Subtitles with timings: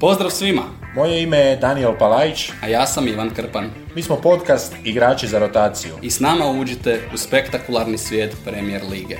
[0.00, 0.62] Pozdrav svima,
[0.94, 5.38] Moje ime je Daniel Palajić, a ja sam Ivan Krpan mi smo podcast Igrači za
[5.38, 5.92] rotaciju.
[6.02, 9.16] i s nama uđite u spektakularni svijet Premier Lige.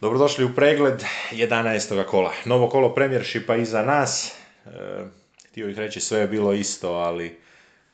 [0.00, 1.02] Dobrodošli u pregled
[1.32, 2.04] 11.
[2.04, 2.32] kola.
[2.44, 4.34] Novo kolo Premiershipa iza nas.
[4.66, 4.70] E,
[5.52, 7.40] htio bih reći sve je bilo isto, ali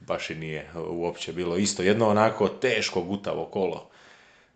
[0.01, 1.83] baš i nije uopće bilo isto.
[1.83, 3.91] Jedno onako teško gutavo kolo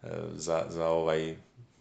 [0.02, 1.36] e, za, za, ovaj,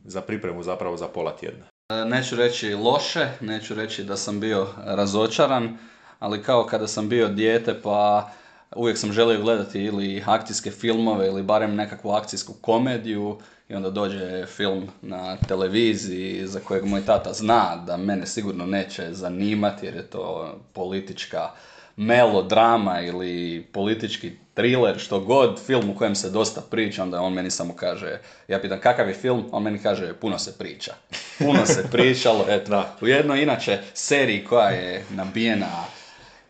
[0.06, 1.66] za pripremu zapravo za pola tjedna.
[1.90, 5.78] E, Neću reći loše, neću reći da sam bio razočaran,
[6.20, 8.32] ali kao kada sam bio dijete pa
[8.76, 13.38] uvijek sam želio gledati ili akcijske filmove ili barem nekakvu akcijsku komediju
[13.70, 19.14] i onda dođe film na televiziji za kojeg moj tata zna da mene sigurno neće
[19.14, 21.50] zanimati jer je to politička
[21.96, 27.52] melodrama ili politički thriller, što god, film u kojem se dosta priča, onda on meni
[27.52, 30.94] samo kaže, ja pitam kakav je film, on meni kaže puno se priča.
[31.38, 32.70] Puno se pričalo, eto.
[32.70, 32.96] Da.
[33.02, 35.86] U jednoj inače seriji koja je nabijena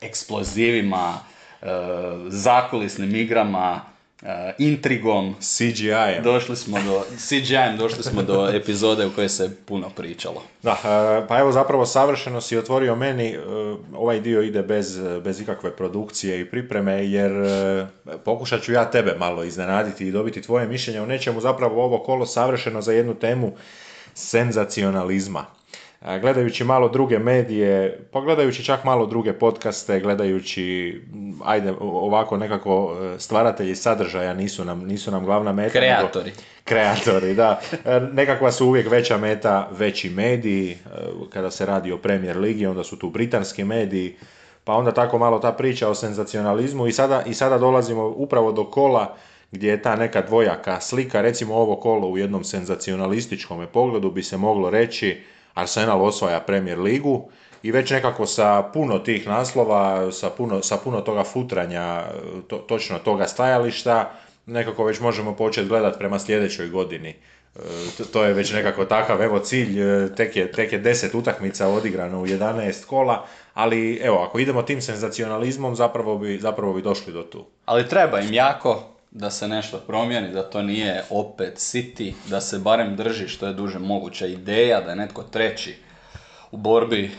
[0.02, 1.20] eksplozivima,
[2.28, 3.82] zakulisnim igrama,
[4.24, 6.22] e, intrigom, CGI.
[6.24, 10.44] došli smo do, CGI-em došli smo do epizode u kojoj se puno pričalo.
[10.64, 13.38] Da, e, pa evo zapravo savršeno si otvorio meni,
[13.96, 17.32] ovaj dio ide bez, bez ikakve produkcije i pripreme, jer
[18.26, 22.26] pokušat ću ja tebe malo iznenaditi i dobiti tvoje mišljenje o nečemu, zapravo ovo kolo
[22.26, 23.52] savršeno za jednu temu
[24.14, 25.46] senzacionalizma.
[26.02, 31.02] Gledajući malo druge medije, pa gledajući čak malo druge podcaste, gledajući,
[31.44, 35.80] ajde, ovako nekako e, stvaratelji sadržaja nisu nam, nisu nam glavna meta.
[35.80, 36.32] nego- Kreatori.
[36.64, 37.60] Kreatori, da.
[37.86, 40.78] E, Nekakva su uvijek veća meta, veći mediji, e,
[41.30, 44.16] kada se radi o Premier Ligi, onda su tu britanski mediji,
[44.64, 48.64] pa onda tako malo ta priča o senzacionalizmu i sada, i sada dolazimo upravo do
[48.64, 49.16] kola
[49.52, 54.38] gdje je ta neka dvojaka slika, recimo ovo kolo u jednom senzacionalističkom pogledu bi se
[54.38, 55.22] moglo reći
[55.54, 57.30] Arsenal osvaja Premier Ligu
[57.64, 62.04] i već nekako sa puno tih naslova, sa puno, sa puno toga futranja,
[62.48, 64.12] to, točno toga stajališta,
[64.46, 67.10] nekako već možemo početi gledati prema sljedećoj godini.
[67.10, 67.60] E,
[67.98, 71.68] to- To je već nekako takav, evo cilj, e, tek je, tek je 10 utakmica
[71.68, 77.14] odigrano u 11 kola, ali evo, ako idemo tim senzacionalizmom, zapravo bi, zapravo bi došli
[77.14, 77.46] do tu.
[77.66, 82.60] Ali treba im jako da se nešto promijeni, da to nije opet City, da se
[82.60, 85.76] barem drži što je duže moguća ideja, da je netko treći
[86.52, 87.10] u borbi e,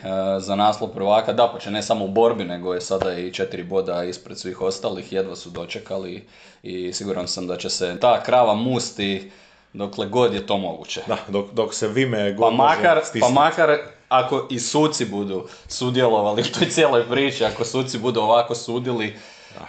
[0.40, 4.04] za naslov prvaka, da pa ne samo u borbi, nego je sada i četiri boda
[4.04, 6.24] ispred svih ostalih, jedva su dočekali
[6.62, 9.30] i siguran sam da će se ta krava musti
[9.72, 11.00] dokle god je to moguće.
[11.06, 15.46] Da, dok, dok se vime Pa god može makar, pa makar ako i suci budu
[15.68, 19.16] sudjelovali u toj cijeloj priči, ako suci budu ovako sudili,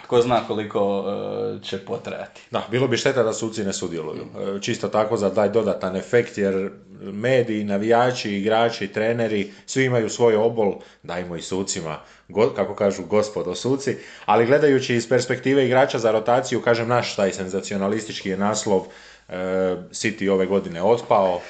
[0.04, 2.40] tko zna koliko e, će potrajati.
[2.50, 4.24] Da, bilo bi šteta da suci ne sudjeluju.
[4.56, 10.36] E, Čisto tako za taj dodatan efekt, jer mediji, navijači, igrači, treneri, svi imaju svoj
[10.36, 13.96] obol, dajmo i sucima, go- kako kažu gospodo suci,
[14.26, 18.80] ali gledajući iz perspektive igrača za rotaciju, kažem naš taj senzacionalistički je naslov
[19.28, 19.34] e,
[19.90, 21.40] City ove godine otpao,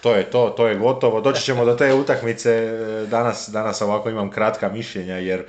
[0.00, 2.70] to je to, to je gotovo, doći ćemo do te utakmice,
[3.10, 5.44] danas, danas ovako imam kratka mišljenja, jer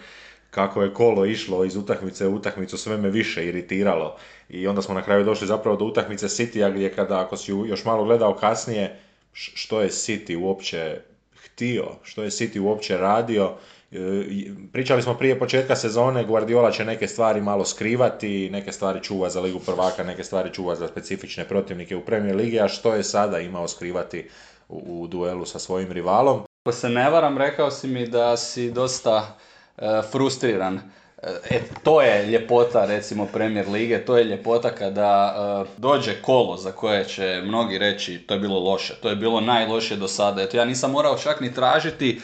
[0.56, 4.18] kako je kolo išlo iz utakmice u utakmicu sve me više iritiralo
[4.50, 7.86] i onda smo na kraju došli zapravo do utakmice Citya gdje kada ako si još
[7.86, 9.00] malo gledao kasnije
[9.34, 11.02] što je City uopće
[11.46, 13.56] htio, što je City uopće radio
[13.92, 14.26] E,
[14.74, 19.42] pričali smo prije početka sezone Guardiola će neke stvari malo skrivati, neke stvari čuva za
[19.42, 23.40] ligu prvaka, neke stvari čuva za specifične protivnike u Premier Ligi, a što je sada
[23.40, 24.30] imao skrivati
[24.70, 26.42] u, u duelu sa svojim rivalom?
[26.66, 29.38] Ako se ne varam, rekao si mi da si dosta
[30.12, 30.82] frustriran.
[31.50, 35.36] E, to je ljepota, recimo, Premier Lige, to je ljepota kada
[35.68, 39.42] e, dođe kolo za koje će mnogi reći to je bilo loše, to je bilo
[39.42, 40.42] najlošije do sada.
[40.42, 42.22] Eto, ja nisam morao čak ni tražiti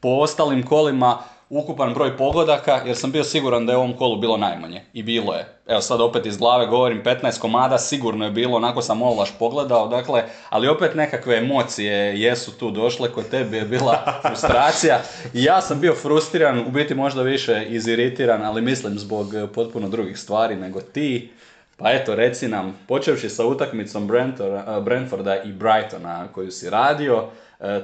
[0.00, 4.16] po ostalim kolima ukupan broj pogodaka, jer sam bio siguran da je u ovom kolu
[4.16, 4.82] bilo najmanje.
[4.92, 5.56] I bilo je.
[5.66, 9.88] Evo sad opet iz glave govorim 15 komada, sigurno je bilo, onako sam ovlaš pogledao,
[9.88, 15.00] dakle, ali opet nekakve emocije jesu tu došle, kod tebe je bila frustracija.
[15.34, 19.88] I ja sam bio frustriran, u biti možda više iziritiran, ali mislim zbog eh, potpuno
[19.88, 21.30] drugih stvari nego ti.
[21.76, 27.24] Pa eto, reci nam, počevši sa utakmicom eh, Brentforda i Brightona koju si radio,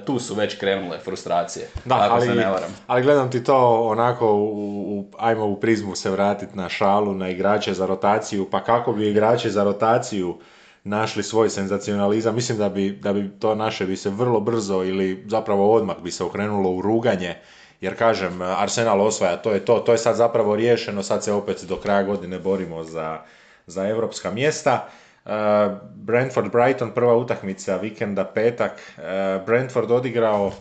[0.04, 2.70] tu su već krenule frustracije, Da, ako ali, se ne varam.
[2.86, 7.28] ali gledam ti to onako, u, u, ajmo u prizmu se vratiti na šalu, na
[7.28, 10.38] igrače za rotaciju, pa kako bi igrači za rotaciju
[10.84, 15.24] našli svoj senzacionalizam, mislim da bi, da bi to naše bi se vrlo brzo ili
[15.28, 17.34] zapravo odmah bi se okrenulo u ruganje
[17.80, 21.64] jer kažem, Arsenal osvaja, to je to, to je sad zapravo riješeno, sad se opet
[21.69, 23.19] do kraja godine borimo za,
[23.66, 24.88] za evropska mjesta.
[25.24, 25.32] Uh,
[25.94, 28.72] Brentford Brighton prva utakmica vikenda petak.
[28.96, 30.52] Uh, Brentford odigrao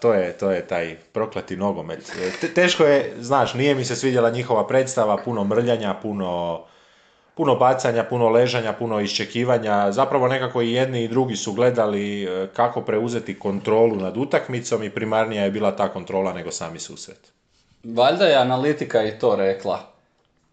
[0.00, 2.12] to je, to je taj prokleti nogomet.
[2.54, 6.60] Teško je, znaš, nije mi se svidjela njihova predstava, puno mrljanja, puno,
[7.34, 9.92] puno bacanja, puno ležanja, puno iščekivanja.
[9.92, 15.44] Zapravo nekako i jedni i drugi su gledali kako preuzeti kontrolu nad utakmicom i primarnija
[15.44, 17.32] je bila ta kontrola nego sami susret.
[17.84, 19.99] Valjda je analitika i to rekla.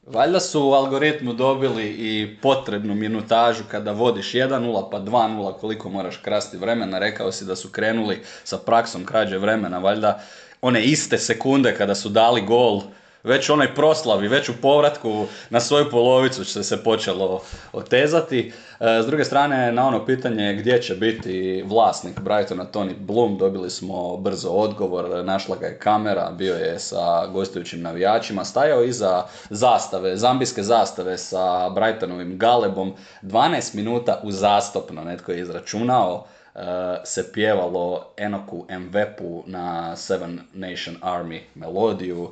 [0.07, 6.17] Valjda su u algoritmu dobili i potrebnu minutažu kada vodiš 1-0 pa 2-0 koliko moraš
[6.17, 6.99] krasti vremena.
[6.99, 9.79] Rekao si da su krenuli sa praksom krađe vremena.
[9.79, 10.23] Valjda
[10.61, 12.81] one iste sekunde kada su dali gol
[13.27, 17.41] već onoj proslavi, već u povratku na svoju polovicu će se počelo
[17.73, 18.51] otezati.
[18.79, 23.69] E, s druge strane, na ono pitanje gdje će biti vlasnik Brightona Tony Bloom, dobili
[23.69, 30.17] smo brzo odgovor, našla ga je kamera, bio je sa gostujućim navijačima, stajao iza zastave,
[30.17, 36.25] zambijske zastave sa Brightonovim galebom, 12 minuta uzastopno, netko je izračunao,
[36.55, 36.59] e,
[37.03, 42.31] se pjevalo Enoku Mvepu na Seven Nation Army melodiju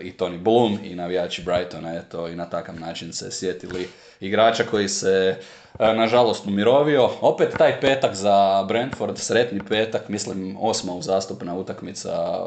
[0.00, 3.88] i Tony Bloom i navijači Brightona, eto, i na takav način se sjetili
[4.20, 5.36] igrača koji se
[5.78, 7.10] e, nažalost umirovio.
[7.20, 12.38] Opet taj petak za Brentford, sretni petak, mislim osma uzastopna utakmica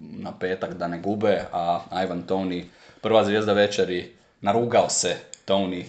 [0.00, 2.64] na petak da ne gube, a Ivan Tony,
[3.00, 5.84] prva zvijezda večeri, narugao se Tony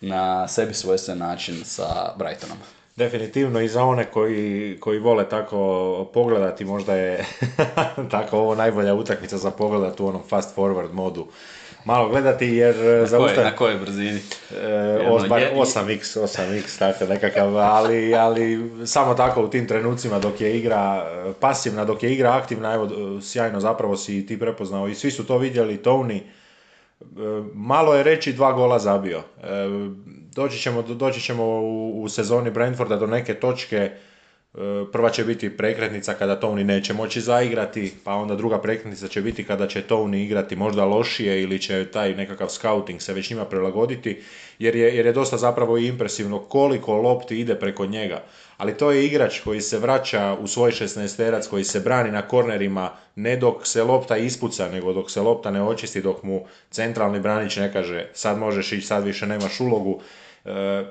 [0.00, 2.58] na sebi svojstven način sa Brightonom.
[2.96, 7.24] Definitivno i za one koji, koji vole tako pogledati, možda je
[8.10, 11.26] tako ovo najbolja utakmica za pogledat u onom fast forward modu.
[11.84, 12.76] Malo gledati jer...
[12.76, 14.20] Na, za koje, na kojoj brzini?
[14.50, 14.64] E,
[15.56, 21.06] 8x, 8x, tako nekakav, ali, ali samo tako u tim trenucima dok je igra
[21.40, 22.88] pasivna, dok je igra aktivna, evo
[23.20, 26.24] sjajno zapravo si ti prepoznao i svi su to vidjeli, Tony, e,
[27.54, 29.22] malo je reći dva gola zabio.
[29.42, 29.48] E,
[30.34, 33.90] doći ćemo, doći ćemo u, u sezoni Brentforda do neke točke, e,
[34.92, 39.44] prva će biti prekretnica kada Tony neće moći zaigrati, pa onda druga prekretnica će biti
[39.44, 44.22] kada će Tony igrati možda lošije ili će taj nekakav scouting se već njima prilagoditi,
[44.58, 48.22] jer je, jer je dosta zapravo i impresivno koliko lopti ide preko njega.
[48.56, 52.90] Ali to je igrač koji se vraća u svoj 16 koji se brani na kornerima,
[53.16, 57.56] ne dok se lopta ispuca, nego dok se lopta ne očisti, dok mu centralni branić
[57.56, 60.00] ne kaže sad možeš ići, sad više nemaš ulogu.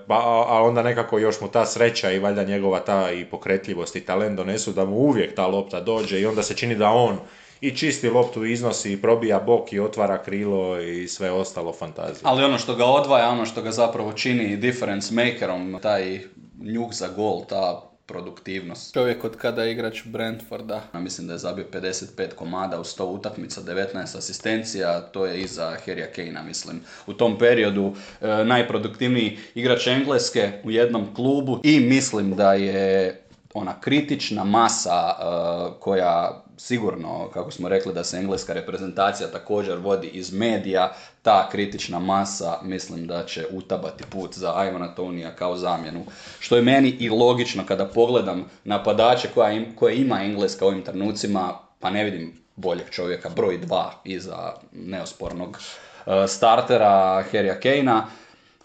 [0.07, 4.06] Pa, a onda nekako još mu ta sreća i valjda njegova ta i pokretljivost i
[4.06, 7.18] talent donesu da mu uvijek ta lopta dođe i onda se čini da on
[7.62, 12.21] i čisti loptu iznosi i probija bok i otvara krilo i sve ostalo fantazije.
[12.24, 16.19] Ali ono što ga odvaja, ono što ga zapravo čini difference makerom, taj
[16.59, 18.93] njuk za gol, ta produktivnost.
[18.93, 20.83] Čovjek od kada je igrač Brentforda.
[20.93, 26.07] Mislim da je zabio 55 komada u 100 utakmica, 19 asistencija, to je iza Harrya
[26.15, 26.81] Kanea, mislim.
[27.07, 33.21] U tom periodu e, najproduktivniji igrač Engleske u jednom klubu i mislim da je
[33.53, 40.07] ona kritična masa e, koja sigurno, kako smo rekli da se engleska reprezentacija također vodi
[40.07, 46.05] iz medija, ta kritična masa mislim da će utabati put za Ivana Tonija kao zamjenu.
[46.39, 51.59] Što je meni i logično kada pogledam napadače koja koje ima engleska u ovim trenucima,
[51.79, 55.57] pa ne vidim boljeg čovjeka, broj dva iza neospornog
[56.05, 58.05] e, startera Harrya Kanea.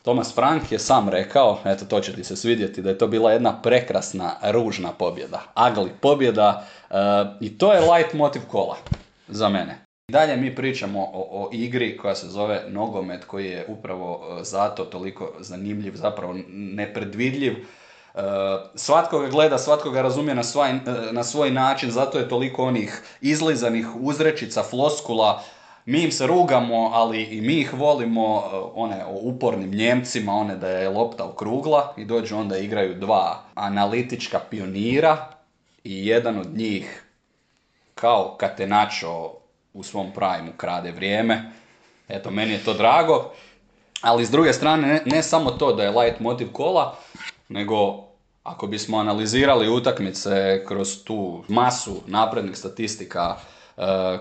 [0.06, 3.32] Thomas Frank je sam rekao, eto to će ti se svidjeti, da je to bila
[3.32, 5.42] jedna prekrasna, ružna pobjeda.
[5.56, 6.94] Ugly pobjeda e,
[7.40, 8.76] i to je light motiv kola
[9.28, 9.78] za mene.
[10.10, 14.84] Dalje mi pričamo o, o, igri koja se zove nogomet, koji je upravo e, zato
[14.84, 17.52] toliko zanimljiv, zapravo nepredvidljiv.
[17.52, 18.20] E,
[18.75, 20.42] svatko ga gleda, svatko ga razumije na,
[21.12, 25.42] na svoj način, zato je toliko onih izlizanih uzrečica, floskula,
[25.87, 30.57] mi im se rugamo, ali i mi ih volimo, e, one o upornim Njemcima, one
[30.57, 35.28] da je lopta okrugla i dođu onda igraju dva analitička pionira
[35.85, 37.05] i jedan od njih
[37.95, 39.33] kao Katenačo
[39.75, 41.52] u svom prajmu krade vrijeme.
[42.09, 43.33] Eto, meni je to drago.
[44.00, 46.97] Ali s druge strane, ne, ne samo to da je light motiv kola,
[47.49, 48.05] nego
[48.43, 53.37] ako bismo analizirali utakmice kroz tu masu naprednih statistika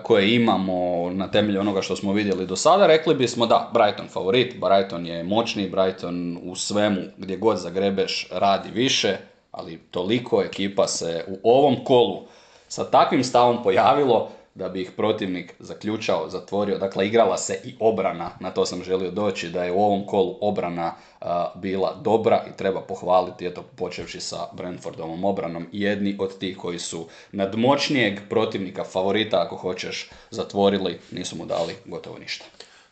[0.02, 4.56] koje imamo na temelju onoga što smo vidjeli do sada, rekli bismo da, Brighton favorit,
[4.60, 9.16] Brighton je moćni, Brighton u svemu gdje god zagrebeš radi više,
[9.52, 12.22] ali toliko ekipa se u ovom kolu
[12.68, 16.78] sa takvim stavom pojavilo, da bi ih protivnik zaključao, zatvorio.
[16.78, 20.38] Dakle, igrala se i obrana, na to sam želio doći, da je u ovom kolu
[20.40, 20.94] obrana
[21.54, 25.66] bila dobra i treba pohvaliti, eto, počevši sa Brentfordovom obranom.
[25.72, 32.18] Jedni od tih koji su nadmoćnijeg protivnika, favorita, ako hoćeš, zatvorili, nisu mu dali gotovo
[32.18, 32.44] ništa.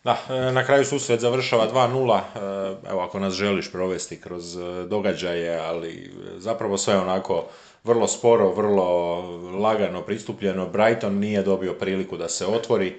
[0.05, 4.61] Da, e, na kraju susret završava 2-0, e, evo ako nas želiš provesti kroz e,
[4.89, 7.45] događaje, ali zapravo sve onako
[7.85, 9.21] vrlo sporo, vrlo
[9.61, 10.69] lagano pristupljeno.
[10.69, 12.97] Brighton nije dobio priliku da se otvori.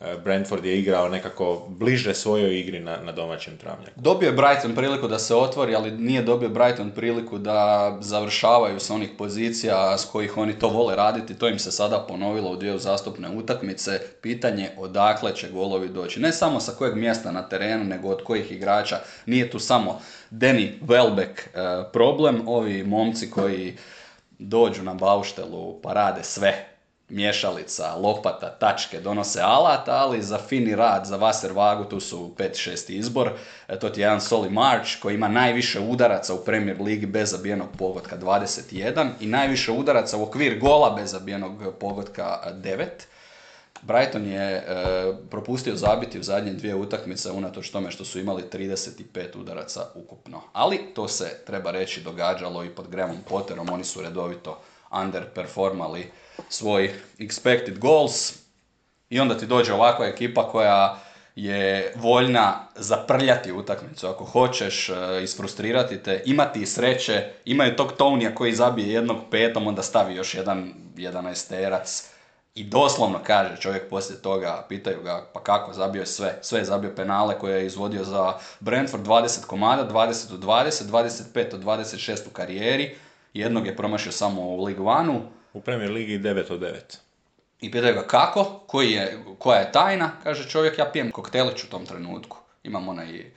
[0.00, 4.00] E, Brentford je igrao nekako bliže svojoj igri na, na domaćem travnjaku.
[4.00, 8.94] Dobio je Brighton priliku da se otvori, ali nije dobio Brighton priliku da završavaju sa
[8.94, 11.34] onih pozicija s kojih oni to vole raditi.
[11.34, 14.00] To im se sada ponovilo u dvije zastupne utakmice.
[14.20, 16.20] Pitanje odakle će golovi doći.
[16.20, 18.98] Ne samo sa kojeg mjesta na terenu, nego od kojih igrača.
[19.26, 22.48] Nije tu samo Danny Welbeck e, problem.
[22.48, 23.76] Ovi momci koji
[24.40, 26.66] dođu na bauštelu pa rade sve,
[27.08, 32.92] mješalica, lopata, tačke, donose alat, ali za fini rad, za Vaser Vagu, tu su 5-6
[32.92, 33.30] izbor.
[33.68, 37.30] E, to ti je jedan Soli March koji ima najviše udaraca u Premier Ligi bez
[37.30, 42.86] zabijenog pogotka 21 i najviše udaraca u okvir gola bez zabijenog pogotka 9.
[43.82, 44.64] Brighton je e,
[45.30, 50.42] propustio zabiti u zadnje dvije utakmice unatoč tome što su imali 35 udaraca ukupno.
[50.52, 54.60] Ali to se treba reći događalo i pod Grahamom Potterom, oni su redovito
[54.90, 56.10] underperformali
[56.48, 58.34] svoj expected goals.
[59.10, 61.00] I onda ti dođe ovakva ekipa koja
[61.36, 64.06] je voljna zaprljati utakmicu.
[64.06, 69.82] Ako hoćeš, e, isfrustrirati te, imati sreće, imaju tog Tonija koji zabije jednog petom, onda
[69.82, 72.10] stavi još jedan 11 terac
[72.54, 76.38] i doslovno kaže čovjek poslije toga, pitaju ga pa kako, zabio je sve.
[76.42, 80.84] Sve je zabio penale koje je izvodio za Brentford 20 komada, 20 od 20,
[81.34, 82.96] 25 od 26 u karijeri.
[83.34, 85.22] Jednog je promašio samo u Ligu Vanu.
[85.52, 86.74] U Premier Ligi 9 od 9.
[87.60, 91.70] I pitaju ga kako, koji je, koja je tajna, kaže čovjek ja pijem koktelić u
[91.70, 92.36] tom trenutku.
[92.62, 93.32] Imam onaj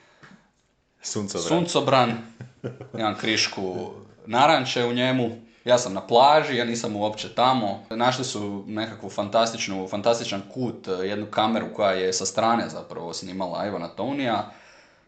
[1.02, 2.18] suncobran, suncobran
[2.98, 3.90] imam krišku
[4.26, 7.84] naranče u njemu, ja sam na plaži, ja nisam uopće tamo.
[7.90, 13.66] Našli su nekakvu fantastičnu, fantastičan kut, eh, jednu kameru koja je sa strane zapravo snimala
[13.66, 14.50] Ivana Tonija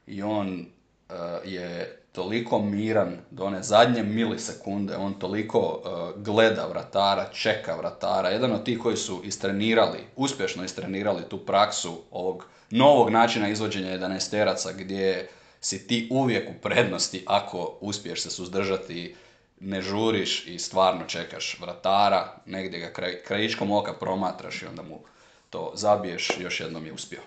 [0.06, 0.66] i on
[1.08, 8.28] eh, je toliko miran do one zadnje milisekunde, on toliko eh, gleda vratara, čeka vratara,
[8.28, 14.72] jedan od tih koji su istrenirali, uspješno istrenirali tu praksu ovog novog načina izvođenja 11
[14.76, 15.28] gdje
[15.60, 19.14] si ti uvijek u prednosti ako uspiješ se suzdržati
[19.60, 25.00] ne žuriš i stvarno čekaš vratara, negdje ga kraj, krajičkom oka promatraš i onda mu
[25.50, 27.20] to zabiješ, još jednom je uspio.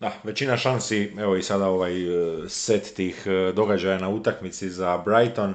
[0.00, 4.98] Da, većina šansi, evo i sada ovaj e, set tih e, događaja na utakmici za
[4.98, 5.54] Brighton,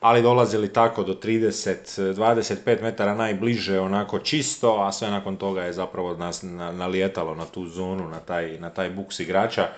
[0.00, 5.72] ali dolazili tako do 30, 25 metara najbliže, onako čisto, a sve nakon toga je
[5.72, 6.42] zapravo nas
[6.72, 9.68] nalijetalo na tu zonu, na taj, na taj buks igrača.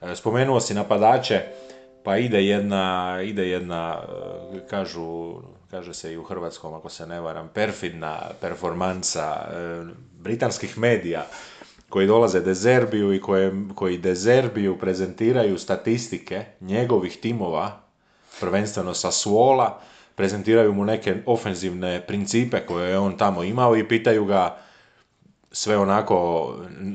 [0.00, 1.42] E, spomenuo si napadače,
[2.04, 4.02] pa ide jedna, ide jedna,
[4.54, 5.34] e, kažu,
[5.70, 9.84] kaže se i u hrvatskom, ako se ne varam, perfidna performansa e,
[10.18, 11.26] britanskih medija
[11.88, 17.80] koji dolaze Dezerbiju i koje, koji Dezerbiju prezentiraju statistike njegovih timova,
[18.40, 19.80] prvenstveno sa Suola,
[20.14, 24.58] prezentiraju mu neke ofenzivne principe koje je on tamo imao i pitaju ga
[25.52, 26.54] sve onako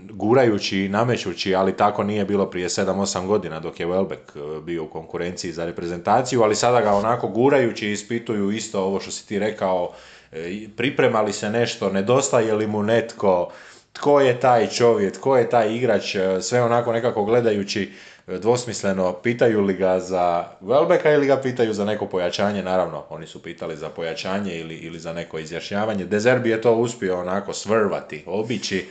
[0.10, 4.84] gurajući i namećući, ali tako nije bilo prije 7-8 godina dok je Welbeck e, bio
[4.84, 9.40] u konkurenciji za reprezentaciju, ali sada ga onako gurajući ispituju isto ovo što si ti
[9.40, 9.92] rekao,
[10.32, 13.52] e, pripremali se nešto, nedostaje li mu netko,
[13.94, 17.92] tko je taj čovjek, tko je taj igrač, e, sve onako nekako gledajući
[18.28, 23.44] dvosmisleno, pitaju li ga za Welbecka ili ga pitaju za neko pojačanje, naravno, oni su
[23.44, 26.06] pitali za pojačanje ili, ili za neko izjašnjavanje.
[26.06, 28.86] Dezerbi je to uspio onako svrvati, obići,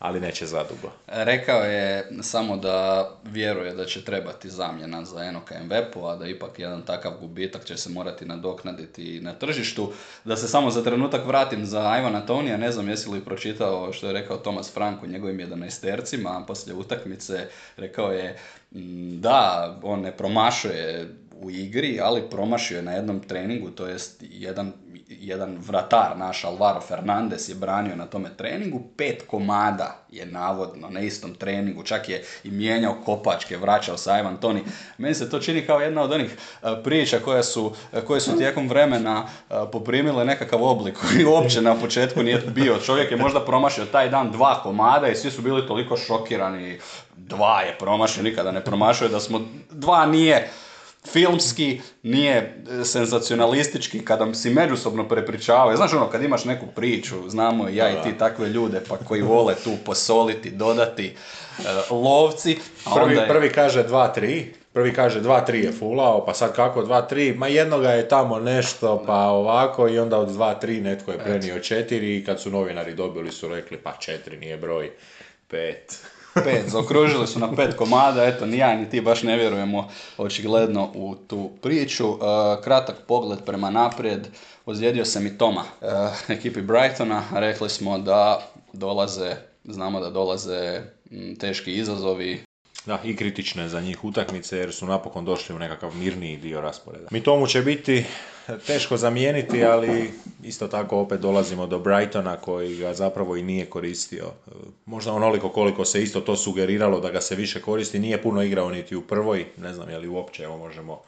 [0.00, 0.92] ali neće zadugo.
[1.06, 6.58] Rekao je samo da vjeruje da će trebati zamjena za Enoka Mvepu, a da ipak
[6.58, 9.92] jedan takav gubitak će se morati nadoknaditi na tržištu.
[10.24, 14.06] Da se samo za trenutak vratim za Ivana Tonija, ne znam jesi li pročitao što
[14.06, 18.38] je rekao Tomas Frank u njegovim 11 a poslije utakmice rekao je
[19.20, 21.08] da, on ne promašuje
[21.42, 24.72] u igri, ali promašio je na jednom treningu, to jest jedan,
[25.08, 31.00] jedan vratar naš Alvaro Fernandez je branio na tome treningu, pet komada je navodno na
[31.00, 34.62] istom treningu, čak je i mijenjao kopačke, vraćao sa Ivan Toni.
[34.98, 36.30] Meni se to čini kao jedna od onih
[36.62, 37.72] e, priča koje su,
[38.06, 42.78] koje su tijekom vremena e, poprimile nekakav oblik koji uopće na početku nije bio.
[42.78, 46.78] Čovjek je možda promašio taj dan dva komada i svi su bili toliko šokirani.
[47.16, 50.50] Dva je promašio, nikada ne promašio, da smo, dva nije
[51.08, 55.76] filmski, nije e, senzacionalistički, kada si međusobno prepričavaju.
[55.76, 59.22] Znaš ono, kad imaš neku priču, znamo i ja i ti takve ljude, pa koji
[59.22, 61.06] vole tu posoliti, dodati,
[61.58, 61.62] e,
[61.94, 62.58] lovci.
[62.84, 63.28] A prvi, onda je...
[63.28, 68.08] prvi kaže 2-3, prvi kaže 2-3 je fulao, pa sad kako 2-3, ma jednoga je
[68.08, 72.50] tamo nešto, pa ovako i onda od 2-3 netko je prenio 4 i kad su
[72.50, 74.90] novinari dobili su rekli pa 4 nije broj,
[75.50, 75.74] 5
[76.34, 80.90] pet, zaokružili su na pet komada, eto, ni ja ni ti baš ne vjerujemo očigledno
[80.94, 82.08] u tu priču.
[82.08, 82.18] Uh,
[82.64, 84.28] kratak pogled prema naprijed,
[84.66, 85.88] ozlijedio se mi Toma, uh,
[86.36, 90.80] ekipi Brightona, rekli smo da dolaze, znamo da dolaze
[91.40, 92.49] teški izazovi,
[92.86, 97.06] da, i kritične za njih utakmice jer su napokon došli u nekakav mirniji dio rasporeda.
[97.10, 98.04] Mi tomu će biti
[98.66, 100.10] teško zamijeniti, ali
[100.42, 104.30] isto tako opet dolazimo do Brightona koji ga zapravo i nije koristio.
[104.86, 108.70] Možda onoliko koliko se isto to sugeriralo da ga se više koristi, nije puno igrao
[108.70, 111.00] niti u prvoj, ne znam je li uopće, evo možemo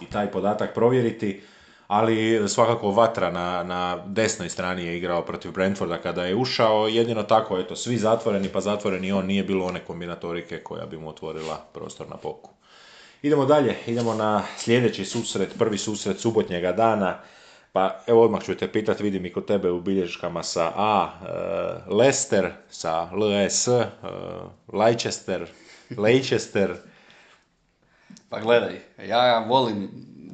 [0.00, 1.40] i taj podatak provjeriti
[1.88, 7.22] ali svakako Vatra na, na desnoj strani je igrao protiv Brentforda kada je ušao, jedino
[7.22, 11.56] tako, eto, svi zatvoreni, pa zatvoreni on, nije bilo one kombinatorike koja bi mu otvorila
[11.72, 12.50] prostor na poku.
[13.22, 17.20] Idemo dalje, idemo na sljedeći susret, prvi susret subotnjega dana,
[17.72, 21.94] pa evo odmah ću te pitati, vidim i kod tebe u bilješkama sa A, e,
[21.94, 23.86] Leicester, sa LS, e,
[24.72, 25.46] Leicester,
[25.96, 26.76] Leicester.
[28.28, 29.90] Pa gledaj, ja volim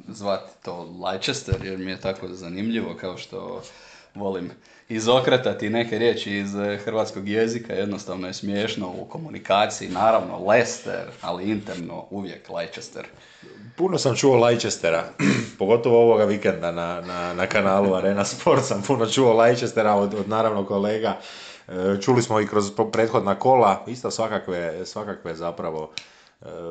[0.07, 3.61] zvati to Leicester jer mi je tako zanimljivo kao što
[4.15, 4.51] volim
[4.89, 11.43] izokretati neke riječi iz eh, hrvatskog jezika, jednostavno je smiješno u komunikaciji, naravno Leicester, ali
[11.43, 13.05] interno uvijek Leicester.
[13.77, 15.03] Puno sam čuo Leicestera,
[15.59, 20.29] pogotovo ovoga vikenda na, na, na kanalu Arena Sport sam puno čuo Leicestera od, od
[20.29, 21.17] naravno kolega.
[21.67, 25.91] Eh, čuli smo i kroz prethodna kola, isto svakakve, svakakve zapravo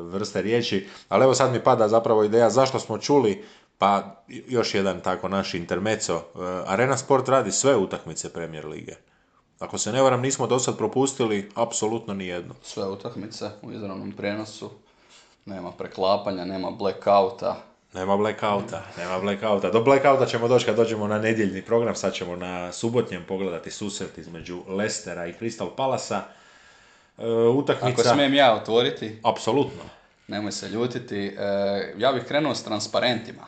[0.03, 3.45] vrste riječi, ali evo sad mi pada zapravo ideja zašto smo čuli,
[3.79, 8.95] pa još jedan tako naš intermeco, e, Arena Sport radi sve utakmice Premier Lige.
[9.59, 12.55] Ako se ne varam, nismo do sad propustili apsolutno ni jednu.
[12.63, 14.71] Sve utakmice u izravnom prenosu,
[15.47, 17.57] nema preklapanja, nema blackouta.
[17.95, 19.71] Nema blackouta, nema blackouta.
[19.71, 24.19] Do blackouta ćemo doći kad dođemo na nedjeljni program, sad ćemo na subotnjem pogledati susret
[24.19, 26.23] između Lestera i Crystal Palasa.
[27.19, 28.01] E, utakmica...
[28.01, 29.19] Ako smijem ja otvoriti?
[29.23, 29.83] Apsolutno.
[30.29, 31.27] Nemoj se ljutiti.
[31.27, 33.43] E, ja bih krenuo s transparentima.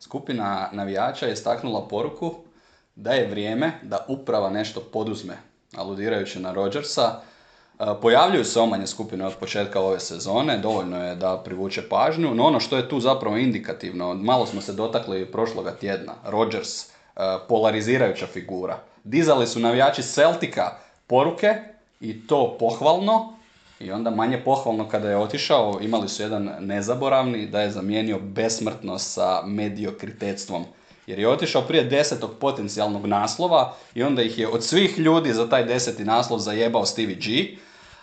[0.00, 2.34] Skupina navijača je istaknula poruku
[2.94, 5.36] da je vrijeme da uprava nešto poduzme,
[5.76, 7.20] aludirajući na Rodgersa.
[7.80, 12.44] E, pojavljuju se omanje skupine od početka ove sezone, dovoljno je da privuče pažnju, no
[12.44, 16.86] ono što je tu zapravo indikativno, malo smo se dotakli prošloga tjedna, Rodgers,
[17.48, 18.78] polarizirajuća figura.
[19.04, 20.70] Dizali su navijači Celtica
[21.06, 21.73] poruke
[22.04, 23.34] i to pohvalno
[23.80, 29.12] i onda manje pohvalno kada je otišao, imali su jedan nezaboravni da je zamijenio besmrtnost
[29.12, 30.64] sa mediokritetstvom.
[31.06, 35.48] Jer je otišao prije desetog potencijalnog naslova i onda ih je od svih ljudi za
[35.48, 37.56] taj deseti naslov zajebao Stevie G.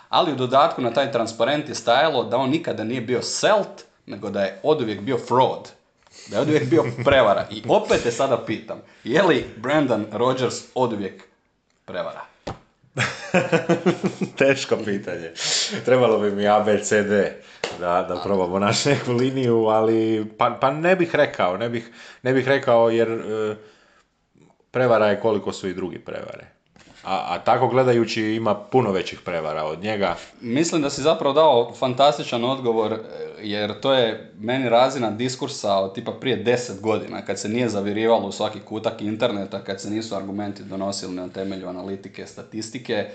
[0.08, 4.30] Ali u dodatku na taj transparent je stajalo da on nikada nije bio selt, nego
[4.30, 5.68] da je oduvijek bio fraud.
[6.26, 7.46] Da je oduvijek bio prevara.
[7.50, 11.24] I opet te sada pitam, je li Brandon Rodgers oduvijek
[11.84, 12.31] prevara?
[14.38, 15.32] Teško pitanje.
[15.84, 17.12] Trebalo bi mi ABCD
[17.80, 21.90] da, da probamo našu neku liniju, ali pa, pa ne bih rekao, ne bih,
[22.22, 23.54] ne bih rekao jer e,
[24.70, 26.61] prevara je koliko su i drugi prevare.
[27.04, 30.16] A, a tako gledajući ima puno većih prevara od njega.
[30.40, 32.98] Mislim da si zapravo dao fantastičan odgovor,
[33.40, 38.28] jer to je meni razina diskursa od tipa prije deset godina, kad se nije zavirivalo
[38.28, 43.06] u svaki kutak interneta, kad se nisu argumenti donosili na temelju analitike, statistike,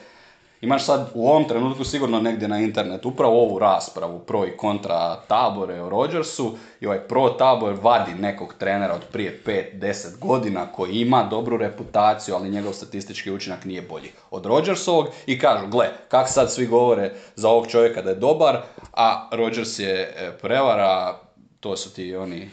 [0.61, 5.15] Imaš sad u ovom trenutku sigurno negdje na internetu upravo ovu raspravu pro i kontra
[5.27, 10.93] tabore o Rodgersu i ovaj pro tabor vadi nekog trenera od prije 5-10 godina koji
[10.93, 16.29] ima dobru reputaciju, ali njegov statistički učinak nije bolji od Rodgersovog i kažu, gle, kak
[16.29, 18.61] sad svi govore za ovog čovjeka da je dobar,
[18.93, 21.19] a Rodgers je e, prevara,
[21.59, 22.49] to su ti oni e,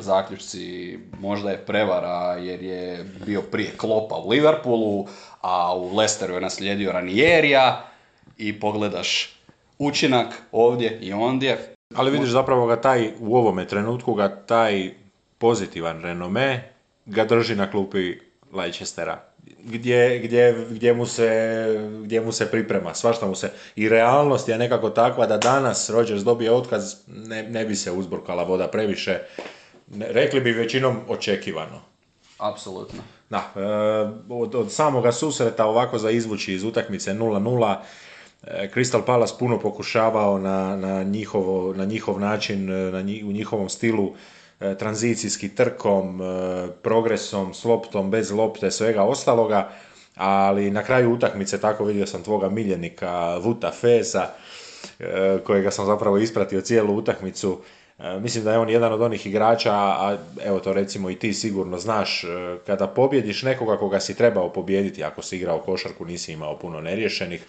[0.00, 5.06] zaključci, možda je prevara jer je bio prije klopa u Liverpoolu,
[5.40, 7.84] a u Lesteru je naslijedio Ranierija
[8.38, 9.36] i pogledaš
[9.78, 11.74] učinak ovdje i ondje.
[11.94, 14.94] Ali vidiš zapravo ga taj, u ovome trenutku ga taj
[15.38, 16.72] pozitivan renome
[17.06, 18.18] ga drži na klupi
[18.52, 19.33] Leicestera.
[19.64, 23.50] Gdje, gdje, gdje, mu se, gdje mu se priprema, svašta mu se.
[23.76, 28.42] I realnost je nekako takva da danas Rodgers dobije otkaz, ne, ne bi se uzburkala
[28.42, 29.18] voda previše.
[29.98, 31.80] rekli bi većinom očekivano.
[32.38, 33.02] Apsolutno.
[33.30, 33.60] Da, e,
[34.28, 37.76] od, od samoga susreta ovako za izvući iz utakmice 0-0,
[38.42, 43.68] e, Crystal Palace puno pokušavao na, na, njihovo, na njihov način, e, na u njihovom
[43.68, 44.14] stilu
[44.58, 46.20] tranzicijski trkom,
[46.82, 49.70] progresom, s loptom, bez lopte, svega ostaloga,
[50.16, 54.26] ali na kraju utakmice tako vidio sam tvoga miljenika Vuta Feza,
[55.46, 57.60] kojega sam zapravo ispratio cijelu utakmicu,
[57.98, 61.34] E, mislim da je on jedan od onih igrača, a evo to recimo i ti
[61.34, 62.26] sigurno znaš, e,
[62.66, 67.42] kada pobjediš nekoga koga si trebao pobijediti, ako si igrao košarku nisi imao puno neriješenih,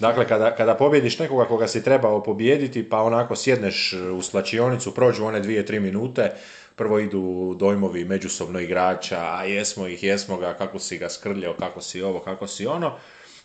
[0.00, 5.24] Dakle, kada, kada pobjediš nekoga koga si trebao pobijediti, pa onako sjedneš u slačionicu, prođu
[5.24, 6.32] one dvije, tri minute,
[6.76, 11.80] prvo idu dojmovi međusobno igrača, a jesmo ih, jesmo ga, kako si ga skrljao, kako
[11.80, 12.92] si ovo, kako si ono,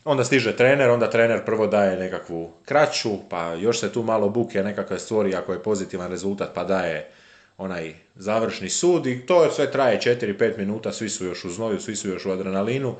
[0.05, 4.63] Onda stiže trener, onda trener prvo daje nekakvu kraću, pa još se tu malo buke
[4.63, 7.09] nekakve stvori ako je pozitivan rezultat, pa daje
[7.57, 11.95] onaj završni sud i to sve traje 4-5 minuta, svi su još u znoju, svi
[11.95, 12.95] su još u adrenalinu.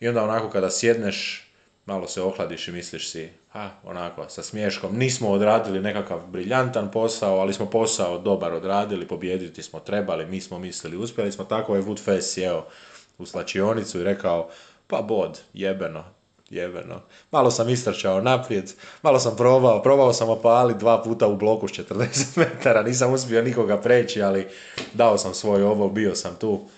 [0.00, 1.45] I onda onako kada sjedneš,
[1.86, 7.38] malo se ohladiš i misliš si, a onako sa smješkom, nismo odradili nekakav briljantan posao,
[7.38, 11.82] ali smo posao dobar odradili, pobijediti smo trebali, mi smo mislili, uspjeli smo, tako je
[11.82, 12.64] Woodfest sjeo
[13.18, 14.48] u slačionicu i rekao,
[14.86, 16.04] pa bod, jebeno,
[16.50, 17.00] jebeno.
[17.30, 18.72] Malo sam istrčao naprijed,
[19.02, 23.42] malo sam probao, probao sam opali dva puta u bloku s 40 metara, nisam uspio
[23.42, 24.46] nikoga preći, ali
[24.94, 26.68] dao sam svoj ovo, bio sam tu.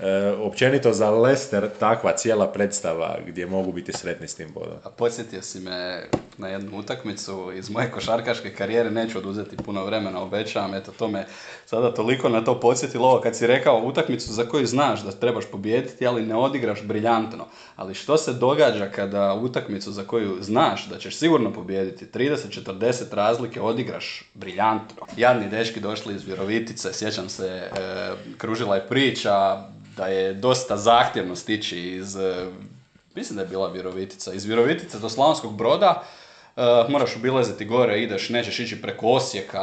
[0.00, 4.76] E, općenito za Lester takva cijela predstava gdje mogu biti sretni s tim bodom.
[4.84, 10.22] A podsjetio si me na jednu utakmicu iz moje košarkaške karijere, neću oduzeti puno vremena,
[10.22, 11.26] obećavam, eto to me
[11.66, 16.06] sada toliko na to podsjetilo kad si rekao utakmicu za koju znaš da trebaš pobijediti,
[16.06, 17.46] ali ne odigraš briljantno.
[17.76, 23.60] Ali što se događa kada utakmicu za koju znaš da ćeš sigurno pobijediti, 30-40 razlike
[23.60, 25.06] odigraš briljantno.
[25.16, 27.70] Jadni dečki došli iz Vjerovitice, sjećam se, e,
[28.38, 29.62] kružila je priča,
[29.96, 32.46] da je dosta zahtjevno stići iz, e,
[33.14, 36.02] mislim da je bila Virovitica, iz Virovitice do Slavonskog broda,
[36.56, 39.60] uh, moraš obilaziti gore, ideš, nećeš ići preko Osijeka,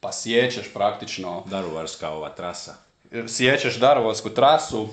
[0.00, 1.44] pa sjećeš praktično.
[1.46, 2.74] Daruvarska ova trasa.
[3.28, 4.88] Sjećeš Daruvarsku trasu.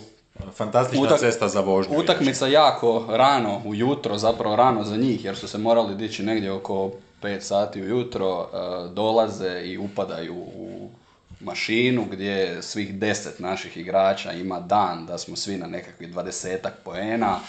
[0.56, 1.97] Fantastična cesta za vožnju.
[1.97, 6.91] Utakmica jako rano ujutro, zapravo rano za njih, jer su se morali dići negdje oko
[7.21, 10.89] 5 sati ujutro, uh, dolaze i upadaju u
[11.39, 17.39] mašinu gdje svih deset naših igrača ima dan da smo svi na nekakvih dvadesetak poena,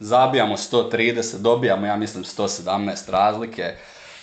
[0.00, 3.74] zabijamo 130, dobijamo ja mislim 117 razlike.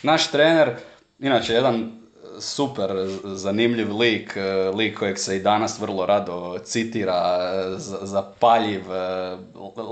[0.03, 0.75] Naš trener,
[1.19, 2.04] inače jedan
[2.39, 2.91] super
[3.23, 4.37] zanimljiv lik,
[4.73, 7.39] lik kojeg se i danas vrlo rado citira,
[8.01, 8.81] zapaljiv,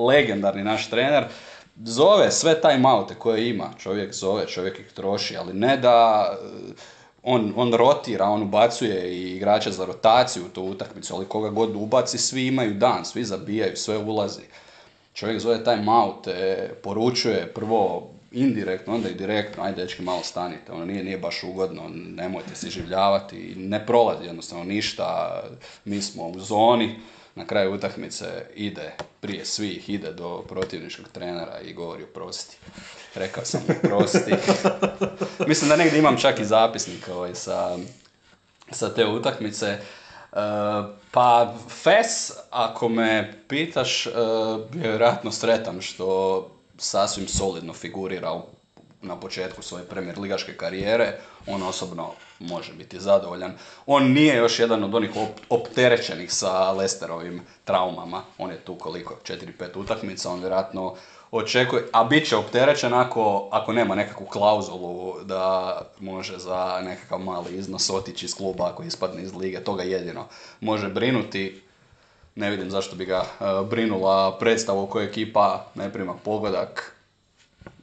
[0.07, 1.25] legendarni naš trener,
[1.83, 6.29] zove sve time koje ima, čovjek zove, čovjek ih troši, ali ne da
[7.23, 11.75] on, on rotira, on ubacuje i igrača za rotaciju u tu utakmicu, ali koga god
[11.75, 14.41] ubaci, svi imaju dan, svi zabijaju, sve ulazi.
[15.13, 20.71] Čovjek zove time out, e, poručuje prvo indirektno, onda i direktno, ajde dečki malo stanite,
[20.71, 25.41] ono nije, nije baš ugodno, nemojte se življavati, ne prolazi jednostavno ništa,
[25.85, 26.99] mi smo u zoni,
[27.35, 32.57] na kraju utakmice ide, prije svih, ide do protivničkog trenera i govori oprosti.
[33.15, 34.33] Rekao sam prosti.
[35.47, 37.77] Mislim da negdje imam čak i zapisnik ovaj, sa,
[38.71, 39.67] sa te utakmice.
[39.67, 39.79] E,
[41.11, 44.13] pa Fes, ako me pitaš, uh,
[44.71, 48.41] vjerojatno sretan što sasvim solidno figurira
[49.01, 51.19] na početku svoje premijer ligaške karijere.
[51.47, 53.53] On osobno može biti zadovoljan.
[53.85, 55.09] On nije još jedan od onih
[55.49, 58.21] opterećenih sa Lesterovim traumama.
[58.37, 59.15] On je tu koliko?
[59.23, 60.95] 4-5 utakmica, on vjerojatno
[61.31, 67.57] očekuje, a bit će opterećen ako, ako nema nekakvu klauzulu da može za nekakav mali
[67.57, 70.27] iznos otići iz kluba ako ispadne iz lige, toga jedino
[70.59, 71.61] može brinuti.
[72.35, 76.95] Ne vidim zašto bi ga e, brinula predstava u kojoj ekipa ne prima pogodak,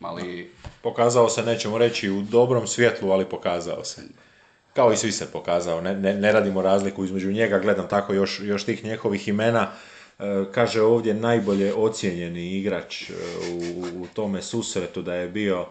[0.01, 0.51] ali...
[0.83, 4.03] Pokazao se, nećemo reći u dobrom svjetlu, ali pokazao se.
[4.75, 8.41] Kao i svi se pokazao, ne, ne, ne radimo razliku između njega, gledam tako još,
[8.43, 9.71] još tih njehovih imena
[10.21, 13.15] E, kaže ovdje najbolje ocijenjeni igrač e,
[13.53, 15.67] u, u tome susretu da je bio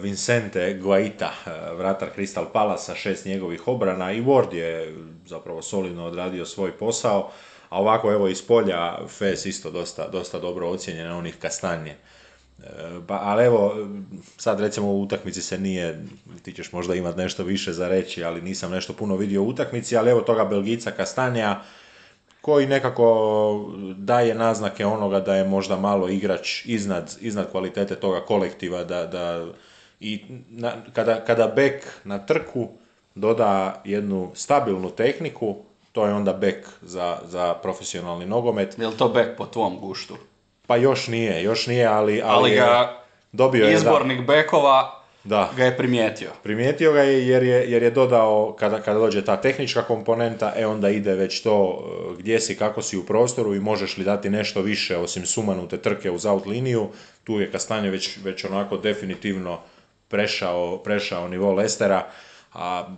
[0.00, 1.32] Vincente Guaita,
[1.76, 4.94] vratar Crystal Palasa, šest njegovih obrana i Ward je
[5.26, 7.30] zapravo solidno odradio svoj posao,
[7.72, 11.96] a ovako evo iz polja Fes isto dosta, dosta dobro ocijenjen, onih kastanje.
[13.08, 13.88] Pa, ali evo,
[14.36, 16.04] sad recimo u utakmici se nije,
[16.42, 19.96] ti ćeš možda imati nešto više za reći, ali nisam nešto puno vidio u utakmici,
[19.96, 21.60] ali evo toga Belgica Kastanja,
[22.40, 28.84] koji nekako daje naznake onoga da je možda malo igrač iznad, iznad kvalitete toga kolektiva,
[28.84, 29.46] da, da
[30.00, 32.68] i na, kada, kada bek na trku
[33.14, 35.56] doda jednu stabilnu tehniku,
[35.92, 38.78] to je onda bek za, za profesionalni nogomet.
[38.78, 40.16] Je li to bek po tvom guštu?
[40.66, 42.22] Pa još nije, još nije, ali...
[42.22, 43.02] Ali, ali ga
[43.32, 43.76] Dobio je, da.
[43.76, 45.50] izbornik bekova Da.
[45.56, 46.30] ga je primijetio.
[46.42, 50.66] Primijetio ga je jer je, jer je dodao, kada, kada dođe ta tehnička komponenta, e
[50.66, 54.30] onda ide već to e, gdje si, kako si u prostoru i možeš li dati
[54.30, 56.88] nešto više osim sumanute trke uz out liniju.
[57.24, 59.60] Tu je Kastanje već, već onako definitivno
[60.08, 62.06] prešao, prešao nivo Lestera,
[62.54, 62.88] a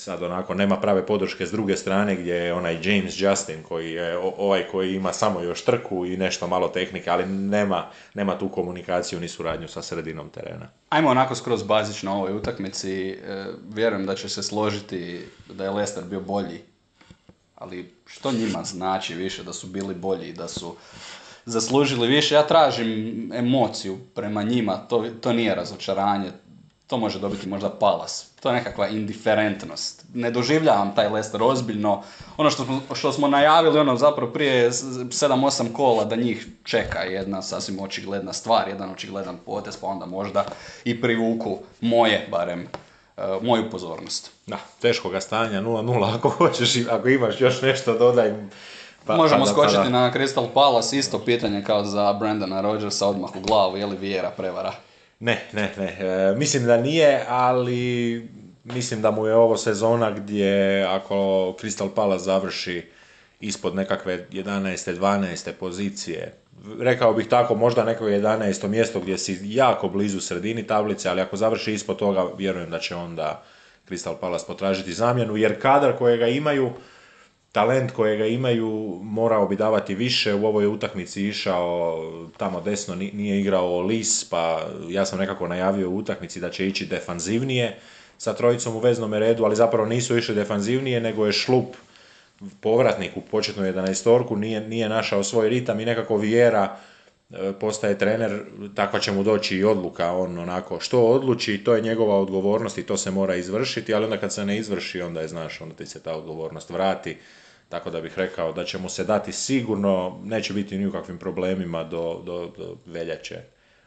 [0.00, 4.18] sad onako nema prave podrške s druge strane gdje je onaj James Justin koji je
[4.18, 9.20] ovaj koji ima samo još trku i nešto malo tehnike, ali nema, nema tu komunikaciju
[9.20, 10.68] ni suradnju sa sredinom terena.
[10.88, 13.10] Ajmo onako skroz bazično ovoj utakmici.
[13.10, 16.60] E, vjerujem da će se složiti da je Leicester bio bolji.
[17.56, 20.76] Ali što njima znači više da su bili bolji i da su
[21.44, 22.34] zaslužili više?
[22.34, 24.76] Ja tražim emociju prema njima.
[24.76, 26.30] To, to nije razočaranje.
[26.90, 28.26] To može dobiti možda palas.
[28.42, 30.04] To je nekakva indiferentnost.
[30.14, 32.02] Ne doživljavam taj Leicester ozbiljno.
[32.36, 37.42] Ono što smo, što smo najavili ono zapravo prije 7-8 kola da njih čeka jedna
[37.42, 40.44] sasvim očigledna stvar, jedan očigledan potez, pa onda možda
[40.84, 42.60] i privuku moje, barem,
[43.16, 44.30] e, moju pozornost.
[44.46, 48.34] Da, teškoga stanja, 0-0, ako hoćeš, ako imaš još nešto, dodaj.
[49.06, 53.06] Pa, Možemo pa da- skočiti pa na Crystal Palace, isto pitanje kao za Brandona Rodgersa,
[53.06, 54.72] odmah u glavu, je li Vieira prevara?
[55.20, 55.96] Ne, ne, ne.
[56.00, 58.28] E, mislim da nije, ali
[58.64, 61.14] mislim da mu je ovo sezona gdje ako
[61.60, 62.86] Crystal Palace završi
[63.40, 64.98] ispod nekakve 11.
[64.98, 65.52] 12.
[65.52, 66.34] pozicije,
[66.80, 68.68] rekao bih tako, možda neko 11.
[68.68, 72.94] mjesto gdje si jako blizu sredini tablice, ali ako završi ispod toga, vjerujem da će
[72.94, 73.42] onda
[73.88, 76.70] Crystal Palace potražiti zamjenu, jer kadar kojega imaju,
[77.52, 81.98] talent kojega imaju morao bi davati više, u ovoj utakmici išao
[82.36, 86.66] tamo desno, ni- nije igrao Lis, pa ja sam nekako najavio u utakmici da će
[86.66, 87.78] ići defanzivnije
[88.18, 91.66] sa trojicom u veznom redu, ali zapravo nisu išli defanzivnije, nego je šlup
[92.60, 96.89] povratnik u početnu 11 nije, nije našao svoj ritam i nekako Vijera e,
[97.60, 98.40] postaje trener,
[98.74, 102.82] takva će mu doći i odluka, on onako što odluči, to je njegova odgovornost i
[102.82, 105.86] to se mora izvršiti, ali onda kad se ne izvrši, onda je, znaš, onda ti
[105.86, 107.16] se ta odgovornost vrati,
[107.68, 111.18] tako da bih rekao da će mu se dati sigurno, neće biti ni u kakvim
[111.18, 113.40] problemima do, do, do veljače,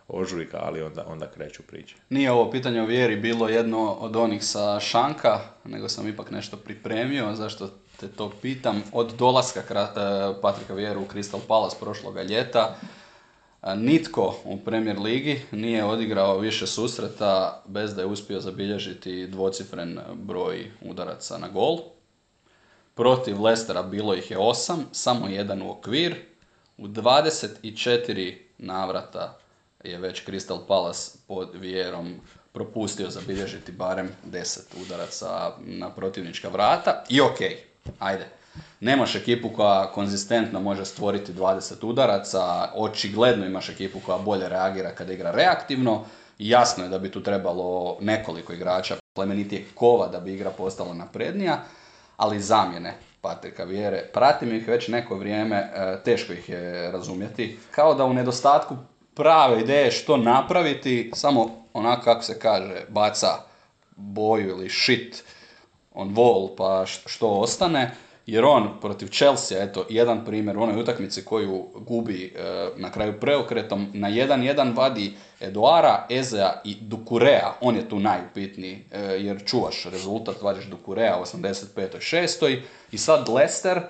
[0.08, 1.96] ožujka, ali onda, onda kreću priče.
[2.10, 6.58] Nije ovo pitanje o vjeri bilo jedno od onih sa šanka, nego sam ipak nešto
[6.58, 8.84] pripremio, zašto te to pitam.
[8.92, 13.03] Od dolaska e, Patrika Vjeru u Crystal Palace prošloga ljeta, e,
[13.76, 20.72] nitko u Premier Ligi nije odigrao više susreta bez da je uspio zabilježiti dvocifren broj
[20.82, 21.80] udaraca na gol.
[22.96, 26.16] Protiv Lestera bilo ih je osam, samo jedan u okvir.
[26.78, 29.38] U 24 navrata
[29.84, 32.16] je već Crystal Palace pod Vierom
[32.52, 37.04] propustio zabilježiti barem 10 udaraca na protivnička vrata.
[37.10, 37.58] I okej,
[38.00, 38.43] ajde.
[38.80, 45.14] Nemaš ekipu koja konzistentno može stvoriti 20 udaraca, očigledno imaš ekipu koja bolje reagira kada
[45.14, 46.06] igra reaktivno.
[46.40, 51.64] Jasno je da bi tu trebalo nekoliko igrača plemenitijeg kova da bi igra postala naprednija,
[52.18, 57.58] ali zamjene Patrika Vjere, pratim ih već neko vrijeme, e, teško ih je razumjeti.
[57.72, 58.76] Kao da u nedostatku
[59.14, 63.28] prave ideje što napraviti, samo onako kako se kaže, baca
[63.96, 65.24] boju ili shit
[65.94, 67.92] on wall pa što ostane.
[68.26, 73.20] Jer on protiv Chelsea, eto, jedan primjer u onoj utakmici koju gubi e, na kraju
[73.20, 77.54] preokretom, na 1-1 vadi Eduara, Ezea i Dukurea.
[77.62, 81.98] On je tu najupitniji, e, jer čuvaš rezultat, vadiš Dukurea u 85.
[82.00, 82.62] 6.
[82.92, 83.82] I sad Leicester,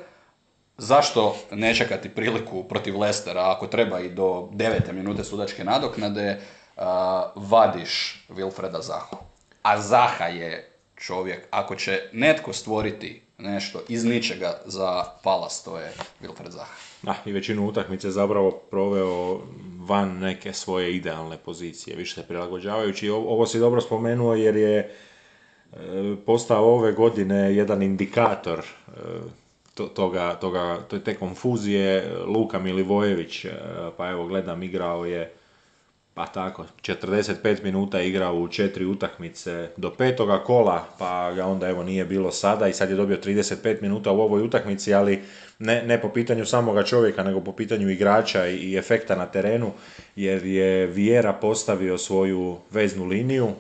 [0.78, 4.91] zašto ne čekati priliku protiv Lestera ako treba i do 9.
[4.91, 6.39] minute sudačke nadoknade,
[6.78, 9.17] a, vadiš Wilfreda Zahu.
[9.62, 15.91] A Zaha je čovjek, ako će netko stvoriti nešto iz ničega za Palas, to je
[16.22, 16.74] Wilfred Zaha.
[17.02, 19.41] Da, i većinu utakmice zapravo proveo
[19.80, 23.10] van neke svoje idealne pozicije, više se prilagođavajući.
[23.10, 25.78] Ovo si dobro spomenuo jer je e,
[26.26, 28.91] postao ove godine jedan indikator e,
[29.74, 32.15] to- toga, toga, to- te konfuzije.
[32.26, 33.52] Luka Milivojević, e,
[33.98, 35.34] pa evo gledam, igrao je
[36.13, 41.84] pa tako, 45 minuta igrao u četiri utakmice do petoga kola, pa ga onda evo
[41.84, 45.21] nije bilo sada i sad je dobio 35 minuta u ovoj utakmici, ali
[45.60, 49.71] ne, ne po pitanju samoga čovjeka, nego po pitanju igrača i, i efekta na terenu,
[50.15, 53.52] jer je Vijera postavio svoju veznu liniju e,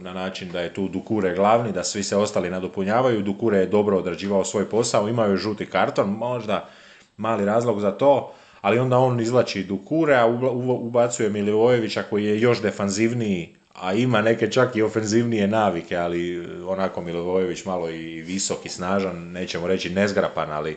[0.00, 3.22] na način da je tu Dukure glavni, da svi se ostali nadopunjavaju.
[3.22, 6.68] Dukure je dobro odrađivao svoj posao, imao je žuti karton, možda
[7.16, 8.32] mali razlog za to,
[8.64, 13.94] ali onda on izlači Dukure, a uba- uba- ubacuje Milivojevića koji je još defanzivniji, a
[13.94, 19.32] ima neke čak i ofenzivnije navike, ali e, onako Milivojević malo i visok i snažan,
[19.32, 20.76] nećemo reći nezgrapan, ali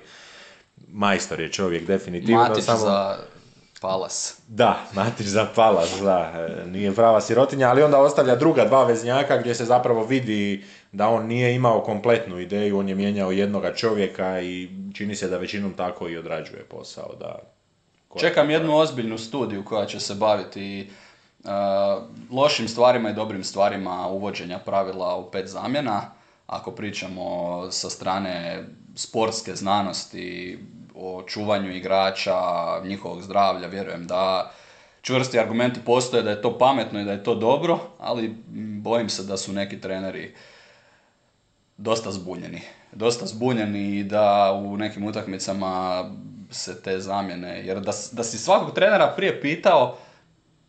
[0.88, 2.38] majstor je čovjek definitivno.
[2.38, 2.78] Matić samo...
[2.80, 3.17] za
[3.82, 4.39] Palas.
[4.47, 9.38] Da, Matić za Palas, da, e, nije prava sirotinja, ali onda ostavlja druga dva veznjaka
[9.38, 14.41] gdje se zapravo vidi da on nije imao kompletnu ideju, on je mijenjao jednoga čovjeka
[14.41, 17.15] i čini se da većinom tako i odrađuje posao.
[17.19, 17.56] Da,
[18.19, 20.89] Čekam jednu ozbiljnu studiju koja će se baviti
[21.43, 21.49] uh,
[22.32, 26.01] lošim stvarima i dobrim stvarima uvođenja pravila u pet zamjena.
[26.47, 28.63] Ako pričamo sa strane
[28.95, 30.60] sportske znanosti,
[30.95, 32.39] o čuvanju igrača,
[32.84, 34.51] njihovog zdravlja, vjerujem da
[35.01, 38.36] čvrsti argumenti postoje da je to pametno i da je to dobro, ali
[38.82, 40.36] bojim se da su neki treneri
[41.77, 42.62] dosta zbunjeni.
[42.91, 46.03] Dosta zbunjeni i da u nekim utakmicama
[46.51, 49.97] se te zamjene, jer da, da si svakog trenera prije pitao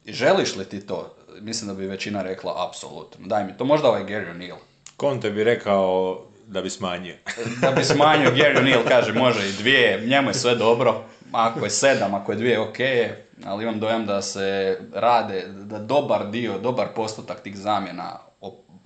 [0.07, 4.05] želiš li ti to, mislim da bi većina rekla apsolutno, daj mi to, možda ovaj
[4.05, 4.57] Gary O'Neill.
[5.01, 7.15] Conte bi rekao da bi smanjio.
[7.63, 11.71] da bi smanjio, Gary O'Neill kaže može i dvije, njemu je sve dobro, ako je
[11.71, 12.79] sedam, ako je dvije, ok,
[13.45, 18.19] ali imam dojam da se rade, da dobar dio, dobar postotak tih zamjena,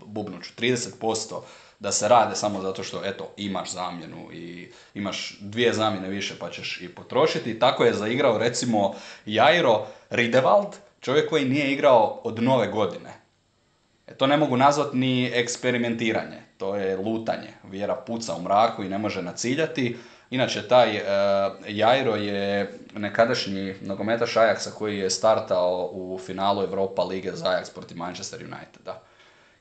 [0.06, 1.40] bubnuću, 30%,
[1.82, 6.50] da se rade samo zato što, eto, imaš zamjenu i imaš dvije zamjene više pa
[6.50, 7.58] ćeš i potrošiti.
[7.58, 8.94] Tako je zaigrao, recimo,
[9.26, 13.10] Jairo Ridevald, čovjek koji nije igrao od nove godine.
[14.06, 17.48] E, to ne mogu nazvati ni eksperimentiranje, to je lutanje.
[17.64, 19.96] Vjera puca u mraku i ne može naciljati.
[20.30, 21.02] Inače, taj uh,
[21.68, 27.96] Jairo je nekadašnji nogometaš Ajaxa koji je startao u finalu Europa Lige za Ajax protiv
[27.96, 29.02] Manchester Uniteda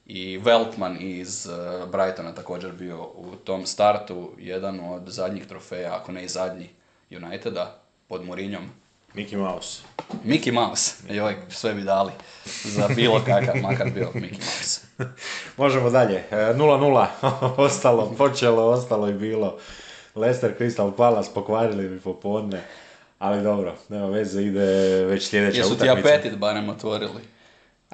[0.05, 6.11] i Veltman iz uh, Brightona također bio u tom startu, jedan od zadnjih trofeja, ako
[6.11, 6.69] ne i zadnji
[7.11, 8.69] Uniteda, pod Mourinhom.
[9.13, 9.81] Mickey Mouse.
[10.25, 12.11] Mickey Mouse, joj, sve bi dali
[12.63, 14.81] za bilo kakav, makar bio Mickey Mouse.
[15.57, 17.07] Možemo dalje, 0-0, e,
[17.65, 19.57] ostalo, počelo, ostalo i bilo.
[20.15, 22.61] Leicester Crystal Palace pokvarili mi popodne,
[23.19, 24.65] ali dobro, nema veze, ide
[25.05, 25.93] već sljedeća Jesu utakmica.
[25.93, 27.21] Jesu ti apetit barem otvorili?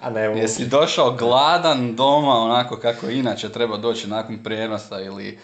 [0.01, 5.39] A ne Jesi došao gladan doma onako kako inače treba doći nakon prijenosa ili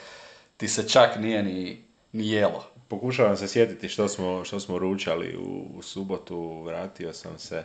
[0.57, 2.72] ti se čak nije ni, ni jelo?
[2.93, 7.63] Pokušavam se sjetiti što smo, što smo ručali u, u subotu, vratio sam se.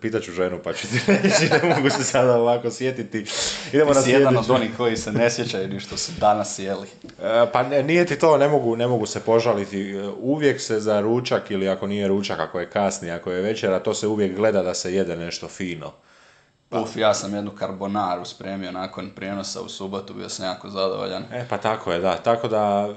[0.00, 3.24] Pitaću ženu pa ću ti reći, ne mogu se sada ovako sjetiti.
[3.72, 6.88] Idemo na jedan od onih koji se ne sjećaju ni što su danas jeli.
[7.22, 10.00] E, pa ne, nije ti to, ne mogu, ne mogu se požaliti.
[10.18, 13.94] Uvijek se za ručak ili ako nije ručak, ako je kasni, ako je večera, to
[13.94, 15.92] se uvijek gleda da se jede nešto fino.
[16.68, 16.80] Pa.
[16.80, 21.22] Uf, ja sam jednu karbonaru spremio nakon prijenosa u subotu, bio sam jako zadovoljan.
[21.32, 22.16] E, pa tako je, da.
[22.16, 22.94] Tako da,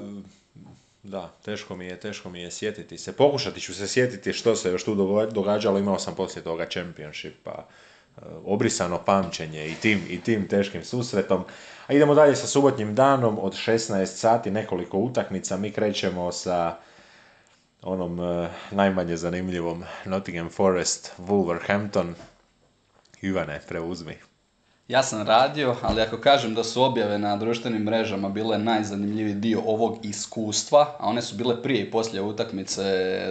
[1.03, 3.13] da, teško mi je, teško mi je sjetiti se.
[3.13, 4.95] Pokušati ću se sjetiti što se još tu
[5.31, 5.79] događalo.
[5.79, 11.43] Imao sam poslije toga championshipa, e, obrisano pamćenje i tim, i tim teškim susretom.
[11.87, 15.57] A idemo dalje sa subotnjim danom od 16 sati, nekoliko utakmica.
[15.57, 16.77] Mi krećemo sa
[17.81, 22.13] onom uh, najmanje zanimljivom Nottingham Forest, Wolverhampton.
[23.21, 24.32] Ivane, preuzmi.
[24.87, 29.61] Ja sam radio, ali ako kažem da su objave na društvenim mrežama bile najzanimljiviji dio
[29.65, 32.83] ovog iskustva, a one su bile prije i poslije utakmice,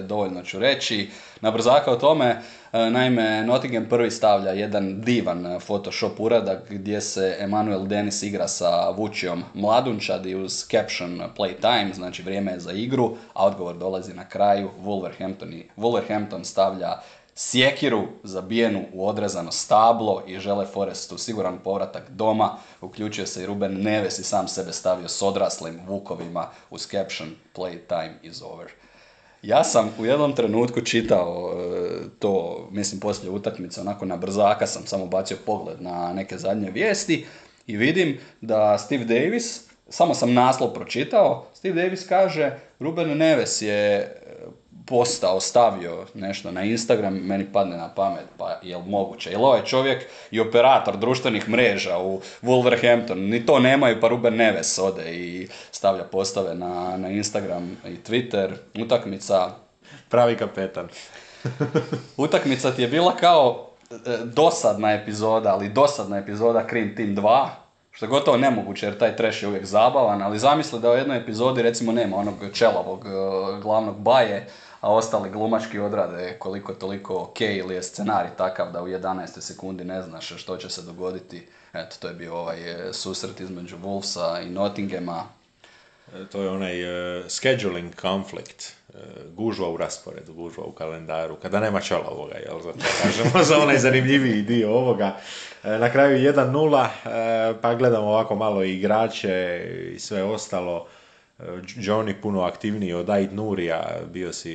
[0.02, 1.10] dovoljno ću reći.
[1.40, 2.40] Na brzaka o tome,
[2.72, 8.90] e, naime, Nottingham prvi stavlja jedan divan Photoshop uradak gdje se Emanuel Dennis igra sa
[8.90, 14.28] Vučijom Mladunčadi uz caption play time, znači vrijeme je za igru, a odgovor dolazi na
[14.28, 14.70] kraju.
[14.84, 17.00] Wolverhampton, Wolverhampton stavlja
[17.34, 22.56] sjekiru zabijenu u odrezano stablo i žele Forestu siguran povratak doma.
[22.80, 27.78] Uključio se i Ruben Neves i sam sebe stavio s odraslim vukovima uz caption Play
[27.88, 28.72] time is over.
[29.42, 34.86] Ja sam u jednom trenutku čitao e, to, mislim poslije utakmice, onako na brzaka sam
[34.86, 37.26] samo bacio pogled na neke zadnje vijesti
[37.66, 44.16] i vidim da Steve Davis, samo sam naslov pročitao, Steve Davis kaže Ruben Neves je
[44.86, 49.30] postao, stavio nešto na Instagram, meni padne na pamet, pa je li moguće?
[49.30, 54.78] Jel ovaj čovjek i operator društvenih mreža u Wolverhampton, ni to nemaju, pa Ruben Neves
[54.78, 58.50] ode i stavlja postave na, na Instagram i Twitter,
[58.84, 59.50] utakmica...
[60.08, 60.88] Pravi kapetan.
[62.16, 67.48] utakmica ti je bila kao e, dosadna epizoda, ali dosadna epizoda Cream Team 2,
[67.90, 71.16] što je gotovo nemoguće jer taj trash je uvijek zabavan, ali zamisli da u jednoj
[71.16, 73.10] epizodi recimo nema onog čelavog e,
[73.62, 74.46] glavnog baje,
[74.82, 79.40] a ostali glumački odrade koliko toliko ok ili je scenarij takav da u 11.
[79.40, 81.46] sekundi ne znaš što će se dogoditi.
[81.72, 85.24] Eto, to je bio ovaj e, susret između Wolvesa i Nottinghama.
[86.14, 89.00] E, to je onaj uh, scheduling conflict, uh,
[89.35, 93.78] gužva u rasporedu, gužva u kalendaru, kada nema čela ovoga, jel, zato kažemo, za onaj
[93.78, 95.16] zanimljiviji dio ovoga.
[95.62, 99.64] na kraju 1-0, pa gledamo ovako malo igrače
[99.94, 100.87] i sve ostalo.
[101.76, 104.52] Johnny puno aktivniji od Ait Nurija, bio si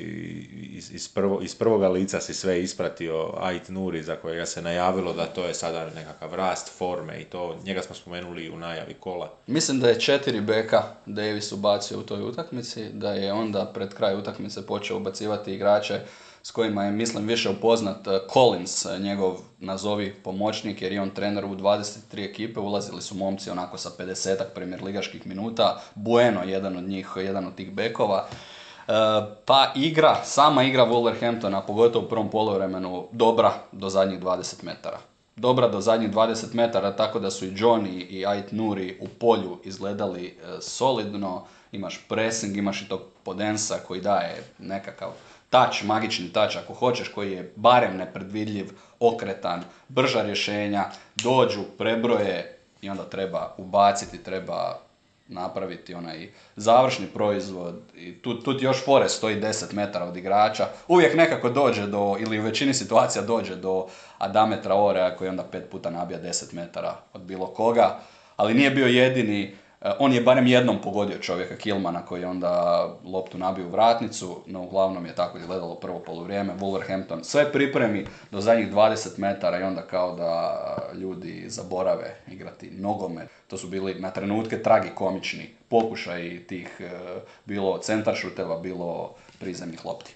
[0.73, 5.13] iz, iz, prvo, iz prvoga lica si sve ispratio Ait Nuri za kojega se najavilo
[5.13, 9.33] da to je sada nekakav rast forme i to, njega smo spomenuli u najavi kola.
[9.47, 14.15] Mislim da je četiri beka Davis ubacio u toj utakmici, da je onda pred kraj
[14.15, 16.01] utakmice počeo ubacivati igrače
[16.43, 21.09] s kojima je, mislim, više upoznat eh, Collins, eh, njegov nazovi pomoćnik, jer je on
[21.09, 26.77] trener u 23 ekipe, ulazili su momci onako sa 50 premier ligaških minuta, Bueno, jedan
[26.77, 28.27] od njih, jedan od tih bekova.
[28.88, 28.93] Eh,
[29.45, 34.99] pa igra, sama igra Wolverhamptona, pogotovo u prvom poluvremenu, dobra do zadnjih 20 metara.
[35.35, 39.59] Dobra do zadnjih 20 metara, tako da su i Johnny i Ait Nuri u polju
[39.63, 41.45] izgledali solidno.
[41.71, 45.09] Imaš pressing, imaš i tog Podensa koji daje nekakav
[45.50, 50.86] tač, magični tač ako hoćeš, koji je barem nepredvidljiv, okretan, brža rješenja,
[51.16, 54.80] dođu, prebroje i onda treba ubaciti, treba
[55.28, 60.68] napraviti onaj završni proizvod i tu, tu ti još fore stoji 10 metara od igrača.
[60.88, 63.88] Uvijek nekako dođe do, ili u većini situacija dođe do
[64.18, 68.00] Adame Traorea koji onda pet puta nabija 10 metara od bilo koga,
[68.36, 69.56] ali nije bio jedini
[69.99, 74.61] on je barem jednom pogodio čovjeka Kilmana koji je onda loptu nabio u vratnicu, no
[74.61, 76.53] uglavnom je tako izgledalo prvo poluvrijeme.
[76.59, 80.57] Wolverhampton sve pripremi do zadnjih 20 metara i onda kao da
[80.93, 83.30] ljudi zaborave igrati nogomet.
[83.47, 86.89] To su bili na trenutke tragikomični pokušaj tih e,
[87.45, 90.15] bilo centar šuteva, bilo prizemnih lopti.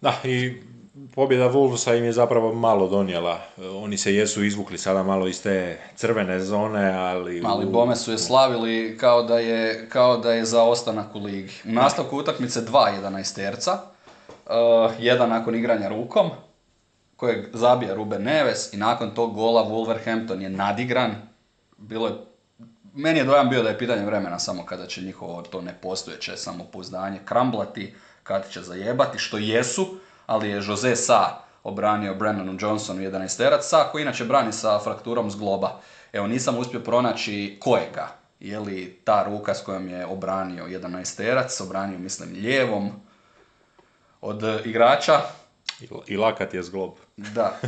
[0.00, 0.62] Da, i
[1.14, 3.40] pobjeda Wolvesa im je zapravo malo donijela.
[3.82, 7.40] Oni se jesu izvukli sada malo iz te crvene zone, ali...
[7.40, 11.52] Mali bome su je slavili kao da je, kao da je za ostanak u ligi.
[11.64, 13.78] U nastavku utakmice dva 11 terca.
[14.46, 16.30] Uh, jedan nakon igranja rukom,
[17.16, 21.14] kojeg zabija Ruben Neves i nakon tog gola Wolverhampton je nadigran.
[21.76, 22.14] Bilo je
[22.94, 27.18] meni je dojam bio da je pitanje vremena samo kada će njihovo to nepostojeće samopouzdanje
[27.24, 29.86] kramblati, kada će zajebati, što jesu,
[30.26, 35.30] ali je Jose Sa obranio Brennanu Johnsonu 11 terac, Sa koji inače brani sa frakturom
[35.30, 35.80] zgloba.
[36.12, 38.08] Evo nisam uspio pronaći kojega.
[38.40, 42.92] Je li ta ruka s kojom je obranio 11 terac, obranio mislim lijevom
[44.20, 45.20] od igrača.
[46.06, 46.90] I, lakat je zglob.
[47.16, 47.60] Da.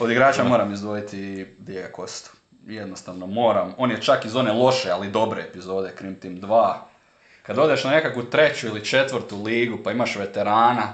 [0.00, 2.30] Od igrača moram izdvojiti Diego Kostu.
[2.66, 3.74] Jednostavno moram.
[3.78, 6.74] On je čak iz one loše, ali dobre epizode Krim Team 2
[7.42, 10.92] kad odeš na nekakvu treću ili četvrtu ligu pa imaš veterana,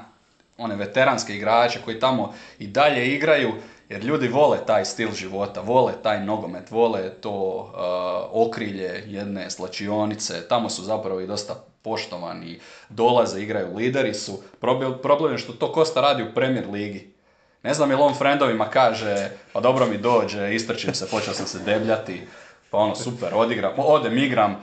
[0.59, 3.53] one veteranske igrače koji tamo i dalje igraju,
[3.89, 10.49] jer ljudi vole taj stil života, vole taj nogomet, vole to uh, okrilje jedne slačionice,
[10.49, 14.43] tamo su zapravo i dosta poštovani, dolaze, igraju, lideri su.
[15.03, 17.13] Problem je što to Kosta radi u Premier ligi.
[17.63, 21.59] Ne znam jel on frendovima kaže, pa dobro mi dođe, istrčim se, počeo sam se
[21.59, 22.23] debljati,
[22.71, 24.57] pa ono super, odigram, odem, igram,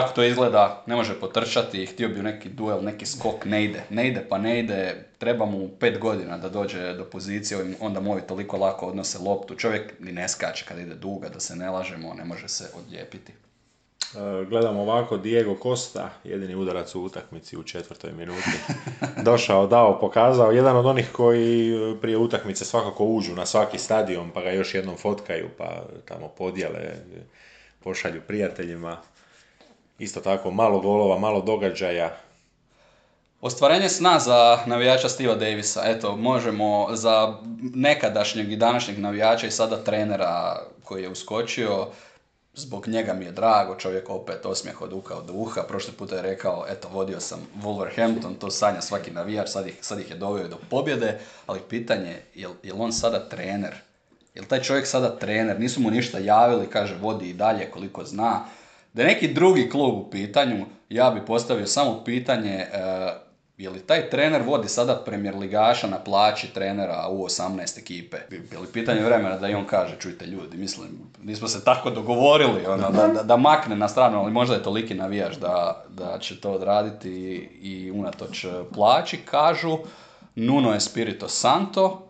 [0.00, 3.82] tako to izgleda, ne može potrčati, htio bi neki duel, neki skok, ne ide.
[3.90, 8.20] Ne ide pa ne ide, treba mu pet godina da dođe do pozicije, onda mu
[8.20, 9.54] toliko lako odnose loptu.
[9.54, 13.32] Čovjek ni ne skače kada ide duga, da se ne lažemo, ne može se odlijepiti.
[13.32, 18.50] E, gledamo ovako, Diego Costa, jedini udarac u utakmici u četvrtoj minuti.
[19.30, 20.52] Došao, dao, pokazao.
[20.52, 24.96] Jedan od onih koji prije utakmice svakako uđu na svaki stadion, pa ga još jednom
[24.96, 26.80] fotkaju, pa tamo podijele,
[27.84, 28.96] pošalju prijateljima.
[29.98, 32.16] Isto tako, malo golova, malo događaja.
[33.40, 35.82] Ostvarenje sna za navijača Steve'a Davisa.
[35.84, 37.34] Eto, možemo za
[37.74, 41.86] nekadašnjeg i današnjeg navijača i sada trenera koji je uskočio,
[42.54, 45.62] zbog njega mi je drago, čovjek opet osmijeh od uka od uha.
[45.62, 50.00] Prošli puta je rekao, eto, vodio sam Wolverhampton, to sanja svaki navijač, sad ih, sad
[50.00, 53.74] ih je doveo do pobjede, ali pitanje, je li on sada trener?
[54.34, 55.60] Je li taj čovjek sada trener?
[55.60, 58.44] Nisu mu ništa javili, kaže, vodi i dalje koliko zna.
[58.96, 63.26] Da je neki drugi klub u pitanju, ja bi postavio samo pitanje uh,
[63.58, 68.16] je li taj trener vodi sada premijer ligaša na plaći trenera u 18 ekipe?
[68.52, 70.88] Je li pitanje vremena da i on kaže, čujte ljudi, mislim,
[71.22, 75.36] nismo se tako dogovorili, ono, da, da, makne na stranu, ali možda je toliki navijaš
[75.36, 77.10] da, da će to odraditi
[77.62, 79.78] i, unatoč plaći, kažu.
[80.34, 82.05] Nuno Espirito Santo,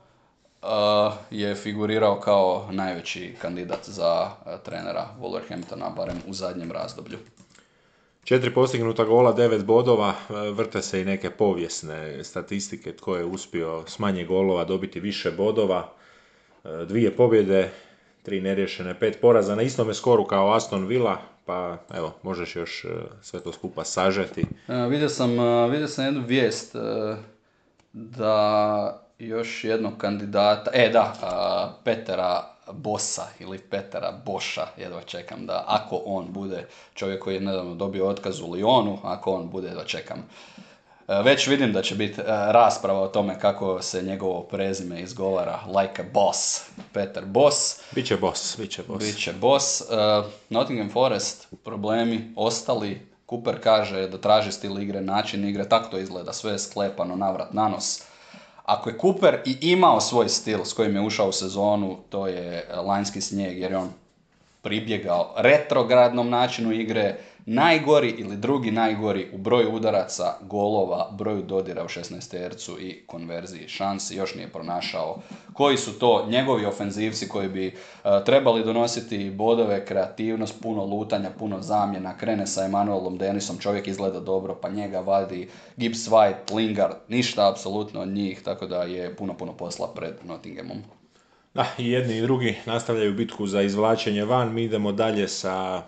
[1.31, 7.19] je figurirao kao najveći kandidat za uh, trenera Wolverhamptona, barem u zadnjem razdoblju.
[8.25, 13.85] Četiri postignuta gola, devet bodova, uh, vrte se i neke povijesne statistike tko je uspio
[13.87, 15.93] s manje golova dobiti više bodova,
[16.89, 17.71] dvije pobjede,
[18.23, 22.87] tri nerješene, pet poraza na istome skoru kao Aston Villa, pa evo, možeš još
[23.23, 24.45] sve to skupa sažeti.
[24.91, 25.31] Vidio sam,
[25.71, 26.77] vidio sam jednu vijest
[27.93, 31.13] da još jednog kandidata, e da,
[31.85, 37.75] Petera Bosa ili Petera Boša, jedva čekam da ako on bude čovjek koji je nedavno
[37.75, 40.19] dobio otkaz u Lyonu, ako on bude, jedva čekam.
[41.09, 45.61] E, Već vidim da će biti e, rasprava o tome kako se njegovo prezime izgovara
[45.81, 46.63] like a boss,
[46.93, 47.81] Peter Boss.
[47.95, 49.05] Biće boss, biće boss.
[49.05, 49.81] Biće boss.
[49.81, 53.17] Uh, Nottingham Forest, problemi, ostali.
[53.31, 57.53] Cooper kaže da traži stil igre, način igre, tako to izgleda, sve je sklepano, navrat,
[57.53, 58.03] nanos.
[58.67, 62.69] Ako je Cooper i imao svoj stil s kojim je ušao u sezonu, to je
[62.87, 63.91] lanjski snijeg, jer je on
[64.63, 67.17] pribjegao retrogradnom načinu igre,
[67.47, 73.69] najgori ili drugi najgori u broju udaraca, golova, broju dodira u 16 tercu i konverziji
[73.69, 75.19] šansi, još nije pronašao
[75.53, 77.73] koji su to njegovi ofenzivci koji bi e,
[78.25, 84.55] trebali donositi bodove, kreativnost, puno lutanja, puno zamjena, krene sa Emanuelom Denisom, čovjek izgleda dobro,
[84.63, 89.53] pa njega vadi Gibbs White, Lingard, ništa apsolutno od njih, tako da je puno, puno
[89.53, 90.83] posla pred Nottinghamom.
[91.55, 94.55] Da, i jedni i drugi nastavljaju bitku za izvlačenje van.
[94.55, 95.83] Mi idemo dalje sa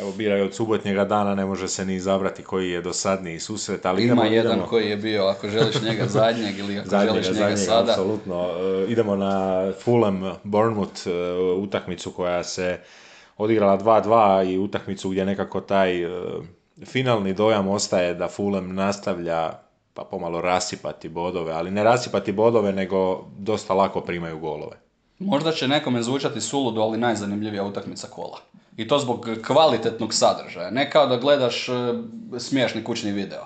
[0.00, 4.02] Evo, biraju od subotnjega dana, ne može se ni izabrati koji je dosadniji susret, ali
[4.02, 7.28] Ima idemo, jedan idemo, koji je bio, ako želiš njega zadnjeg ili ako zadnjega, želiš
[7.28, 7.92] njega zadnjega, sada.
[7.92, 8.48] apsolutno.
[8.48, 11.10] E, idemo na Fulham Bournemouth e,
[11.58, 12.78] utakmicu koja se
[13.36, 16.08] odigrala 2-2 i utakmicu gdje nekako taj e,
[16.84, 19.52] finalni dojam ostaje da Fulham nastavlja
[19.94, 24.76] pa pomalo rasipati bodove, ali ne rasipati bodove, nego dosta lako primaju golove.
[25.18, 28.38] Možda će nekome zvučati suludo, ali najzanimljivija utakmica kola.
[28.76, 30.70] I to zbog kvalitetnog sadržaja.
[30.70, 31.72] Ne kao da gledaš e,
[32.38, 33.44] smiješni kućni video.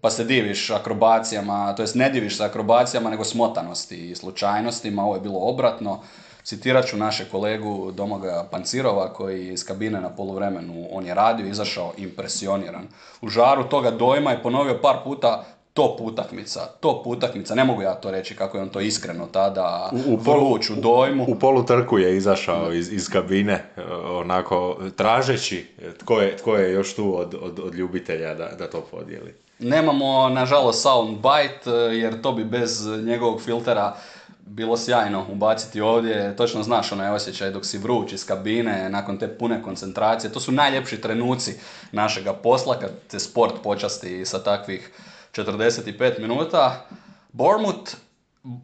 [0.00, 5.04] Pa se diviš akrobacijama, to jest ne diviš se akrobacijama, nego smotanosti i slučajnostima.
[5.04, 6.02] Ovo je bilo obratno.
[6.42, 11.92] Citirat ću naše kolegu Domoga Pancirova koji iz kabine na poluvremenu, on je radio, izašao
[11.96, 12.86] impresioniran.
[13.20, 15.44] U žaru toga dojma je ponovio par puta
[15.76, 19.90] top utakmica, top utakmica, ne mogu ja to reći kako je on to iskreno tada
[19.92, 21.24] U- u polu- vruć u dojmu.
[21.28, 25.66] U polutrku je izašao iz, iz kabine, e, onako, tražeći
[25.98, 29.34] tko je, tko je još tu od, od, od ljubitelja da, da to podijeli.
[29.58, 33.96] Nemamo, nažalost, soundbite, jer to bi bez njegovog filtera
[34.40, 36.36] bilo sjajno ubaciti ovdje.
[36.36, 40.32] Točno znaš onaj osjećaj dok si vruć iz kabine, nakon te pune koncentracije.
[40.32, 41.52] To su najljepši trenuci
[41.92, 44.90] našega posla kad te sport počasti sa takvih
[45.36, 46.86] 45 minuta.
[47.32, 47.92] Bournemouth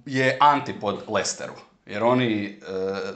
[0.07, 1.55] je antipod Lesteru,
[1.87, 2.53] jer oni e,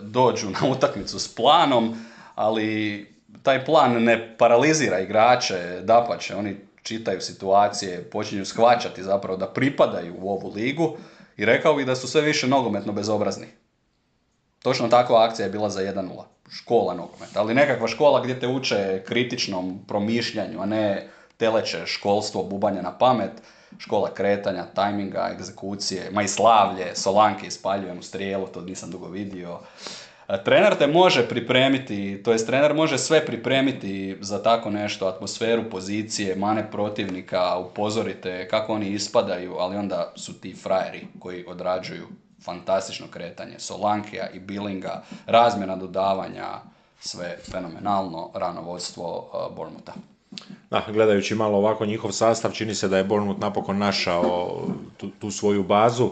[0.03, 1.97] dođu na utakmicu s planom,
[2.35, 3.07] ali
[3.43, 10.31] taj plan ne paralizira igrače, dapače, oni čitaju situacije, počinju shvaćati zapravo da pripadaju u
[10.31, 10.97] ovu ligu
[11.37, 13.47] i rekao bih da su sve više nogometno bezobrazni.
[14.63, 16.23] Točno takva akcija je bila za 1-0.
[16.51, 22.83] Škola nogometa, ali nekakva škola gdje te uče kritičnom promišljanju, a ne teleće školstvo, bubanje
[22.83, 23.33] na pamet,
[23.79, 29.59] škola kretanja, tajminga, egzekucije, ma i slavlje, Solanke ispaljujem u strijelu, to nisam dugo vidio.
[30.29, 35.71] E, Trener te može pripremiti, to jest trener može sve pripremiti za tako nešto, atmosferu,
[35.71, 42.07] pozicije, mane protivnika, upozorite kako oni ispadaju, ali onda su ti frajeri koji odrađuju
[42.45, 43.55] fantastično kretanje.
[43.59, 46.47] Solankija i Billinga, razmjena dodavanja,
[47.01, 49.93] sve fenomenalno, rano vodstvo uh, Bournemoutha.
[50.71, 54.63] Da, gledajući malo ovako njihov sastav, čini se da je Bournemouth napokon našao
[54.97, 56.11] tu, tu svoju bazu.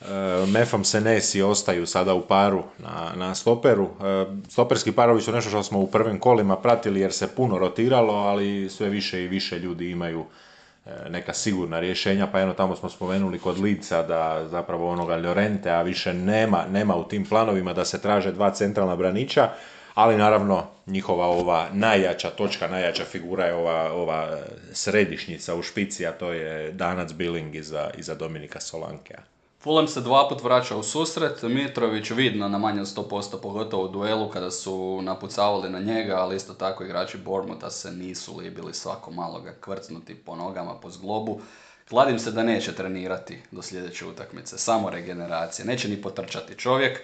[0.00, 0.04] E,
[0.46, 3.84] Mefam Senesi ostaju sada u paru na, na stoperu.
[3.84, 8.14] E, stoperski parovi su nešto što smo u prvim kolima pratili jer se puno rotiralo,
[8.14, 10.24] ali sve više i više ljudi imaju
[10.86, 15.70] e, neka sigurna rješenja, pa jedno tamo smo spomenuli kod Lica da zapravo onoga Llorente,
[15.70, 19.50] a više nema, nema u tim planovima da se traže dva centralna braniča,
[19.98, 24.38] ali naravno njihova ova najjača točka, najjača figura je ova, ova
[24.72, 29.18] središnjica u špici, a to je Danac Billing iza, iza Dominika Solankea.
[29.60, 33.88] Fulham se dva put vraća u susret, Mitrović vidno na manje od 100%, pogotovo u
[33.88, 39.10] duelu kada su napucavali na njega, ali isto tako igrači Bournemoutha se nisu libili svako
[39.10, 41.40] malo ga kvrcnuti po nogama, po zglobu.
[41.88, 47.00] Kladim se da neće trenirati do sljedeće utakmice, samo regeneracije, neće ni potrčati čovjek.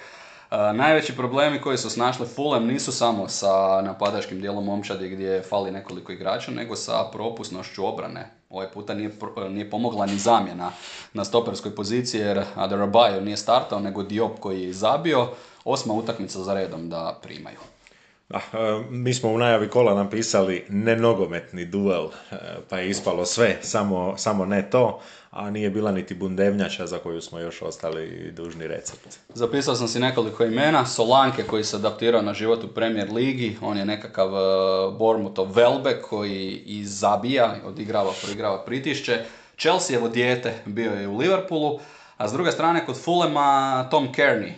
[0.51, 6.13] Najveći problemi koji su snašli Fulham nisu samo sa napadačkim dijelom momčadi gdje fali nekoliko
[6.13, 8.31] igrača, nego sa propusnošću obrane.
[8.51, 9.11] Ovaj puta nije,
[9.51, 10.71] nije pomogla ni zamjena
[11.13, 15.29] na stoperskoj poziciji jer Adebayo nije startao, nego Diop koji je zabio.
[15.65, 17.59] Osma utakmica za redom da primaju.
[18.31, 18.39] E,
[18.91, 22.37] mi smo u najavi kola napisali nenogometni duel, e,
[22.69, 25.01] pa je ispalo sve, samo, samo ne to,
[25.35, 29.19] a nije bila niti bundevnjača za koju smo još ostali dužni recept.
[29.29, 33.79] Zapisao sam si nekoliko imena, Solanke koji se adaptirao na život u Premier Ligi, on
[33.79, 39.25] je nekakav uh, Bournemouthov Velbek koji i zabija, odigrava, proigrava pritišće.
[39.59, 41.81] Chelseaevo dijete bio je u Liverpoolu,
[42.17, 44.53] a s druge strane kod Fulema Tom Kearney,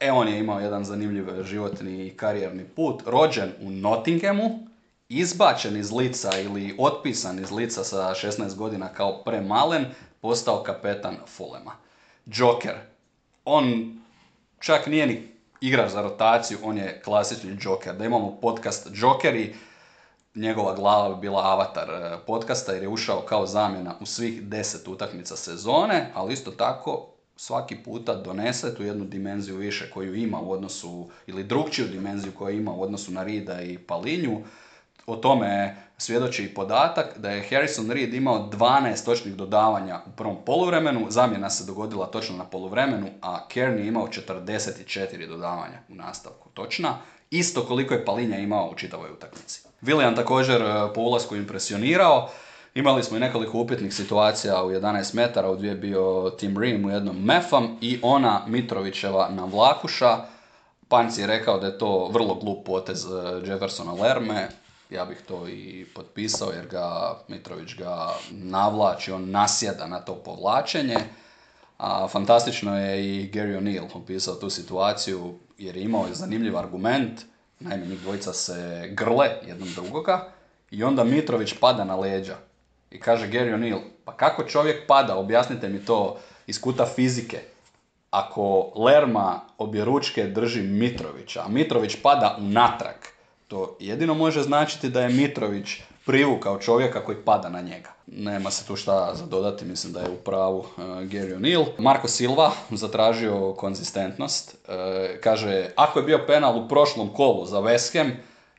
[0.00, 3.02] E, on je imao jedan zanimljiv životni i karijerni put.
[3.06, 4.68] Rođen u Nottinghamu,
[5.08, 9.86] izbačen iz lica ili otpisan iz lica sa 16 godina kao premalen,
[10.20, 11.72] postao kapetan Fulema.
[12.26, 12.74] Joker.
[13.44, 13.98] On
[14.60, 15.28] čak nije ni
[15.60, 17.94] igrač za rotaciju, on je klasični Joker.
[17.94, 19.54] Da imamo podcast Joker i
[20.34, 24.88] njegova glava bi bila avatar e, podcasta jer je ušao kao zamjena u svih deset
[24.88, 27.06] utakmica sezone, ali isto tako
[27.36, 32.56] svaki puta donese tu jednu dimenziju više koju ima u odnosu, ili drugčiju dimenziju koju
[32.56, 34.42] ima u odnosu na Rida i Palinju.
[35.08, 40.36] O tome svjedoči i podatak da je Harrison Reed imao 12 točnih dodavanja u prvom
[40.46, 46.94] poluvremenu, zamjena se dogodila točno na poluvremenu, a Kearney imao 44 dodavanja u nastavku točna,
[47.30, 49.62] isto koliko je Palinja imao u čitavoj utakmici.
[49.82, 52.30] William također e, po ulasku impresionirao,
[52.74, 56.90] Imali smo i nekoliko upitnih situacija u 11 metara, u dvije bio Tim Ream, u
[56.90, 60.18] jednom Mefam i ona Mitrovićeva na Vlakuša.
[60.88, 63.08] Panci je rekao da je to vrlo glup potez e,
[63.50, 64.48] Jeffersona Lerme,
[64.90, 70.96] ja bih to i potpisao jer ga Mitrović ga navlači, on nasjeda na to povlačenje.
[71.78, 77.20] A fantastično je i Gary O'Neill opisao tu situaciju jer je imao zanimljiv argument.
[77.60, 80.28] Naime, njih dvojica se grle jednom drugoga
[80.70, 82.36] i onda Mitrović pada na leđa.
[82.90, 87.40] I kaže Gary O'Neill, pa kako čovjek pada, objasnite mi to iz kuta fizike.
[88.10, 92.96] Ako Lerma obje ručke drži Mitrovića, a Mitrović pada unatrag,
[93.48, 95.68] to jedino može značiti da je Mitrović
[96.06, 97.90] privukao čovjeka koji pada na njega.
[98.06, 101.66] Nema se tu šta za dodati, mislim da je u pravu uh, Gary O'Neill.
[101.78, 104.56] Marko Silva zatražio konzistentnost.
[104.68, 104.74] Uh,
[105.20, 108.12] kaže, ako je bio penal u prošlom kolu za West Ham,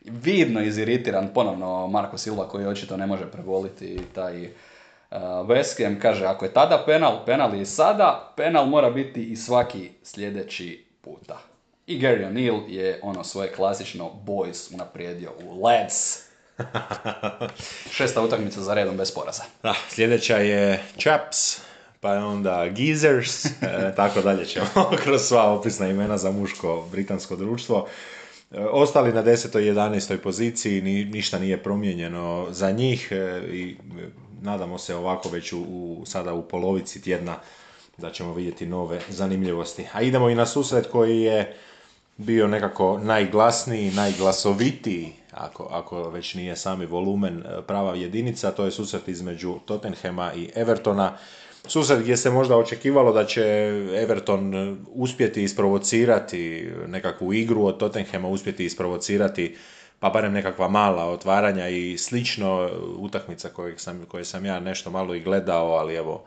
[0.05, 4.51] vidno iziritiran ponovno Marko Silva koji očito ne može preboliti taj uh.
[6.01, 10.85] Kaže, ako je tada penal, penal je i sada, penal mora biti i svaki sljedeći
[11.01, 11.48] puta.
[11.89, 16.17] I Gary O'Neill je ono svoje klasično boys unaprijedio u lads.
[17.95, 19.43] Šesta utakmica za redom bez poraza.
[19.63, 21.61] Da, sljedeća je Chaps,
[21.99, 23.51] pa je onda Geezers, e,
[23.95, 24.65] tako dalje ćemo
[25.03, 27.87] kroz sva opisna imena za muško britansko društvo.
[28.51, 29.59] E, ostali na 10.
[29.59, 30.17] i 11.
[30.17, 33.77] poziciji, ni, ništa nije promijenjeno za njih e, i
[34.41, 37.35] nadamo se ovako već u, u, sada u polovici tjedna
[37.97, 39.85] da ćemo vidjeti nove zanimljivosti.
[39.93, 41.55] A idemo i na susret koji je
[42.19, 48.71] bio nekako najglasniji, najglasovitiji, ako, ako već nije sami volumen e, prava jedinica, to je
[48.71, 51.17] susret između Tottenhema i Evertona.
[51.65, 53.41] Susret gdje se možda očekivalo da će
[53.95, 59.57] Everton e, uspjeti isprovocirati nekakvu igru od Tottenhema, uspjeti isprovocirati
[59.99, 65.15] pa barem nekakva mala otvaranja i slično utakmica koje sam, koje sam ja nešto malo
[65.15, 66.25] i gledao, ali evo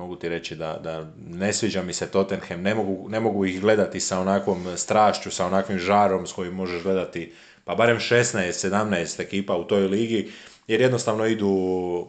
[0.00, 3.60] mogu ti reći da, da ne sviđa mi se Tottenham, ne mogu, ne mogu ih
[3.60, 7.32] gledati sa onakvom strašću, sa onakvim žarom s kojim možeš gledati
[7.64, 10.32] pa barem 16-17 ekipa u toj ligi,
[10.66, 12.06] jer jednostavno idu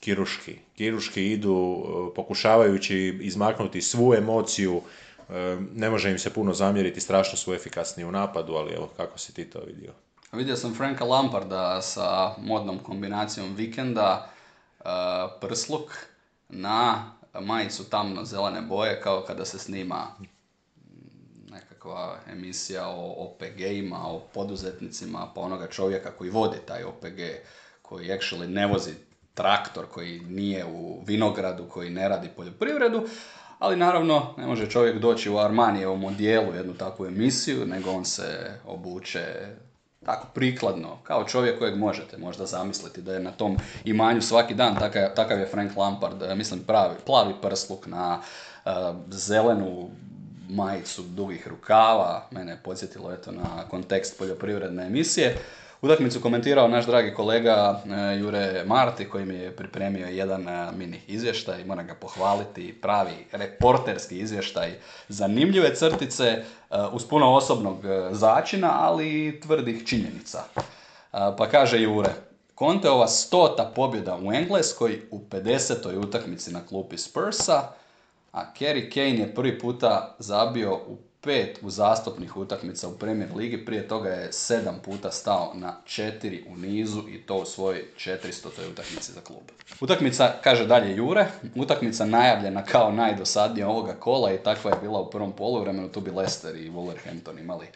[0.00, 0.58] kiruški.
[0.76, 4.80] Kiruški idu e, pokušavajući izmaknuti svu emociju,
[5.28, 9.18] e, ne može im se puno zamjeriti, strašno su efikasni u napadu, ali evo kako
[9.18, 9.92] si ti to vidio.
[10.32, 14.28] Vidio sam Franka Lamparda sa modnom kombinacijom vikenda,
[14.80, 14.84] e,
[15.40, 16.06] prsluk,
[16.54, 20.06] na majicu tamno zelene boje kao kada se snima
[21.50, 27.20] nekakva emisija o OPG-ima, o poduzetnicima, pa onoga čovjeka koji vodi taj OPG,
[27.82, 28.92] koji actually ne vozi
[29.34, 33.06] traktor, koji nije u vinogradu, koji ne radi poljoprivredu,
[33.58, 38.58] ali naravno ne može čovjek doći u Armanijevom odijelu jednu takvu emisiju, nego on se
[38.66, 39.56] obuče
[40.06, 44.74] tako prikladno, kao čovjek kojeg možete možda zamisliti da je na tom imanju svaki dan,
[44.78, 48.18] takav, takav je Frank Lampard, e, mislim pravi, plavi prsluk na
[48.64, 48.72] uh,
[49.10, 49.90] zelenu
[50.48, 55.36] majicu dugih rukava, mene je podsjetilo eto na kontekst poljoprivredne emisije.
[55.84, 61.00] Utakmicu komentirao naš dragi kolega e, Jure Marti koji mi je pripremio jedan e, mini
[61.06, 64.72] izvještaj, moram ga pohvaliti, pravi reporterski izvještaj,
[65.08, 66.44] zanimljive crtice e,
[66.92, 67.78] uz puno osobnog
[68.10, 70.44] začina, ali i tvrdih činjenica.
[71.10, 72.10] Pa kaže Jure,
[72.58, 75.98] Conteova stota pobjeda u Engleskoj u 50.
[75.98, 77.62] utakmici na klupi Spursa,
[78.32, 83.88] a Kerry Kane je prvi puta zabio u pet uzastopnih utakmica u Premier Ligi, prije
[83.88, 88.70] toga je sedam puta stao na četiri u nizu i to u svojoj 400.
[88.72, 89.42] utakmici za klub.
[89.80, 95.10] Utakmica, kaže dalje Jure, utakmica najavljena kao najdosadnija ovoga kola i takva je bila u
[95.10, 97.66] prvom poluvremenu, tu bi Leicester i Wolverhampton imali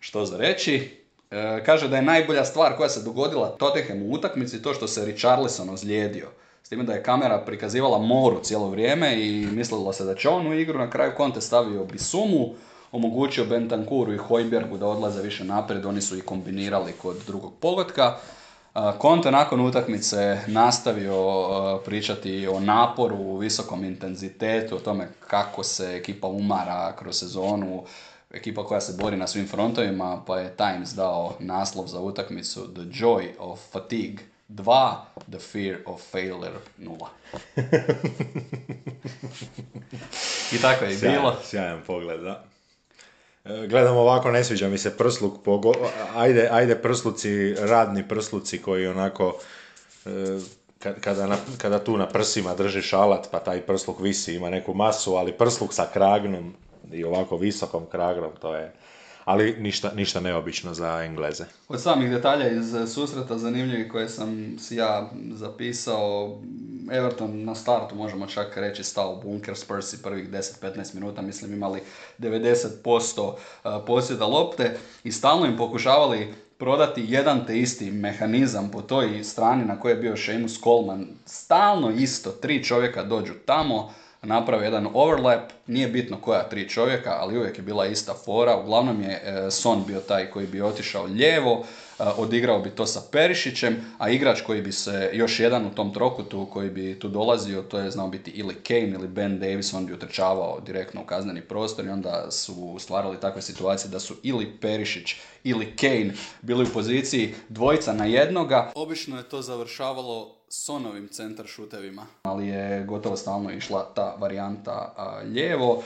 [0.00, 0.98] što za reći.
[1.30, 5.04] E, kaže da je najbolja stvar koja se dogodila Tottenhamu u utakmici to što se
[5.04, 6.28] Richarlison ozlijedio.
[6.62, 10.46] S time da je kamera prikazivala moru cijelo vrijeme i mislilo se da će on
[10.46, 10.78] u igru.
[10.78, 12.54] Na kraju Conte stavio Bisumu,
[12.92, 15.86] omogućio Bentancuru i Hojbergu da odlaze više naprijed.
[15.86, 18.16] Oni su i kombinirali kod drugog pogotka.
[19.02, 21.42] Conte nakon utakmice nastavio
[21.84, 27.84] pričati o naporu, visokom intenzitetu, o tome kako se ekipa umara kroz sezonu,
[28.30, 32.82] ekipa koja se bori na svim frontovima, pa je Times dao naslov za utakmicu The
[32.82, 34.18] Joy of Fatigue
[34.48, 34.94] 2,
[35.30, 37.06] The Fear of Failure 0.
[40.52, 41.36] I tako je i bilo.
[41.44, 42.47] Sjajan pogled, da.
[43.48, 45.72] E, gledam ovako, ne sviđa mi se prsluk, pogo...
[46.16, 49.36] ajde, ajde prsluci, radni prsluci koji onako,
[50.06, 50.38] e,
[51.00, 55.32] kada, kada tu na prsima držiš alat pa taj prsluk visi, ima neku masu, ali
[55.32, 56.54] prsluk sa kragnom
[56.92, 58.72] i ovako visokom kragnom, to je
[59.28, 61.44] ali ništa, ništa neobično za Engleze.
[61.68, 66.38] Od samih detalja iz susreta zanimljivih koje sam si ja zapisao,
[66.92, 71.80] Everton na startu možemo čak reći stao bunker Spursi prvih 10-15 minuta, mislim imali
[72.18, 73.32] 90%
[73.86, 79.80] posjeda lopte i stalno im pokušavali prodati jedan te isti mehanizam po toj strani na
[79.80, 81.06] kojoj je bio Seamus Coleman.
[81.26, 83.92] Stalno isto, tri čovjeka dođu tamo,
[84.22, 89.02] napravio jedan overlap, nije bitno koja tri čovjeka, ali uvijek je bila ista fora, uglavnom
[89.02, 91.64] je e, Son bio taj koji bi otišao lijevo,
[91.98, 95.94] e, odigrao bi to sa Perišićem, a igrač koji bi se, još jedan u tom
[95.94, 99.86] trokutu koji bi tu dolazio, to je znao biti ili Kane ili Ben Davis, on
[99.86, 104.56] bi utrčavao direktno u kazneni prostor i onda su stvarali takve situacije da su ili
[104.60, 105.14] Perišić
[105.44, 108.72] ili Kane bili u poziciji dvojica na jednoga.
[108.74, 112.06] Obično je to završavalo Sonovim centar šutevima.
[112.22, 114.94] Ali je gotovo stalno išla ta varijanta
[115.24, 115.82] lijevo.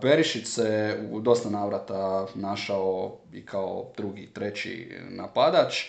[0.00, 5.84] Perišić se u dosta navrata našao i kao drugi, treći napadač.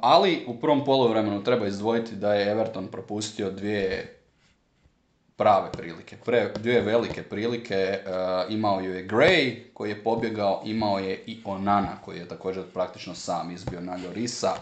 [0.00, 4.16] ali u prvom poluvremenu treba izdvojiti da je Everton propustio dvije
[5.36, 7.98] prave prilike, pre, dvije velike prilike.
[8.48, 13.14] imao ju je Gray koji je pobjegao, imao je i Onana koji je također praktično
[13.14, 14.52] sam izbio na Llorisa.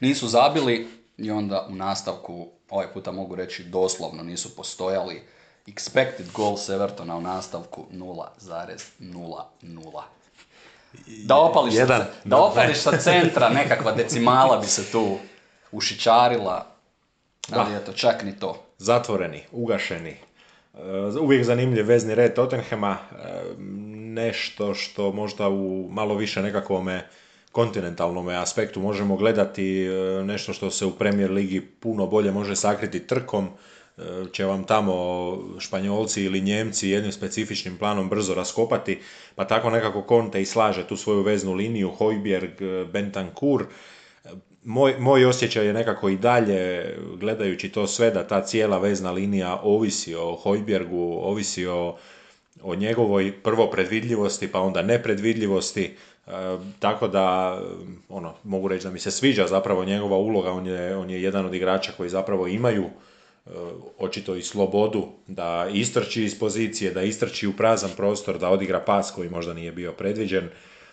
[0.00, 5.22] Nisu zabili, i onda u nastavku, ovaj puta mogu reći doslovno, nisu postojali
[5.66, 10.02] expected goals Evertona u nastavku 0,00.
[11.06, 15.18] Da opališ, Jedan, sa, da opališ sa centra, nekakva decimala bi se tu
[15.72, 16.66] ušičarila,
[17.50, 18.64] ali eto, čak ni to.
[18.78, 20.10] Zatvoreni, ugašeni.
[20.10, 20.18] E,
[21.20, 23.54] uvijek zanimljiv vezni red Tottenhema, e,
[24.14, 27.08] nešto što možda u malo više nekakvome
[27.54, 29.90] kontinentalnom aspektu možemo gledati e,
[30.24, 33.48] nešto što se u Premier Ligi puno bolje može sakriti trkom,
[33.98, 34.02] e,
[34.32, 34.94] će vam tamo
[35.58, 38.98] Španjolci ili Njemci jednim specifičnim planom brzo raskopati,
[39.34, 43.66] pa tako nekako Conte i slaže tu svoju veznu liniju, Hojbjerg, e, Bentancur.
[44.64, 49.60] Moj, moj osjećaj je nekako i dalje, gledajući to sve, da ta cijela vezna linija
[49.62, 51.96] ovisi o Hojbjergu, ovisi o,
[52.62, 55.96] o njegovoj prvo predvidljivosti, pa onda nepredvidljivosti,
[56.78, 57.58] tako da,
[58.08, 61.46] ono, mogu reći da mi se sviđa zapravo njegova uloga, on je, on je jedan
[61.46, 63.50] od igrača koji zapravo imaju e,
[63.98, 69.10] očito i slobodu da istrči iz pozicije, da istrči u prazan prostor, da odigra pas
[69.10, 70.48] koji možda nije bio predviđen,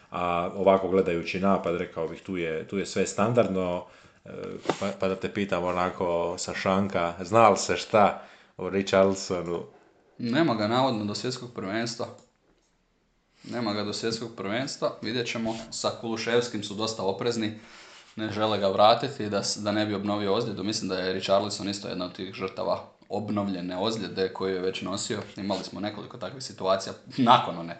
[0.09, 3.85] a ovako gledajući napad, rekao bih, tu je, tu je sve standardno,
[4.25, 4.29] e,
[4.79, 8.21] pa, pa da te pitam onako sa šanka, zna li se šta
[8.57, 9.63] o Richardsonu?
[10.17, 12.07] Nema ga navodno do svjetskog prvenstva.
[13.43, 15.55] Nema ga do svjetskog prvenstva, vidjet ćemo.
[15.71, 17.59] Sa Kuluševskim su dosta oprezni,
[18.15, 20.63] ne žele ga vratiti da, da ne bi obnovio ozljedu.
[20.63, 25.19] Mislim da je Richarlison isto jedna od tih žrtava obnovljene ozljede koju je već nosio.
[25.35, 27.77] Imali smo nekoliko takvih situacija nakon one.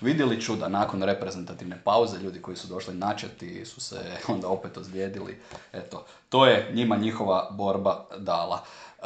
[0.00, 3.96] Vidjeli čuda, nakon reprezentativne pauze, ljudi koji su došli načeti su se
[4.34, 5.38] onda opet ozlijedili.
[5.72, 8.64] Eto, to je njima njihova borba dala.
[8.98, 9.04] E,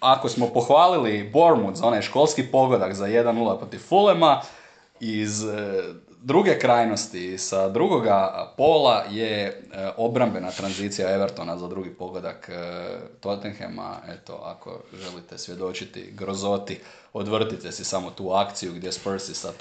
[0.00, 4.42] ako smo pohvalili Bournemouth za onaj školski pogodak za 1-0 protiv Fulema,
[5.00, 5.82] iz e,
[6.22, 12.52] druge krajnosti, sa drugoga pola je e, obrambena tranzicija Evertona za drugi pogodak e,
[13.20, 13.96] Tottenhama.
[14.08, 16.78] Eto, ako želite svjedočiti grozoti,
[17.12, 19.52] odvrtite si samo tu akciju gdje Spursi sa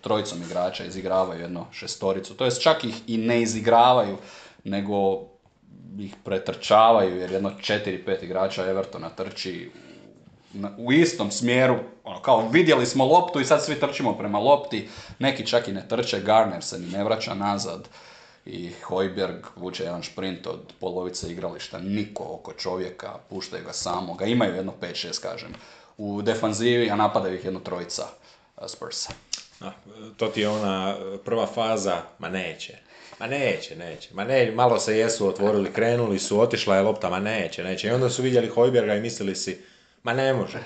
[0.00, 2.34] trojicom igrača izigravaju jedno šestoricu.
[2.34, 4.16] To jest čak ih i ne izigravaju,
[4.64, 5.26] nego
[5.98, 9.70] ih pretrčavaju jer jedno 4-5 igrača Evertona trči
[10.78, 14.88] u istom smjeru, ono, kao vidjeli smo loptu i sad svi trčimo prema lopti,
[15.18, 17.88] neki čak i ne trče, Garner se ni ne vraća nazad
[18.46, 24.54] i Hojberg vuče jedan šprint od polovice igrališta, niko oko čovjeka, puštaju ga samoga, imaju
[24.54, 25.54] jedno 5-6 kažem,
[25.98, 28.06] u defanzivi, a napadaju ih jedno trojica
[28.66, 29.12] Spursa.
[30.16, 32.78] to ti je ona prva faza, ma neće.
[33.20, 34.14] Ma neće, neće.
[34.14, 37.88] Ma ne, malo se jesu otvorili, krenuli su, otišla je lopta, ma neće, neće.
[37.88, 39.62] I onda su vidjeli Hojberga i mislili si,
[40.04, 40.58] ma ne može.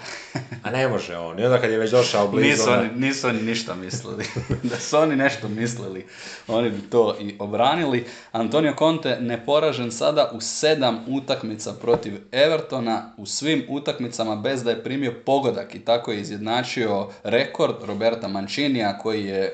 [0.65, 1.41] Ma ne može on.
[1.41, 2.49] I onda kad je već došao blizu...
[2.49, 4.25] Nisu oni, nisu oni ništa mislili.
[4.71, 6.07] da su oni nešto mislili,
[6.49, 8.07] oni bi to i obranili.
[8.33, 14.85] Antonio Conte neporažen sada u sedam utakmica protiv Evertona, u svim utakmicama bez da je
[14.85, 19.51] primio pogodak i tako je izjednačio rekord Roberta Mancinija koji je e,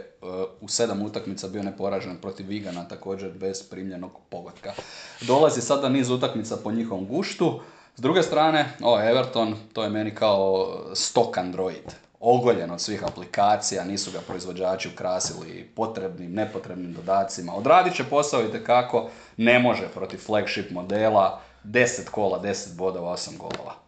[0.60, 4.72] u sedam utakmica bio neporažen protiv Vigana također bez primljenog pogotka.
[5.20, 7.60] Dolazi sada niz utakmica po njihovom guštu.
[7.96, 11.94] S druge strane, o Everton, to je meni kao stock Android.
[12.20, 17.54] Ogoljen od svih aplikacija, nisu ga proizvođači ukrasili potrebnim, nepotrebnim dodacima.
[17.54, 23.38] Odradit će posao i tekako, ne može protiv flagship modela, 10 kola, 10 bodova, 8
[23.38, 23.83] golova.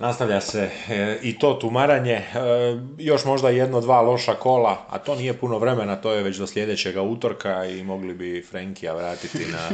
[0.00, 2.24] Nastavlja se e, i to tumaranje, e,
[2.98, 6.46] još možda jedno, dva loša kola, a to nije puno vremena, to je već do
[6.46, 9.70] sljedećega utorka i mogli bi Frenkija vratiti na,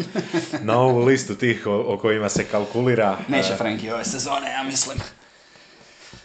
[0.73, 3.19] na ovu listu tih o, o kojima se kalkulira.
[3.29, 4.99] Neće E, Frenkie ove sezone, ja mislim.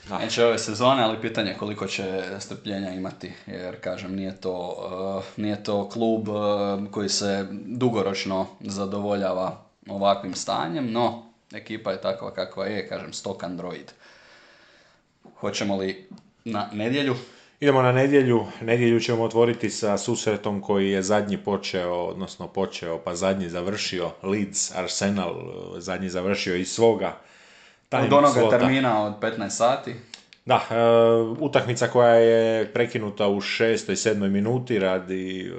[0.10, 0.18] Da.
[0.18, 4.78] Neće ove sezone, ali pitanje je koliko će strpljenja imati, jer kažem, nije to,
[5.18, 6.36] uh, nije to klub uh,
[6.92, 13.92] koji se dugoročno zadovoljava ovakvim stanjem, no ekipa je takva kakva je, kažem, stock Android.
[15.40, 16.08] Hoćemo li
[16.46, 17.16] na nedjelju?
[17.60, 18.46] Idemo na nedjelju.
[18.62, 24.12] Nedjelju ćemo otvoriti sa susretom koji je zadnji počeo, odnosno počeo, pa zadnji završio.
[24.24, 25.36] Leeds, Arsenal,
[25.78, 27.18] zadnji završio iz svoga.
[27.92, 28.60] Od onoga slota.
[28.60, 29.96] termina od 15 sati.
[30.46, 30.76] Da, e,
[31.40, 35.52] utakmica koja je prekinuta u šestoj, sedmoj minuti radi e,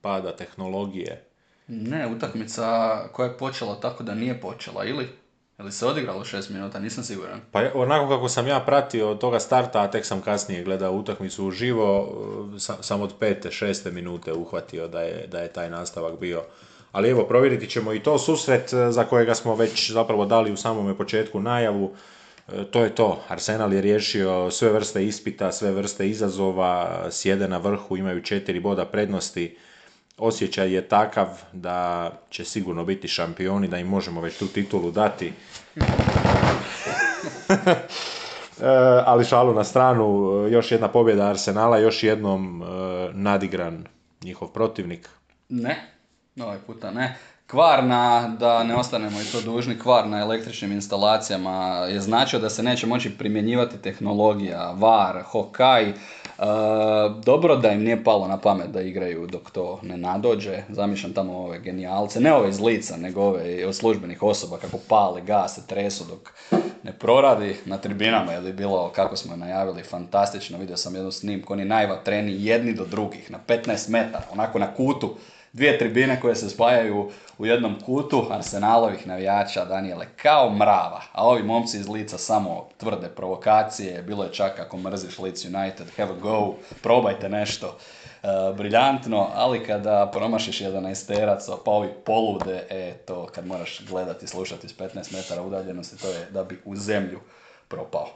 [0.00, 1.24] pada tehnologije.
[1.66, 2.64] Ne, utakmica
[3.08, 5.08] koja je počela tako da nije počela, ili?
[5.58, 7.40] Ili se odigralo 6 minuta, nisam siguran.
[7.52, 11.46] Pa onako kako sam ja pratio od toga starta, a tek sam kasnije gledao utakmicu
[11.46, 12.08] uživo,
[12.56, 16.42] e, sa- sam od pete, šeste minute uhvatio da je, da je taj nastavak bio.
[16.92, 20.56] Ali evo, provjeriti ćemo i to susret e, za kojega smo već zapravo dali u
[20.56, 21.94] samome početku najavu.
[22.48, 23.22] E, To je to.
[23.28, 28.84] Arsenal je riješio sve vrste ispita, sve vrste izazova, sjede na vrhu, imaju četiri boda
[28.84, 29.56] prednosti.
[30.18, 35.32] Osjećaj je takav da će sigurno biti šampioni, da im možemo već tu titulu dati.
[38.60, 38.66] E,
[39.06, 42.66] ali šalu na stranu, e, još jedna pobjeda Arsenala, još jednom e,
[43.12, 43.84] nadigran
[44.22, 45.08] njihov protivnik.
[45.48, 45.90] Ne,
[46.40, 47.16] ovaj puta ne.
[47.46, 52.50] Kvar na, da ne ostanemo i to dužni, kvar na električnim instalacijama je značio da
[52.50, 55.92] se neće moći primjenjivati tehnologija, VAR, Hokaj.
[57.24, 60.62] Dobro da im nije palo na pamet da igraju dok to ne nadođe.
[60.68, 65.20] Zamišljam tamo ove genijalce, ne ove iz lica, nego ove od službenih osoba kako pale,
[65.20, 66.32] gase, tresu dok
[66.82, 70.58] ne proradi na tribinama je li bilo, kako smo najavili, fantastično.
[70.58, 75.16] Vidio sam jednu snimku, oni najvatreniji jedni do drugih, na 15 metara, onako na kutu.
[75.54, 81.02] Dvije tribine koje se spajaju u jednom kutu Arsenalovih navijača, Daniele, kao mrava.
[81.12, 85.86] A ovi momci iz lica samo tvrde provokacije, bilo je čak ako mrziš Leeds United,
[85.96, 87.78] have a go, probajte nešto.
[88.22, 88.26] E,
[88.56, 94.28] briljantno, ali kada promašiš jedan esterac, pa ovi polude, e, to kad moraš gledati i
[94.28, 97.20] slušati s 15 metara udaljenosti, to je da bi u zemlju
[97.68, 98.08] propao.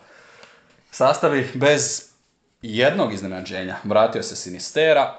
[0.90, 2.10] Sastavi bez
[2.62, 3.76] jednog iznenađenja.
[3.84, 5.14] Vratio se Sinistera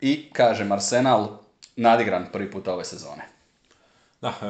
[0.00, 1.41] i, kažem, Arsenal
[1.76, 3.22] nadigran prvi puta ove sezone.
[4.20, 4.46] Da, e,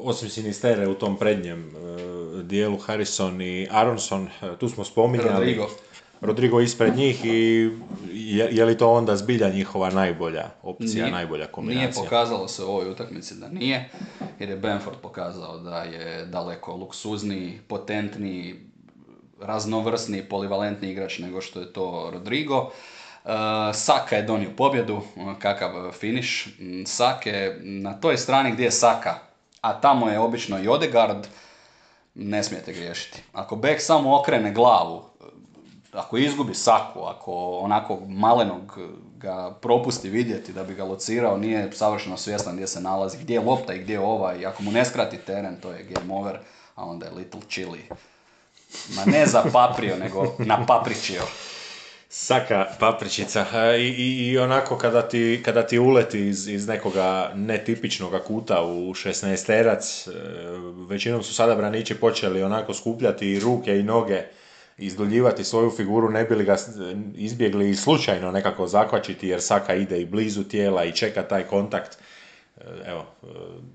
[0.00, 5.30] osim Sinistere u tom prednjem e, dijelu, Harrison i Aronson, e, tu smo spominjali.
[5.30, 5.68] Rodrigo.
[6.20, 7.70] Rodrigo ispred njih i
[8.12, 12.02] je, je li to onda zbilja njihova najbolja opcija, Nije- najbolja kombinacija?
[12.02, 13.90] Nije pokazalo se u ovoj utakmici da nije,
[14.38, 18.54] jer je Benford pokazao da je daleko luksuzniji, potentniji,
[19.40, 22.70] raznovrsniji, polivalentni igrač nego što je to Rodrigo.
[23.24, 26.46] E, Saka je donio pobjedu, e, kakav finiš.
[26.58, 29.18] Mm, Sake na toj strani gdje je Saka,
[29.60, 31.26] a tamo je obično i Odegaard,
[32.14, 33.22] ne smijete griješiti.
[33.32, 35.04] Ako bek samo okrene glavu,
[35.92, 38.78] ako izgubi saku, ako onako malenog
[39.16, 43.40] ga propusti vidjeti da bi ga locirao, nije savršeno svjestan gdje se nalazi, gdje je
[43.40, 46.38] lopta i gdje je ovaj, ako mu ne skrati teren, to je game over,
[46.74, 47.88] a onda je little chili.
[48.96, 51.22] Ma ne zapaprio, nego napapričio.
[52.14, 53.46] Saka papričica
[53.76, 58.94] i, i, i onako kada ti, kada ti uleti iz, iz nekoga netipičnog kuta u
[58.94, 60.08] 16 terac,
[60.88, 64.22] većinom su sada branići počeli onako skupljati ruke i noge,
[64.78, 66.68] izdoljivati svoju figuru, ne bi ga s-
[67.14, 71.98] izbjegli i slučajno nekako zakvačiti jer Saka ide i blizu tijela i čeka taj kontakt.
[72.66, 73.26] E, Evo, e,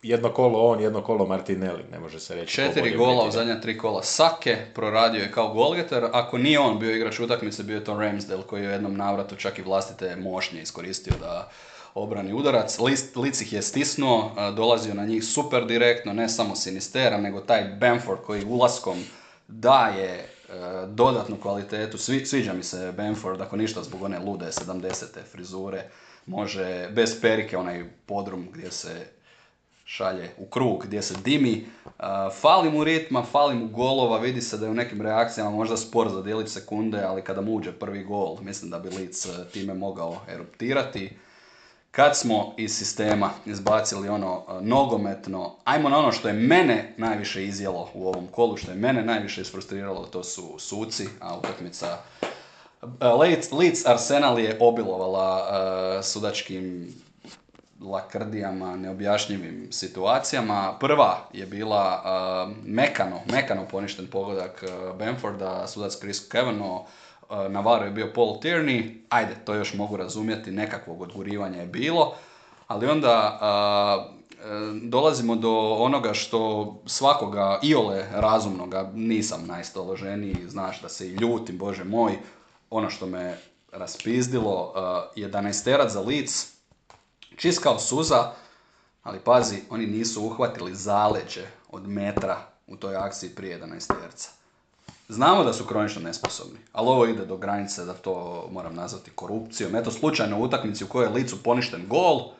[0.03, 2.53] jedno kolo on, jedno kolo Martinelli, ne može se reći.
[2.53, 6.05] Četiri gola u zadnja tri kola Sake, proradio je kao golgeter.
[6.13, 9.35] Ako nije on bio igrač utakmice, bio je to Ramsdale koji je u jednom navratu
[9.35, 11.49] čak i vlastite mošnje iskoristio da
[11.93, 12.79] obrani udarac.
[13.15, 18.19] Lic ih je stisnuo, dolazio na njih super direktno, ne samo Sinistera, nego taj Bamford
[18.25, 19.03] koji ulaskom
[19.47, 20.29] daje
[20.87, 21.97] dodatnu kvalitetu.
[21.97, 25.05] sviđa mi se Bamford, ako ništa zbog one lude 70.
[25.31, 25.89] frizure.
[26.27, 29.07] Može bez perike, onaj podrum gdje se
[29.85, 31.65] šalje u krug gdje se dimi.
[32.41, 36.09] fali mu ritma, fali mu golova, vidi se da je u nekim reakcijama možda spor
[36.09, 40.15] za djelić sekunde, ali kada mu uđe prvi gol, mislim da bi Lic time mogao
[40.33, 41.17] eruptirati.
[41.91, 47.89] Kad smo iz sistema izbacili ono nogometno, ajmo na ono što je mene najviše izjelo
[47.93, 51.97] u ovom kolu, što je mene najviše isfrustriralo, to su suci, a utakmica
[52.81, 53.07] e,
[53.51, 56.93] Leeds Arsenal je obilovala sudačkim
[57.81, 60.77] lakrdijama, neobjašnjivim situacijama.
[60.79, 67.85] Prva je bila uh, mekano, mekano poništen pogodak uh, Benforda, sudac Chris uh, na varu
[67.85, 72.15] je bio Paul Tierney, ajde, to još mogu razumjeti, nekakvog odgurivanja je bilo,
[72.67, 74.17] ali onda uh,
[74.81, 81.83] dolazimo do onoga što svakoga iole razumnoga nisam najstoloženiji, znaš da se i ljutim, bože
[81.83, 82.17] moj,
[82.69, 83.37] ono što me
[83.71, 84.73] raspizdilo,
[85.15, 86.57] uh, 11 za lic,
[87.37, 88.31] Čist kao suza,
[89.03, 92.37] ali pazi, oni nisu uhvatili zaleđe od metra
[92.67, 94.29] u toj akciji prije 11 terca.
[95.09, 99.75] Znamo da su kronično nesposobni, ali ovo ide do granice da to moram nazvati korupcijom.
[99.75, 102.31] Eto slučajno u utakmici u kojoj je licu poništen gol,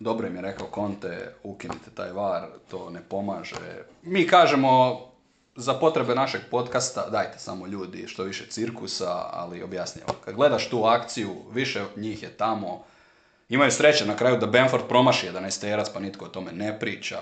[0.00, 3.84] dobro im je rekao Conte, ukinite taj var, to ne pomaže.
[4.02, 5.00] Mi kažemo
[5.56, 10.12] za potrebe našeg podcasta, dajte samo ljudi što više cirkusa, ali objasnjamo.
[10.24, 12.84] Kad gledaš tu akciju, više njih je tamo,
[13.48, 17.18] Imaju sreće na kraju da Benford promaši 11 terac pa nitko o tome ne priča.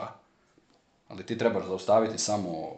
[1.08, 2.76] Ali ti trebaš zaustaviti samo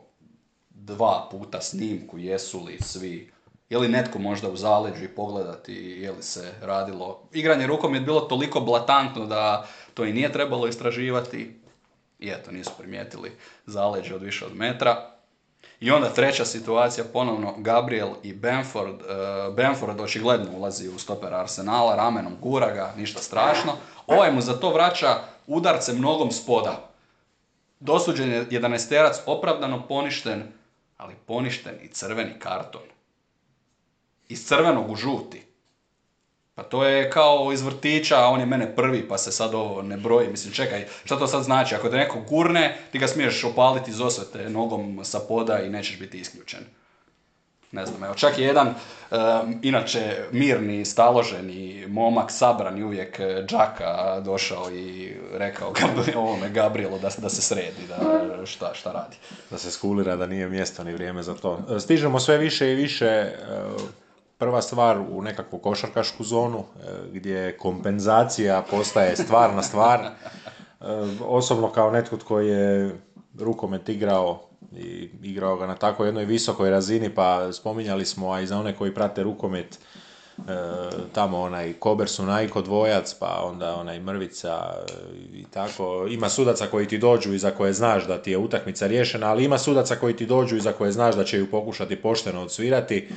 [0.70, 3.32] dva puta snimku, jesu li svi,
[3.70, 7.28] je li netko možda u zaleđu i pogledati je li se radilo.
[7.32, 11.60] Igranje rukom je bilo toliko blatantno da to i nije trebalo istraživati.
[12.18, 13.32] I eto, nisu primijetili
[13.66, 15.13] zaleđe od više od metra.
[15.84, 18.94] I onda treća situacija, ponovno Gabriel i Benford.
[18.94, 23.72] Uh, Benford očigledno ulazi u stoper Arsenala, ramenom gura ga, ništa strašno.
[24.06, 26.90] Ovaj mu za to vraća udarcem nogom spoda.
[27.80, 30.42] Dosuđen je 11 opravdano poništen,
[30.96, 32.88] ali poništen i crveni karton.
[34.28, 35.42] Iz crvenog u žuti.
[36.54, 39.82] Pa to je kao iz vrtića, a on je mene prvi, pa se sad ovo
[39.82, 40.28] ne broji.
[40.28, 41.74] Mislim, čekaj, šta to sad znači?
[41.74, 45.98] Ako te neko gurne, ti ga smiješ opaliti iz osvete nogom sa poda i nećeš
[45.98, 46.60] biti isključen.
[47.72, 48.74] Ne znam, evo, čak je jedan,
[49.62, 55.72] inače, mirni, staloženi momak, sabrani uvijek e, džaka došao i rekao
[56.16, 59.16] ovome Gabrielu da, da se sredi, da šta, šta radi.
[59.50, 61.58] Da se skulira, da nije mjesto ni vrijeme za to.
[61.76, 63.32] E, stižemo sve više i više e,
[64.38, 70.00] prva stvar u nekakvu košarkašku zonu e, gdje kompenzacija postaje stvarna stvar.
[70.00, 70.10] E,
[71.26, 72.94] osobno kao netko tko je
[73.38, 74.40] rukomet igrao
[74.76, 78.76] i igrao ga na tako jednoj visokoj razini, pa spominjali smo, a i za one
[78.76, 79.78] koji prate rukomet,
[80.38, 80.42] e,
[81.12, 84.74] tamo onaj Kobersu Najko dvojac, pa onda onaj Mrvica
[85.32, 86.06] i tako.
[86.10, 89.44] Ima sudaca koji ti dođu i za koje znaš da ti je utakmica riješena, ali
[89.44, 93.08] ima sudaca koji ti dođu i za koje znaš da će ju pokušati pošteno odsvirati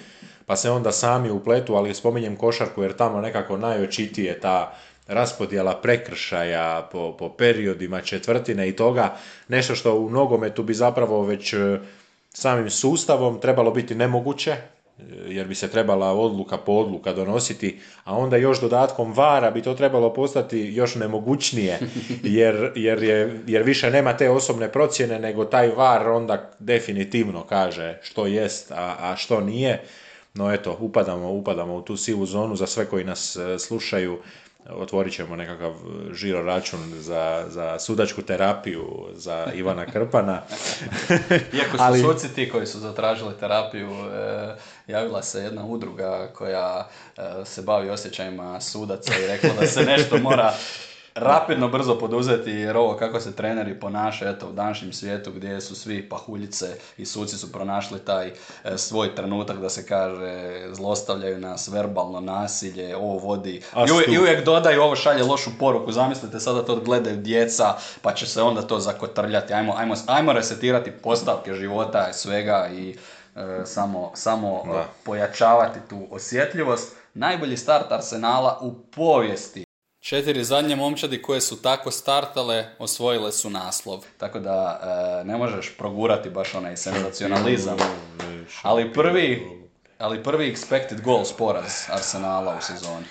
[0.47, 4.73] pa se onda sami upletu, ali spominjem košarku jer tamo nekako najočitije ta
[5.07, 9.15] raspodjela prekršaja po, po periodima četvrtine i toga,
[9.47, 11.79] nešto što u nogometu bi zapravo već e,
[12.33, 14.61] samim sustavom trebalo biti nemoguće, e,
[15.27, 19.73] jer bi se trebala odluka po odluka donositi, a onda još dodatkom vara bi to
[19.73, 21.79] trebalo postati još nemogućnije,
[22.39, 27.99] jer, jer, je, jer više nema te osobne procjene, nego taj var onda definitivno kaže
[28.01, 29.83] što jest, a, a što nije.
[30.37, 34.19] No eto, upadamo, upadamo u tu sivu zonu za sve koji nas e, slušaju.
[34.69, 35.73] Otvorit ćemo nekakav
[36.13, 40.41] žiro račun za, za sudačku terapiju za Ivana Krpana.
[41.57, 42.01] Iako su Ali...
[42.01, 44.55] suci ti koji su zatražili terapiju, e,
[44.87, 50.17] javila se jedna udruga koja e, se bavi osjećajima sudaca i rekla da se nešto
[50.17, 50.53] mora
[51.17, 55.75] rapidno brzo poduzeti jer ovo kako se treneri ponašaju eto u današnjem svijetu gdje su
[55.75, 56.65] svi pahuljice
[56.97, 58.33] i suci su pronašli taj e,
[58.77, 63.61] svoj trenutak da se kaže zlostavljaju nas, verbalno nasilje, ovo vodi.
[64.09, 68.41] I, uvijek dodaju ovo šalje lošu poruku, zamislite sada to gledaju djeca pa će se
[68.41, 72.97] onda to zakotrljati, ajmo, ajmo, ajmo resetirati postavke života i svega i
[73.35, 74.63] e, samo, samo
[75.03, 76.95] pojačavati tu osjetljivost.
[77.13, 79.66] Najbolji start Arsenala u povijesti
[80.07, 84.05] Četiri zadnje momčadi koje su tako startale, osvojile su naslov.
[84.17, 87.77] Tako da e, ne možeš progurati baš onaj senzacionalizam.
[88.61, 89.47] Ali prvi,
[89.97, 93.05] ali prvi expected goals poraz Arsenala u sezoni.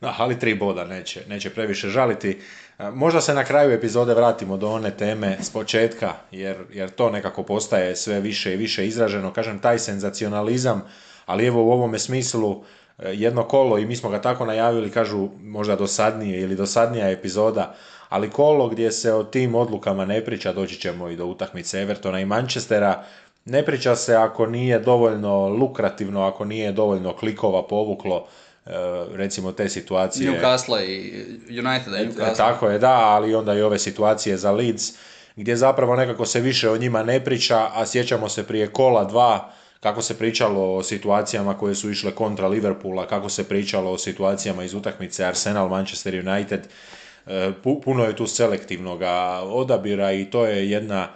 [0.00, 2.40] Da, ali tri boda neće, neće previše žaliti.
[2.78, 7.10] E, možda se na kraju epizode vratimo do one teme s početka, jer, jer to
[7.10, 9.32] nekako postaje sve više i više izraženo.
[9.32, 10.82] Kažem, taj senzacionalizam,
[11.26, 12.64] ali evo u ovome smislu
[12.98, 17.74] jedno kolo i mi smo ga tako najavili, kažu možda dosadnije ili dosadnija epizoda,
[18.08, 22.20] ali kolo gdje se o tim odlukama ne priča, doći ćemo i do utakmice Evertona
[22.20, 23.04] i Manchestera,
[23.44, 28.26] ne priča se ako nije dovoljno lukrativno, ako nije dovoljno klikova povuklo,
[28.66, 28.70] e,
[29.14, 30.30] recimo te situacije.
[30.30, 34.92] Newcastle i United e, Tako je, da, ali onda i ove situacije za Leeds,
[35.36, 39.52] gdje zapravo nekako se više o njima ne priča, a sjećamo se prije kola dva,
[39.80, 44.64] kako se pričalo o situacijama koje su išle kontra Liverpoola, kako se pričalo o situacijama
[44.64, 46.60] iz utakmice Arsenal, Manchester United,
[47.26, 47.52] e,
[47.84, 49.00] puno je tu selektivnog
[49.42, 51.08] odabira i to je jedna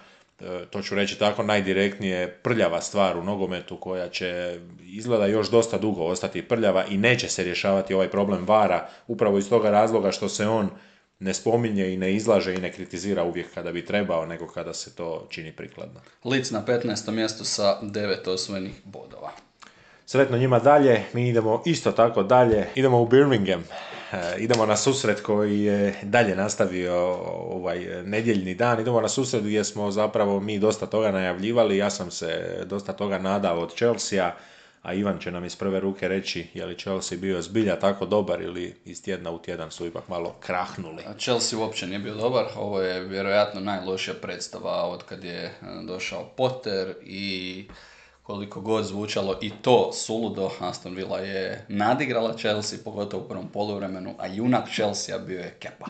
[0.43, 5.79] E, to ću reći tako, najdirektnije prljava stvar u nogometu koja će izgleda još dosta
[5.79, 10.29] dugo ostati prljava i neće se rješavati ovaj problem vara upravo iz toga razloga što
[10.29, 10.71] se on
[11.23, 14.95] ne spominje i ne izlaže i ne kritizira uvijek kada bi trebao, nego kada se
[14.95, 16.01] to čini prikladno.
[16.25, 17.11] Lic na 15.
[17.11, 19.31] mjestu sa devet osvojenih bodova.
[20.07, 23.65] Sretno njima dalje, mi idemo isto tako dalje, idemo u Birmingham.
[24.13, 26.95] E, idemo na susret koji je dalje nastavio
[27.49, 28.81] ovaj nedjeljni dan.
[28.81, 31.77] Idemo na susret gdje smo zapravo mi dosta toga najavljivali.
[31.77, 34.33] Ja sam se dosta toga nadao od Chelsea,
[34.83, 38.43] a Ivan će nam iz prve ruke reći je li Chelsea bio zbilja tako dobar
[38.43, 41.03] ili iz tjedna u tjedan su ipak malo krahnuli.
[41.19, 42.45] Chelsea uopće nije bio dobar.
[42.57, 45.53] Ovo je vjerojatno najlošija predstava od kad je e,
[45.87, 47.65] došao Potter i
[48.23, 54.15] koliko god zvučalo i to suludo, Aston Villa je nadigrala Chelsea, pogotovo u prvom poluvremenu,
[54.19, 55.87] a junak Chelsea bio je Kepa.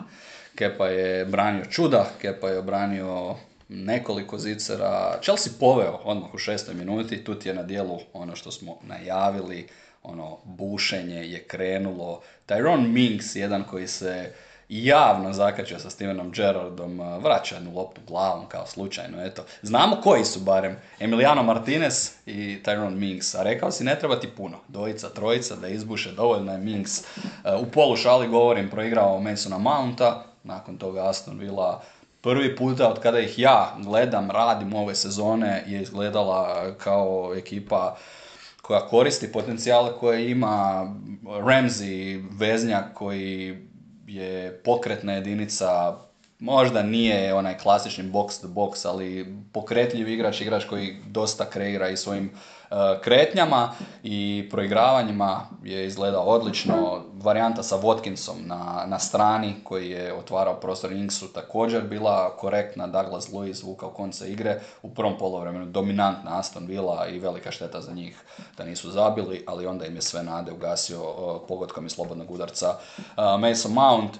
[0.55, 3.35] Kepa je branio čuda, Kepa je obranio
[3.69, 5.19] nekoliko zicera.
[5.21, 9.67] Chelsea poveo odmah u šestoj minuti, tu je na dijelu ono što smo najavili,
[10.03, 12.21] ono bušenje je krenulo.
[12.47, 14.33] Tyrone Minks, jedan koji se
[14.69, 19.45] javno zakačio sa Stevenom Gerrardom, vraća jednu loptu glavom kao slučajno, eto.
[19.61, 24.27] Znamo koji su barem, Emiliano Martinez i Tyrone Minks, a rekao si ne treba ti
[24.27, 27.01] puno, dvojica, trojica da izbuše, dovoljno je Minks.
[27.61, 31.81] U polu šali govorim, proigrao Masona Mounta, nakon toga Aston Villa
[32.23, 37.97] prvi puta od kada ih ja gledam, radim ove sezone, je izgledala kao ekipa
[38.61, 40.87] koja koristi potencijale koje ima.
[41.23, 43.57] Ramsey, veznjak koji
[44.07, 45.97] je pokretna jedinica,
[46.39, 51.97] možda nije onaj klasični box to box, ali pokretljiv igrač, igrač koji dosta kreira i
[51.97, 52.31] svojim
[53.01, 53.71] kretnjama
[54.03, 57.03] i proigravanjima je izgledao odlično.
[57.13, 62.87] Varijanta sa Watkinsom na, na strani koji je otvarao prostor Inksu također bila korektna.
[62.87, 67.93] Douglas Lewis vukao konce igre u prvom polovremenu dominantna Aston Villa i velika šteta za
[67.93, 68.23] njih
[68.57, 72.69] da nisu zabili, ali onda im je sve nade ugasio uh, pogodkom i slobodnog udarca
[72.69, 74.11] uh, Mason Mount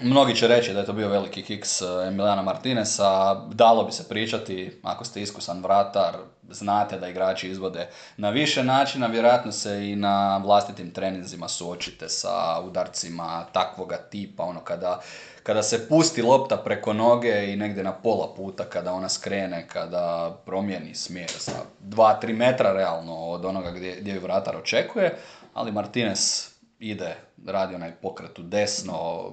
[0.00, 4.08] Mnogi će reći da je to bio veliki kiks eh, Emiliana Martinesa, dalo bi se
[4.08, 6.16] pričati, ako ste iskusan vratar,
[6.50, 12.60] znate da igrači izvode na više načina, vjerojatno se i na vlastitim treninzima suočite sa
[12.64, 15.00] udarcima takvoga tipa, ono kada,
[15.42, 20.36] kada se pusti lopta preko noge i negdje na pola puta kada ona skrene, kada
[20.46, 21.52] promijeni smjer za
[21.84, 25.18] 2-3 metra realno od onoga gdje, gdje ju vratar očekuje,
[25.54, 27.16] ali Martinez ide,
[27.46, 29.30] radi onaj pokret u desno,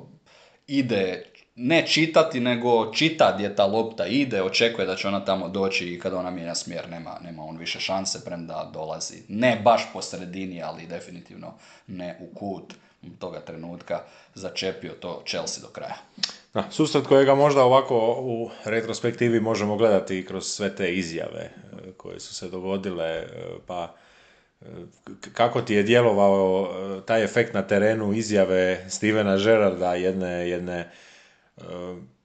[0.67, 5.93] ide ne čitati, nego čita gdje ta lopta ide, očekuje da će ona tamo doći
[5.93, 9.15] i kada ona mijenja smjer nema, nema on više šanse premda dolazi.
[9.27, 11.53] Ne baš po sredini, ali definitivno
[11.87, 12.73] ne u kut
[13.19, 14.01] toga trenutka
[14.33, 15.97] začepio to Chelsea do kraja.
[16.53, 22.19] Da, susret kojega možda ovako u retrospektivi možemo gledati kroz sve te izjave e, koje
[22.19, 23.27] su se dogodile, e,
[23.67, 23.95] pa
[25.33, 30.89] kako ti je djelovao e, taj efekt na terenu izjave Stevena Gerarda, jedne, jedne
[31.57, 31.61] e,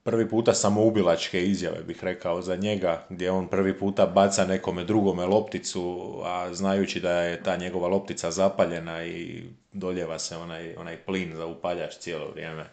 [0.03, 5.25] prvi puta samoubilačke izjave bih rekao za njega, gdje on prvi puta baca nekome drugome
[5.25, 9.43] lopticu, a znajući da je ta njegova loptica zapaljena i
[9.73, 12.65] doljeva se onaj, onaj plin za upaljač cijelo vrijeme.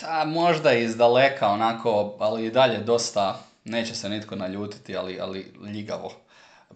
[0.00, 5.52] Ta, možda iz daleka onako, ali i dalje dosta, neće se nitko naljutiti, ali, ali
[5.72, 6.12] ljigavo.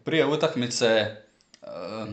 [0.04, 1.16] Prije utakmice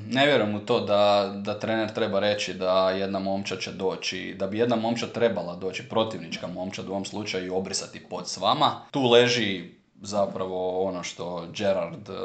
[0.07, 4.47] ne vjerujem u to da, da trener treba reći da jedna momčad će doći, da
[4.47, 8.81] bi jedna momčad trebala doći, protivnička momčad u ovom slučaju obrisati pod s vama.
[8.91, 9.69] Tu leži
[10.01, 12.15] zapravo ono što Gerard uh,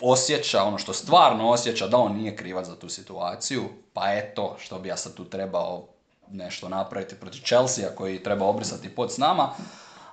[0.00, 3.62] osjeća, ono što stvarno osjeća da on nije krivac za tu situaciju,
[3.92, 5.88] pa eto što bi ja sad tu trebao
[6.30, 9.48] nešto napraviti protiv Chelsea koji treba obrisati pod s nama.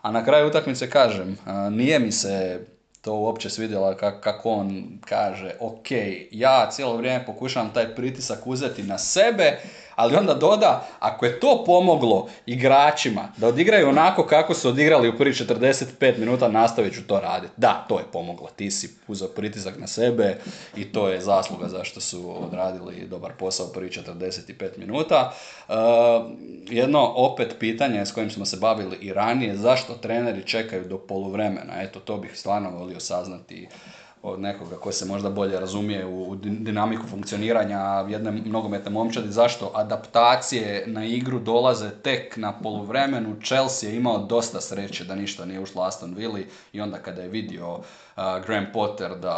[0.02, 2.66] A na kraju utakmice kažem, uh, nije mi se
[3.02, 5.88] to uopće svidjela kako on kaže, ok,
[6.32, 9.62] ja cijelo vrijeme pokušavam taj pritisak uzeti na sebe,
[10.00, 15.18] ali onda doda, ako je to pomoglo igračima da odigraju onako kako su odigrali u
[15.18, 17.54] prvi 45 minuta, nastavit ću to raditi.
[17.58, 20.38] Da, to je pomoglo, ti si uzeo pritisak na sebe
[20.76, 25.34] i to je zasluga zašto su odradili dobar posao u prvi 45 minuta.
[25.68, 25.76] Uh,
[26.70, 31.82] jedno opet pitanje s kojim smo se bavili i ranije, zašto treneri čekaju do poluvremena?
[31.82, 33.68] Eto, to bih stvarno volio saznati
[34.22, 37.80] od nekoga ko se možda bolje razumije u dinamiku funkcioniranja
[38.10, 43.36] jedne nogometne momčadi, zašto adaptacije na igru dolaze tek na poluvremenu.
[43.44, 46.40] Chelsea je imao dosta sreće da ništa nije ušlo Aston Villa
[46.74, 47.84] i onda kada je vidio uh,
[48.46, 49.34] Graham Potter da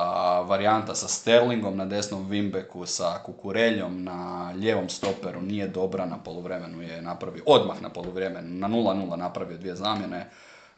[0.47, 6.81] varijanta sa Sterlingom na desnom Wimbeku sa Kukureljom na lijevom stoperu nije dobra na poluvremenu
[6.81, 10.29] je napravio, odmah na poluvremenu, na 0-0 napravio dvije zamjene,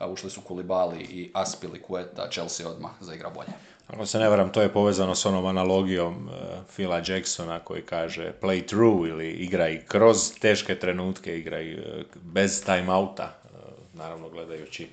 [0.08, 3.54] ušli su Kulibali i Aspili Kueta, Chelsea odmah zaigra bolje.
[3.94, 6.34] Ako se ne varam, to je povezano s onom analogijom uh,
[6.76, 11.80] Phila Jacksona koji kaže play through ili igraj kroz teške trenutke, igraj uh,
[12.22, 13.60] bez timeouta, uh,
[13.94, 14.88] naravno gledajući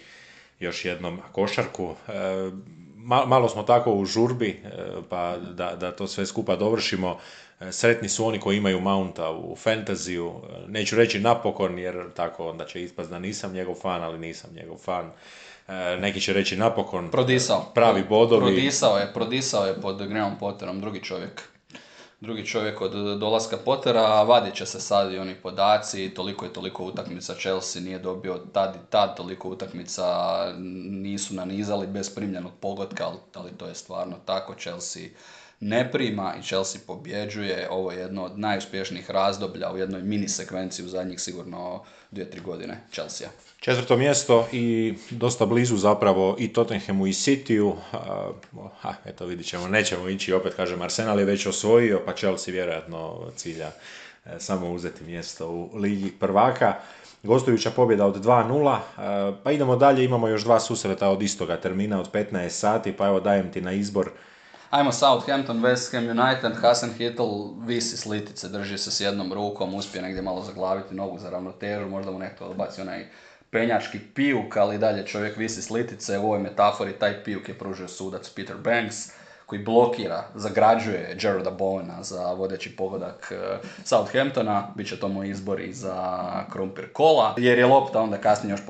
[0.59, 1.95] još jednom košarku.
[3.27, 4.63] malo smo tako u žurbi,
[5.09, 7.19] pa da, da to sve skupa dovršimo.
[7.71, 10.35] Sretni su oni koji imaju Mounta u fantaziju.
[10.69, 14.77] Neću reći napokon, jer tako onda će ispast da nisam njegov fan, ali nisam njegov
[14.77, 15.11] fan.
[15.71, 17.65] E, neki će reći napokon prodisao.
[17.75, 18.43] pravi bodovi.
[18.43, 21.43] Prodisao je, prodisao je pod Graham Potterom, drugi čovjek.
[22.21, 26.85] Drugi čovjek od dolaska Pottera, vadit će se sad i oni podaci, toliko i toliko
[26.85, 30.05] utakmica Chelsea nije dobio tad i tad, toliko utakmica
[30.89, 35.03] nisu nanizali bez primljenog pogotka, ali to je stvarno tako, Chelsea
[35.61, 37.69] ne prima i Chelsea pobjeđuje.
[37.71, 42.41] Ovo je jedno od najuspješnijih razdoblja u jednoj mini sekvenciji u zadnjih sigurno dvije, tri
[42.41, 43.29] godine Chelsea.
[43.61, 47.75] Četvrto mjesto i dosta blizu zapravo i Tottenhamu i Cityu.
[48.81, 53.31] Ha, eto vidit ćemo, nećemo ići opet, kažem, Arsenal je već osvojio, pa Chelsea vjerojatno
[53.37, 53.71] cilja
[54.27, 56.75] e, samo uzeti mjesto u Ligi prvaka.
[57.23, 62.01] Gostujuća pobjeda od 2-0, e, pa idemo dalje, imamo još dva susreta od istoga termina
[62.01, 64.11] od 15 sati, pa evo dajem ti na izbor
[64.71, 67.29] Ajmo Southampton, West Ham United, Hasan Hittel
[67.67, 71.89] visi s litice, drži se s jednom rukom, uspije negdje malo zaglaviti nogu za ravnotežu,
[71.89, 73.07] možda mu nekto odbaci onaj
[73.51, 77.89] penjački pijuk, ali dalje čovjek visi s litice, u ovoj metafori taj pijuk je pružio
[77.89, 79.11] sudac Peter Banks
[79.51, 85.61] koji blokira, zagrađuje Gerarda Bowena za vodeći pogodak e, Southamptona, bit će to moj izbor
[85.61, 88.61] i za krumpir kola, jer je lopta onda kasnije još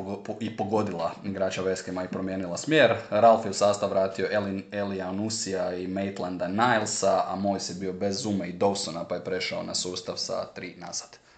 [0.40, 2.94] i pogodila igrača Veskema i promijenila smjer.
[3.10, 5.12] Ralf je u sastav vratio Elin, Elija
[5.78, 9.74] i Maitlanda Nilesa, a moj se bio bez Zuma i Dawsona pa je prešao na
[9.74, 11.29] sustav sa tri nazad.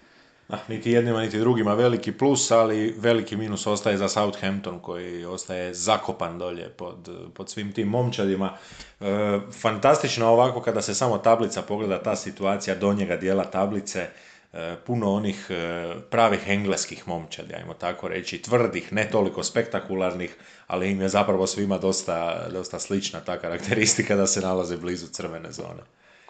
[0.69, 6.39] Niti jednima, niti drugima veliki plus, ali veliki minus ostaje za Southampton koji ostaje zakopan
[6.39, 8.52] dolje pod, pod svim tim momčadima.
[9.01, 9.05] E,
[9.52, 14.09] fantastično ovako kada se samo tablica pogleda, ta situacija donjega dijela tablice,
[14.52, 20.36] e, puno onih e, pravih engleskih momčadi, ajmo tako reći, tvrdih, ne toliko spektakularnih,
[20.66, 25.52] ali im je zapravo svima dosta, dosta slična ta karakteristika da se nalaze blizu crvene
[25.52, 25.82] zone.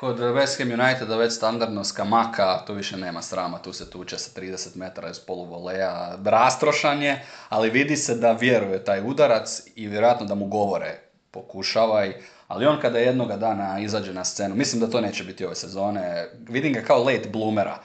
[0.02, 4.40] Kod West Ham Uniteda već standardno skamaka, tu više nema srama, tu se tuče sa
[4.40, 10.26] 30 metara iz poluvoleja, rastrošan je, ali vidi se da vjeruje taj udarac i vjerojatno
[10.26, 11.00] da mu govore
[11.30, 12.14] pokušavaj,
[12.48, 16.28] ali on kada jednoga dana izađe na scenu, mislim da to neće biti ove sezone,
[16.48, 17.78] vidim ga kao late bloomera,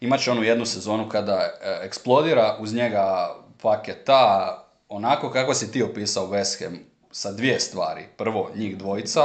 [0.00, 6.26] imat onu jednu sezonu kada e, eksplodira, uz njega paketa, onako kako si ti opisao
[6.26, 6.78] West Ham,
[7.10, 8.04] sa dvije stvari.
[8.16, 9.20] Prvo, njih dvojica,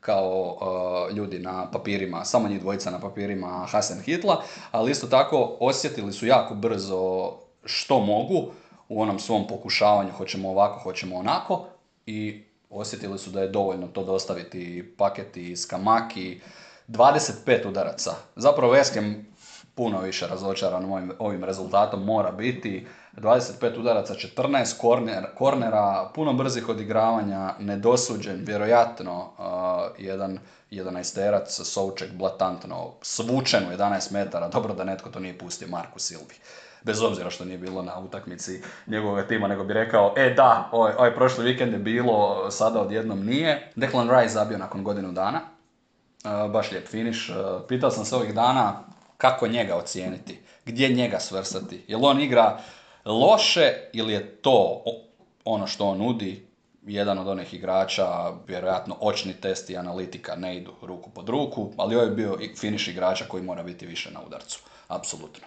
[0.00, 0.56] kao
[1.10, 6.12] uh, ljudi na papirima, samo njih dvojica na papirima Hasan Hitla, ali isto tako osjetili
[6.12, 7.32] su jako brzo
[7.64, 8.52] što mogu
[8.88, 11.66] u onom svom pokušavanju, hoćemo ovako, hoćemo onako
[12.06, 16.40] i osjetili su da je dovoljno to dostaviti paketi iz Kamaki,
[16.88, 18.10] 25 udaraca.
[18.36, 19.26] Zapravo Eskem
[19.74, 22.86] puno više razočaran ovim, ovim rezultatom mora biti.
[23.16, 29.44] 25 udaraca, 14 korner, kornera, puno brzih odigravanja, nedosuđen, vjerojatno uh,
[29.98, 30.38] jedan
[30.70, 36.34] 11-terac, Souček blatantno svučen u 11 metara, dobro da netko to nije pustio Marku Silvi.
[36.82, 40.92] Bez obzira što nije bilo na utakmici njegovog tima, nego bi rekao, e da, ovaj,
[40.92, 43.72] ovaj prošli vikend je bilo, sada odjednom nije.
[43.76, 45.40] Declan Rice zabio nakon godinu dana,
[46.24, 47.30] uh, baš lijep finish.
[47.30, 47.36] Uh,
[47.68, 48.84] pitao sam se ovih dana
[49.16, 51.84] kako njega ocijeniti, gdje njega svrstati.
[51.88, 52.58] Jel on igra
[53.10, 54.84] loše ili je to
[55.44, 56.46] ono što on nudi,
[56.86, 61.94] jedan od onih igrača, vjerojatno očni test i analitika ne idu ruku pod ruku, ali
[61.94, 65.46] ovo je bio finiš igrača koji mora biti više na udarcu, apsolutno.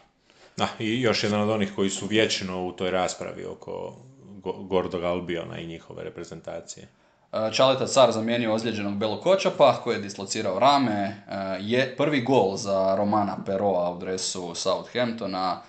[0.58, 3.96] Da, i još jedan od onih koji su vječno u toj raspravi oko
[4.44, 6.88] Gordog Albiona i njihove reprezentacije.
[7.54, 11.24] Čaleta Car zamijenio ozlijeđenog Belokočapa koji je dislocirao rame.
[11.60, 15.62] Je prvi gol za Romana Peroa u dresu Southamptona.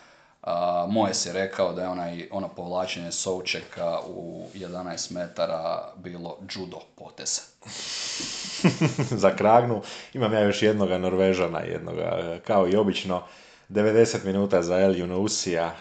[0.89, 7.41] Moje si rekao da je onaj, ono povlačenje Součeka u 11 metara bilo judo potez.
[9.23, 9.83] za Kragnu.
[10.15, 13.23] Imam ja još jednoga Norvežana, jednoga, kao i obično.
[13.69, 15.73] 90 minuta za El Junusija,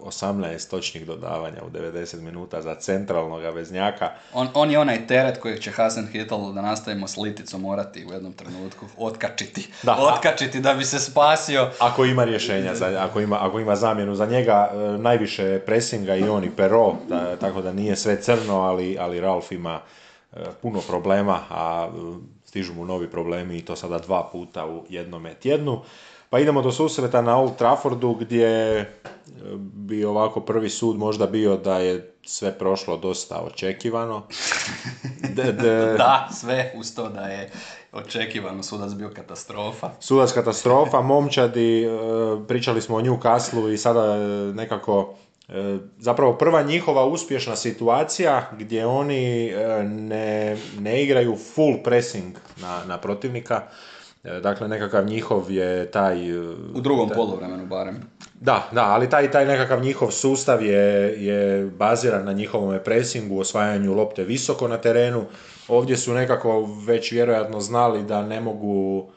[0.00, 4.10] 18 eh, točnih dodavanja u 90 minuta za centralnog veznjaka.
[4.32, 8.12] On, on je onaj teret kojeg će Hasan Hittel, da nastavimo s liticom, morati u
[8.12, 9.68] jednom trenutku otkačiti.
[9.82, 11.70] Da, otkačiti da bi se spasio.
[11.78, 16.28] Ako ima rješenja, za, ako, ima, ako ima zamjenu za njega, eh, najviše presinga i
[16.28, 19.80] on i Pero, da, tako da nije sve crno, ali, ali Ralf ima
[20.32, 21.90] eh, puno problema, a
[22.44, 25.82] stižu mu novi problemi i to sada dva puta u jednome tjednu.
[26.34, 28.86] Pa idemo do susreta na Old Traffordu gdje e,
[29.56, 34.22] bi ovako prvi sud možda bio da je sve prošlo dosta očekivano.
[35.98, 37.50] da, sve uz to da je
[37.92, 39.90] očekivano sudac bio katastrofa.
[40.00, 41.88] Sudac katastrofa, momčadi, e,
[42.48, 44.18] pričali smo o Newcastle i sada e,
[44.54, 45.14] nekako
[45.98, 49.52] zapravo prva njihova uspješna situacija gdje oni
[49.84, 53.62] ne, ne igraju full pressing na, na protivnika,
[54.24, 56.30] dakle, nekakav njihov je taj...
[56.30, 56.40] E,
[56.74, 58.02] U drugom taj, polovremenu barem.
[58.40, 63.94] Da, da, ali taj, taj nekakav njihov sustav je, je baziran na njihovom presingu, osvajanju
[63.94, 65.24] lopte visoko na terenu.
[65.68, 69.10] Ovdje su nekako već vjerojatno znali da ne mogu,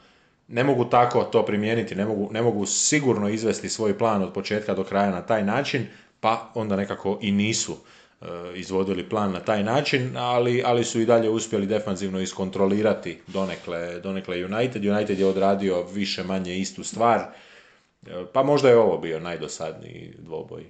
[0.48, 4.74] ne mogu tako to primijeniti, ne mogu, ne mogu sigurno izvesti svoj plan od početka
[4.74, 5.86] do kraja na taj način,
[6.20, 7.76] pa onda nekako i nisu.
[8.20, 14.00] E, izvodili plan na taj način, ali, ali su i dalje uspjeli defanzivno iskontrolirati donekle,
[14.00, 14.84] donekle United.
[14.84, 20.64] United je odradio više manje istu stvar, e, pa možda je ovo bio najdosadniji dvoboj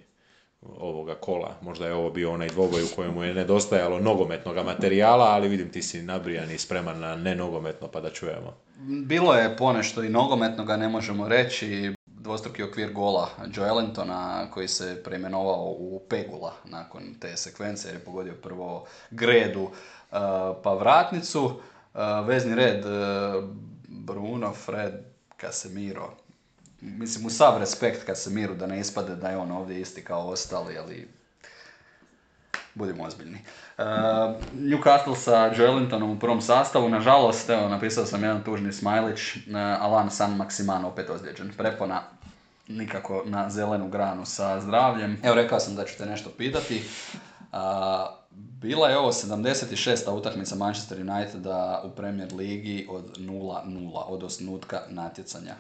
[0.63, 1.57] ovoga kola.
[1.63, 5.83] Možda je ovo bio onaj dvoboj u kojemu je nedostajalo nogometnog materijala, ali vidim ti
[5.83, 8.57] si nabrijan i spreman na nenogometno, pa da čujemo.
[9.07, 15.03] Bilo je ponešto i nogometnoga, ne možemo reći dvostruki okvir gola Joe Ellingtona koji se
[15.05, 19.71] preimenovao u Pegula nakon te sekvence jer je pogodio prvo Gredu uh,
[20.63, 21.45] pa vratnicu.
[21.45, 23.45] Uh, vezni red uh,
[23.89, 24.95] Bruno, Fred,
[25.41, 26.13] Casemiro.
[26.81, 30.79] Mislim, u sav respekt Casemiru da ne ispade da je on ovdje isti kao ostali,
[30.79, 31.09] ali
[32.79, 33.39] budimo ozbiljni.
[33.79, 33.85] Uh,
[34.55, 40.11] Newcastle sa Joelintonom u prvom sastavu, nažalost, evo, napisao sam jedan tužni smajlić, uh, Alan
[40.11, 41.53] San Maximan opet ozlijeđen.
[41.57, 42.03] Prepona
[42.69, 45.21] nikako na zelenu granu sa zdravljem.
[45.23, 46.83] Evo, rekao sam da ću te nešto pitati.
[47.53, 47.59] Uh,
[48.31, 50.11] bila je ovo 76.
[50.11, 55.55] utakmica Manchester Uniteda u Premier Ligi od 0-0, od osnutka natjecanja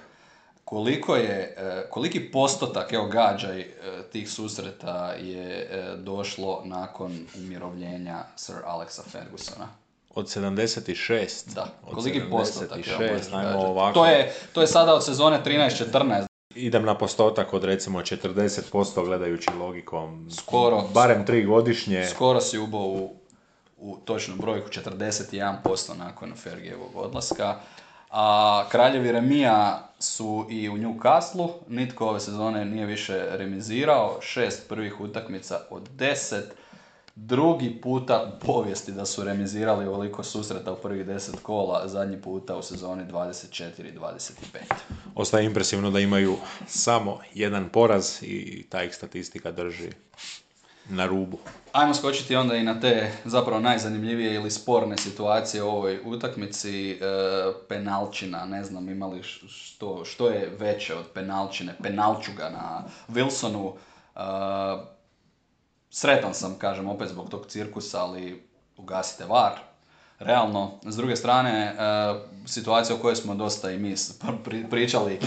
[0.68, 3.66] koliko je, e, koliki postotak, evo gađaj e,
[4.12, 9.68] tih susreta je e, došlo nakon umirovljenja Sir Alexa Fergusona?
[10.14, 11.54] Od 76?
[11.54, 12.78] Da, koliki 76, postotak?
[12.78, 13.94] 76, ovako.
[13.94, 16.26] To je, to je sada od sezone 13-14.
[16.54, 20.30] Idem na postotak od recimo 40% gledajući logikom.
[20.30, 20.82] Skoro.
[20.94, 22.06] Barem tri godišnje.
[22.06, 23.16] Skoro si ubao u,
[23.76, 27.56] u točnu brojku 41% nakon Fergijevog odlaska.
[28.10, 35.00] A kraljevi Remija su i u Newcastle, nitko ove sezone nije više remizirao, šest prvih
[35.00, 36.54] utakmica od deset,
[37.14, 42.56] drugi puta u povijesti da su remizirali ovoliko susreta u prvih deset kola, zadnji puta
[42.56, 44.30] u sezoni 24-25.
[45.14, 46.36] Ostaje impresivno da imaju
[46.66, 49.90] samo jedan poraz i ta ih statistika drži
[50.88, 51.38] na rubu.
[51.72, 56.90] Ajmo skočiti onda i na te zapravo najzanimljivije ili sporne situacije u ovoj utakmici.
[56.90, 56.96] E,
[57.68, 63.72] penalčina, ne znam imali što, što je veće od penalčine, penalčuga na Wilsonu.
[64.16, 64.20] E,
[65.90, 69.67] sretan sam, kažem, opet zbog tog cirkusa, ali ugasite var,
[70.18, 71.74] realno, s druge strane, e,
[72.46, 73.94] situacija o kojoj smo dosta i mi
[74.70, 75.18] pričali, e,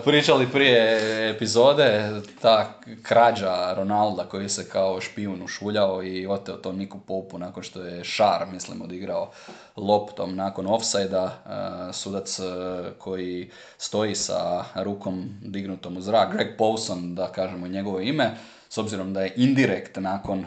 [0.04, 1.00] pričali prije
[1.30, 2.10] epizode,
[2.40, 2.72] ta
[3.02, 8.04] krađa Ronalda koji se kao špijun ušuljao i oteo to Niku Popu nakon što je
[8.04, 9.30] Šar, mislim, odigrao
[9.76, 12.38] loptom nakon offside-a, e, sudac
[12.98, 18.36] koji stoji sa rukom dignutom u zrak, Greg Paulson, da kažemo njegovo ime,
[18.74, 20.46] s obzirom da je indirekt nakon uh,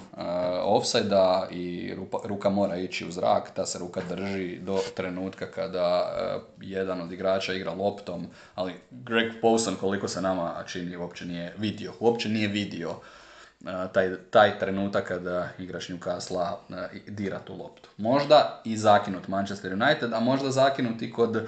[0.63, 1.15] offside
[1.51, 1.93] i
[2.23, 7.11] ruka mora ići u zrak, ta se ruka drži do trenutka kada uh, jedan od
[7.11, 12.47] igrača igra loptom, ali Greg Paulson koliko se nama čini uopće nije vidio, uopće nije
[12.47, 16.75] vidio uh, taj, taj trenutak kada igrač Newcastle uh,
[17.07, 17.89] dira tu loptu.
[17.97, 21.43] Možda i zakinut Manchester United, a možda zakinut i kod uh,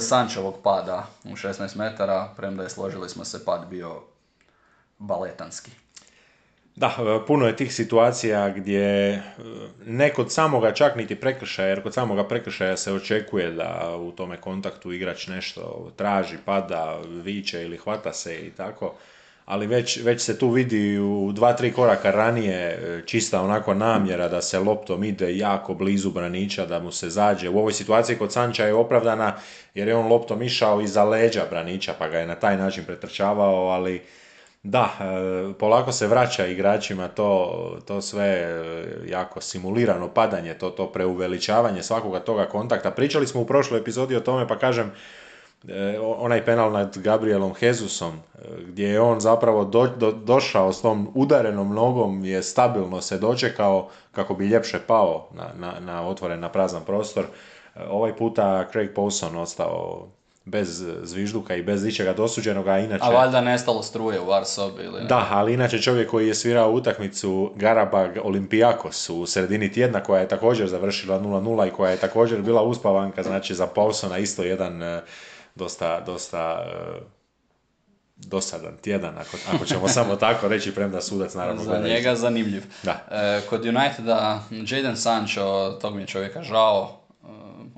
[0.00, 4.02] Sančovog pada u 16 metara, premda je složili smo se pad bio
[4.98, 5.70] baletanski.
[6.78, 9.20] Da, e, puno je tih situacija gdje e,
[9.86, 14.36] ne kod samoga čak niti prekršaja, jer kod samoga prekršaja se očekuje da u tome
[14.36, 18.94] kontaktu igrač nešto traži, pada, viče ili hvata se i tako,
[19.44, 24.28] ali već, već se tu vidi u dva, tri koraka ranije e, čista onako namjera
[24.28, 27.48] da se loptom ide jako blizu braniča, da mu se zađe.
[27.48, 29.36] U ovoj situaciji kod Sanča je opravdana
[29.74, 33.68] jer je on loptom išao iza leđa braniča pa ga je na taj način pretrčavao,
[33.68, 34.02] ali
[34.70, 37.52] da, e, polako se vraća igračima to,
[37.86, 42.90] to sve e, jako simulirano padanje, to, to preuveličavanje svakoga toga kontakta.
[42.90, 44.92] Pričali smo u prošloj epizodi o tome pa kažem
[45.68, 48.20] e, onaj penal nad Gabrielom Jezusom
[48.66, 49.64] gdje je on zapravo
[50.24, 55.80] došao s tom udarenom nogom je stabilno se dočekao kako bi ljepše pao na, na,
[55.80, 57.24] na otvoren na prazan prostor.
[57.90, 60.08] Ovaj puta Craig Paulson ostao
[60.48, 63.04] bez zvižduka i bez ičega dosuđenog, a inače...
[63.04, 67.52] A valjda nestalo struje u Varsobi ili Da, ali inače čovjek koji je svirao utakmicu
[67.56, 72.62] Garabag Olimpijakos u sredini tjedna koja je također završila 0-0 i koja je također bila
[72.62, 75.00] uspavanka, znači za Paulsona isto jedan e,
[75.54, 77.18] dosta, dosta e,
[78.16, 81.62] dosadan tjedan, ako, ako ćemo samo tako reći, premda sudac naravno...
[81.62, 82.62] Za njega zanimljiv.
[82.82, 83.06] Da.
[83.10, 86.97] E, kod Uniteda, Jaden Sancho, tog mi je čovjeka žao,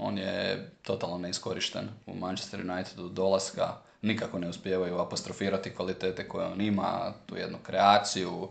[0.01, 3.75] on je totalno neiskorišten u Manchester Unitedu dolaska.
[4.03, 8.49] Nikako ne uspijevaju apostrofirati kvalitete koje on ima, tu jednu kreaciju,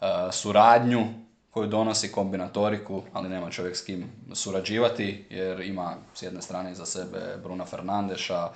[0.00, 1.06] e, suradnju
[1.50, 6.86] koju donosi kombinatoriku, ali nema čovjek s kim surađivati, jer ima s jedne strane iza
[6.86, 8.48] sebe Bruna Fernandeša,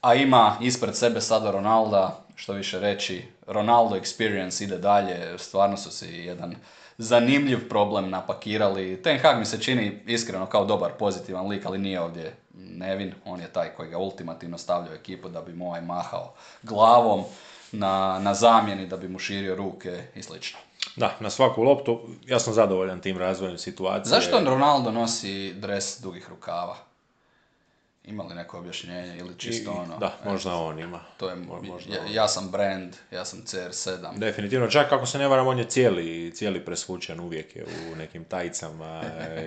[0.00, 5.90] a ima ispred sebe sada Ronalda, što više reći, Ronaldo experience ide dalje, stvarno su
[5.90, 6.54] si jedan
[6.98, 9.02] zanimljiv problem napakirali.
[9.02, 13.14] Ten Hag mi se čini iskreno kao dobar, pozitivan lik, ali nije ovdje Nevin.
[13.24, 17.24] On je taj koji ga ultimativno stavlja u ekipu da bi mu ovaj mahao glavom
[17.72, 20.58] na, na zamjeni, da bi mu širio ruke i slično.
[20.96, 24.10] Da, na svaku loptu, ja sam zadovoljan tim razvojem situacije.
[24.10, 26.87] Zašto Ronaldo nosi dres dugih rukava?
[28.08, 29.98] Ima li neko objašnjenje ili čisto ono?
[29.98, 31.00] Da, možda on ima.
[31.16, 34.18] To je, možda ja, ja, sam brand, ja sam CR7.
[34.18, 38.24] Definitivno, čak ako se ne varam, on je cijeli, cijeli presvučen uvijek je u nekim
[38.24, 39.02] tajicama.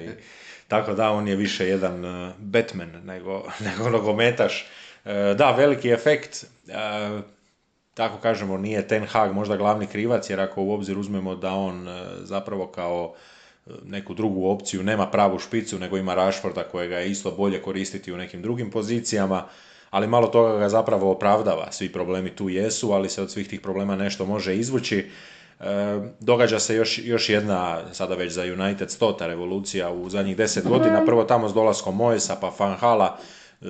[0.05, 0.09] i,
[0.67, 4.67] tako da, on je više jedan uh, Batman nego, nego nogometaš.
[5.05, 6.45] Uh, da, veliki efekt.
[7.93, 11.87] Tako kažemo, nije Ten Hag možda glavni krivac, jer ako u obzir uzmemo da on
[12.23, 13.15] zapravo kao
[13.85, 18.17] neku drugu opciju, nema pravu špicu, nego ima Rashforda kojega je isto bolje koristiti u
[18.17, 19.45] nekim drugim pozicijama,
[19.89, 21.71] ali malo toga ga zapravo opravdava.
[21.71, 25.09] Svi problemi tu jesu, ali se od svih tih problema nešto može izvući.
[25.59, 25.63] E,
[26.19, 31.05] događa se još, još jedna, sada već za United, stota revolucija u zadnjih deset godina.
[31.05, 33.17] Prvo tamo s dolaskom Moesa pa Fanhala,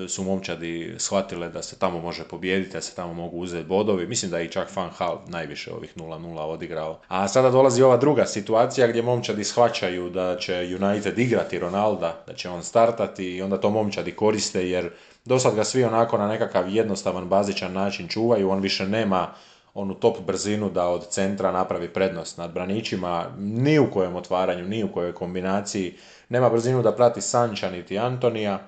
[0.08, 4.06] su momčadi shvatile da se tamo može pobijediti, da se tamo mogu uzeti bodovi.
[4.06, 7.00] Mislim da je i čak Fan Hal najviše ovih 0-0 odigrao.
[7.08, 12.34] A sada dolazi ova druga situacija gdje momčadi shvaćaju da će United igrati Ronalda, da
[12.34, 14.90] će on startati i onda to momčadi koriste jer
[15.24, 19.28] dosad ga svi onako na nekakav jednostavan, bazičan način čuvaju, on više nema
[19.74, 24.84] onu top brzinu da od centra napravi prednost nad braničima, ni u kojem otvaranju, ni
[24.84, 25.94] u kojoj kombinaciji,
[26.28, 28.58] nema brzinu da prati Sanča niti Antonija,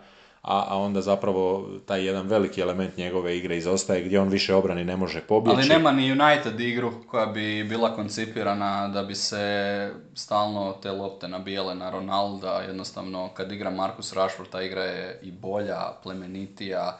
[0.45, 4.85] a, a onda zapravo taj jedan veliki element njegove igre izostaje gdje on više obrani
[4.85, 5.57] ne može pobjeći.
[5.57, 11.29] Ali nema ni United igru koja bi bila koncipirana da bi se stalno te lopte
[11.29, 16.99] nabijale na Ronalda, jednostavno kad igra Marcus Rashford ta igra je i bolja, plemenitija,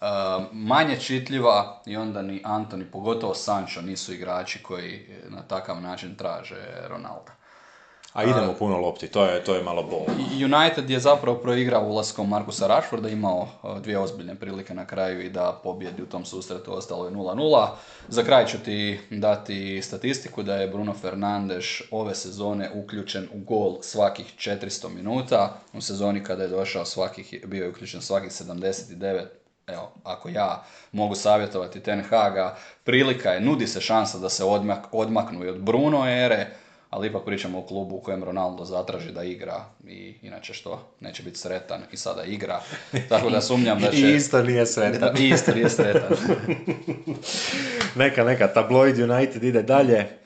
[0.00, 0.06] uh,
[0.52, 6.66] manje čitljiva i onda ni Antoni, pogotovo Sancho nisu igrači koji na takav način traže
[6.88, 7.32] Ronalda.
[8.14, 10.24] A idemo puno lopti, to je, to je malo bolno.
[10.44, 13.48] United je zapravo proigrao ulaskom Markusa Rashforda, imao
[13.80, 17.68] dvije ozbiljne prilike na kraju i da pobjedi u tom susretu, ostalo je 0-0.
[18.08, 23.78] Za kraj ću ti dati statistiku da je Bruno Fernandes ove sezone uključen u gol
[23.82, 25.56] svakih 400 minuta.
[25.72, 29.24] U sezoni kada je došao svakih, bio je uključen svakih 79
[29.66, 34.86] evo, ako ja mogu savjetovati Ten Haga, prilika je, nudi se šansa da se odmak,
[34.92, 36.46] odmaknu i od Bruno ere,
[36.94, 41.22] ali ipak pričamo o klubu u kojem Ronaldo zatraži da igra i inače što, neće
[41.22, 42.60] biti sretan i sada igra,
[43.08, 43.96] tako da sumnjam da će...
[43.96, 45.16] I isto nije sretan.
[45.18, 46.16] I isto nije sretan.
[48.04, 50.23] neka, neka, tabloid United ide dalje.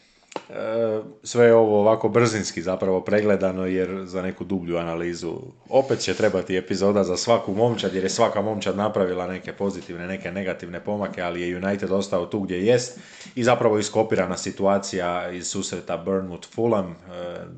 [1.23, 7.05] Sve ovo ovako brzinski zapravo pregledano jer za neku dublju analizu opet će trebati epizoda
[7.05, 11.57] za svaku momčad jer je svaka momčad napravila neke pozitivne, neke negativne pomake, ali je
[11.57, 13.01] United ostao tu gdje jest
[13.35, 16.97] i zapravo iskopirana situacija iz susreta Burnwood Fulham, e,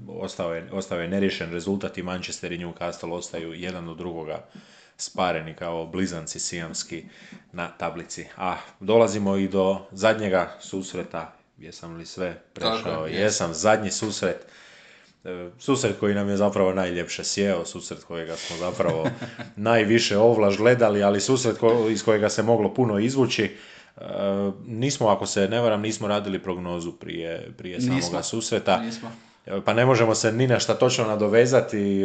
[0.08, 4.44] ostao je, ostao je neriješen rezultat i Manchester i Newcastle ostaju jedan od drugoga
[4.96, 7.04] spareni kao blizanci sijamski
[7.52, 8.26] na tablici.
[8.36, 14.46] A dolazimo i do zadnjega susreta jesam li sve prešao, jesam, zadnji susret.
[15.24, 19.10] E, susret koji nam je zapravo najljepše sjeo, susret kojega smo zapravo
[19.56, 21.56] najviše ovlaž gledali, ali susret
[21.90, 23.44] iz kojega se moglo puno izvući.
[23.44, 24.02] E,
[24.66, 28.78] nismo, ako se ne varam, nismo radili prognozu prije, prije samoga susreta.
[28.78, 29.12] Nismo.
[29.46, 32.02] E, pa ne možemo se ni na šta točno nadovezati,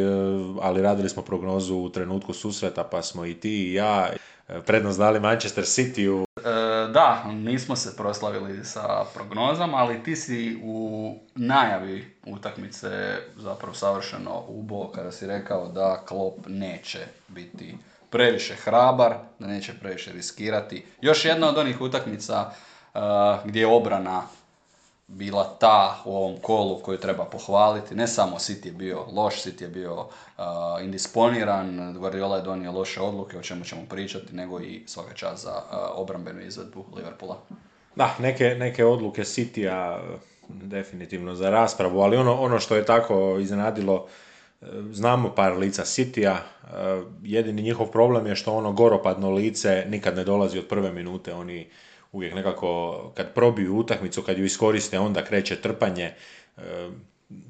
[0.62, 4.10] ali radili smo prognozu u trenutku susreta, pa smo i ti i ja
[4.66, 6.25] prednost dali Manchester City E,
[6.96, 12.88] da, nismo se proslavili sa prognozama, ali ti si u najavi utakmice
[13.36, 16.98] zapravo savršeno ubo kada si rekao da Klopp neće
[17.28, 17.76] biti
[18.10, 20.84] previše hrabar, da neće previše riskirati.
[21.00, 22.50] Još jedna od onih utakmica
[22.94, 23.00] uh,
[23.44, 24.22] gdje je obrana
[25.06, 27.94] bila ta u ovom kolu koju treba pohvaliti.
[27.94, 30.44] Ne samo City je bio loš, City je bio uh,
[30.82, 35.52] indisponiran, Guardiola je donio loše odluke, o čemu ćemo pričati, nego i svaka čast za
[35.52, 37.36] uh, obrambenu izvedbu Liverpoola.
[37.96, 40.00] Da, neke, neke odluke City-a
[40.48, 44.06] definitivno za raspravu, ali ono, ono što je tako iznenadilo,
[44.92, 46.36] znamo par lica City-a,
[47.22, 51.70] jedini njihov problem je što ono goropadno lice nikad ne dolazi od prve minute, oni
[52.16, 56.14] uvijek nekako kad probiju utakmicu, kad ju iskoriste, onda kreće trpanje.
[56.56, 56.90] E,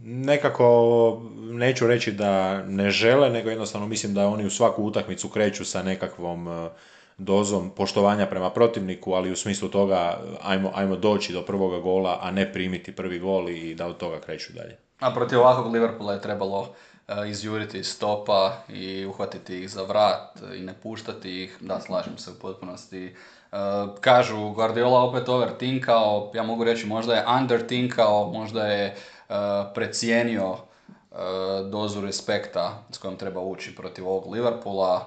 [0.04, 5.64] nekako neću reći da ne žele, nego jednostavno mislim da oni u svaku utakmicu kreću
[5.64, 6.68] sa nekakvom e,
[7.18, 12.30] dozom poštovanja prema protivniku, ali u smislu toga ajmo, ajmo doći do prvoga gola, a
[12.30, 14.76] ne primiti prvi gol i da od toga kreću dalje.
[15.00, 16.68] A protiv ovakvog Liverpoola je trebalo
[17.08, 21.56] e, izjuriti stopa i uhvatiti ih za vrat i ne puštati ih.
[21.60, 23.14] Da, slažem se u potpunosti.
[23.56, 23.58] E,
[24.00, 28.96] kažu Guardiola opet overtinkao, ja mogu reći možda je undertinkao, možda je
[29.28, 29.34] uh,
[29.74, 31.18] precijenio uh,
[31.70, 35.06] dozu respekta s kojom treba ući protiv ovog Liverpoola.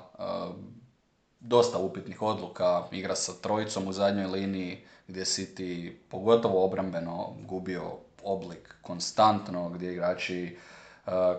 [1.39, 7.83] Dosta upitnih odluka, igra sa trojicom u zadnjoj liniji gdje City pogotovo obrambeno gubio
[8.23, 10.57] oblik konstantno, gdje igrači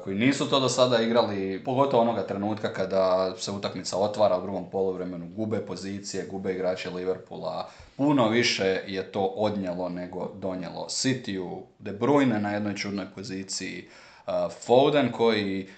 [0.05, 4.71] koji nisu to do sada igrali, pogotovo onoga trenutka kada se utakmica otvara u drugom
[4.71, 11.93] poluvremenu, gube pozicije, gube igrače Liverpoola, puno više je to odnjelo nego donijelo Cityu, De
[11.93, 13.89] Bruyne na jednoj čudnoj poziciji,
[14.67, 15.69] Foden koji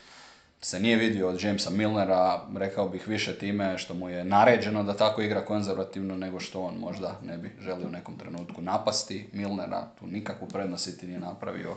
[0.60, 4.96] se nije vidio od Jamesa Milnera, rekao bih više time što mu je naređeno da
[4.96, 9.88] tako igra konzervativno nego što on možda ne bi želio u nekom trenutku napasti Milnera,
[9.98, 11.76] tu nikakvu prednost City nije napravio.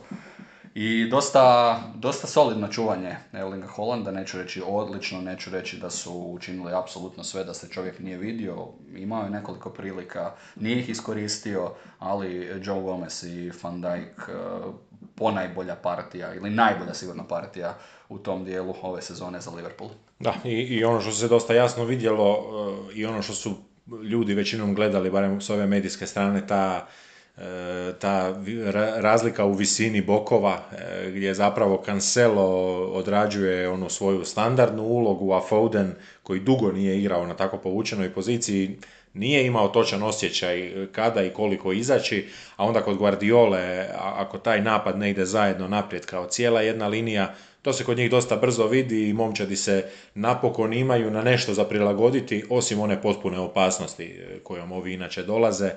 [0.75, 6.73] I dosta, dosta solidno čuvanje Erlinga Holanda, neću reći odlično, neću reći da su učinili
[6.73, 12.61] apsolutno sve da se čovjek nije vidio, imao je nekoliko prilika, nije ih iskoristio, ali
[12.63, 14.33] Joe Gomez i Van Dijk eh,
[15.15, 17.77] ponajbolja partija ili najbolja sigurno partija
[18.09, 19.89] u tom dijelu ove sezone za Liverpool.
[20.19, 22.37] Da, i, i ono što se dosta jasno vidjelo
[22.91, 23.55] eh, i ono što su
[24.03, 26.87] ljudi većinom gledali, barem s ove medijske strane, ta
[27.99, 28.33] ta
[28.97, 32.45] razlika u visini bokova e, gdje zapravo Cancelo
[32.93, 35.93] odrađuje onu svoju standardnu ulogu, a Foden
[36.23, 38.77] koji dugo nije igrao na tako povučenoj poziciji
[39.13, 44.99] nije imao točan osjećaj kada i koliko izaći, a onda kod Guardiole, ako taj napad
[44.99, 49.09] ne ide zajedno naprijed kao cijela jedna linija, to se kod njih dosta brzo vidi
[49.09, 54.71] i momčadi se napokon imaju na nešto za prilagoditi, osim one potpune opasnosti e, kojom
[54.71, 55.71] ovi inače dolaze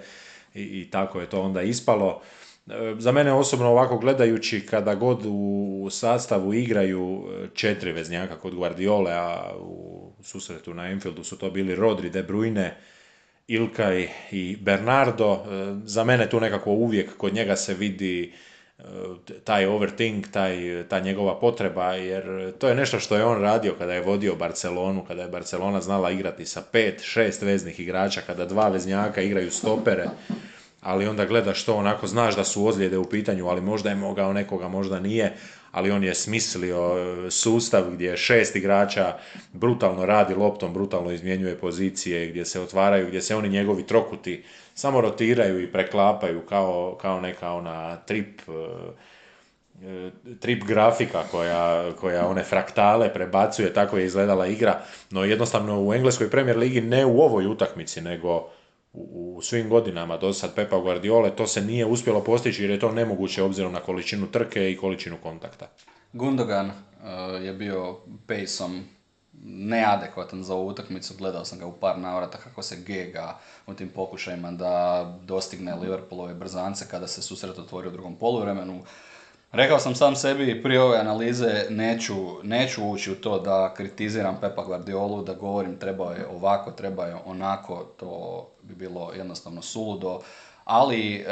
[0.54, 2.20] i, i tako je to onda ispalo.
[2.66, 8.54] E, za mene osobno ovako gledajući kada god u sastavu igraju e, četiri veznjaka kod
[8.54, 12.70] Guardiole, a u susretu na Enfieldu su to bili Rodri, De Bruyne,
[13.48, 15.38] Ilkay i Bernardo, e,
[15.84, 18.32] za mene tu nekako uvijek kod njega se vidi
[19.44, 23.94] taj overthink, taj, ta njegova potreba, jer to je nešto što je on radio kada
[23.94, 28.68] je vodio Barcelonu, kada je Barcelona znala igrati sa pet, šest veznih igrača, kada dva
[28.68, 30.08] veznjaka igraju stopere,
[30.80, 34.32] ali onda gledaš što onako, znaš da su ozljede u pitanju, ali možda je mogao
[34.32, 35.34] nekoga, možda nije,
[35.72, 39.16] ali on je smislio e, sustav gdje šest igrača
[39.52, 44.44] brutalno radi loptom, brutalno izmjenjuje pozicije, gdje se otvaraju, gdje se oni njegovi trokuti
[44.78, 48.52] samo rotiraju i preklapaju kao, kao neka ona trip e,
[49.86, 50.10] e,
[50.40, 54.80] trip grafika koja, koja one fraktale prebacuje, tako je izgledala igra,
[55.10, 58.48] no jednostavno u Engleskoj premier ligi ne u ovoj utakmici, nego
[58.92, 60.16] u svim godinama.
[60.16, 63.80] Do sad Pepa Guardiole to se nije uspjelo postići jer je to nemoguće obzirom na
[63.80, 65.68] količinu trke i količinu kontakta.
[66.12, 67.96] Gundogan uh, je bio
[68.26, 68.84] pejsom
[69.44, 73.88] neadekvatan za ovu utakmicu, gledao sam ga u par navrata kako se gega u tim
[73.88, 78.82] pokušajima da dostigne Liverpoolove brzance kada se susret otvorio u drugom poluvremenu.
[79.52, 84.64] Rekao sam sam sebi prije ove analize neću, neću ući u to da kritiziram Pepa
[84.64, 90.20] Guardiolu, da govorim trebao je ovako, trebao je onako, to bi bilo jednostavno suludo,
[90.64, 91.24] ali e,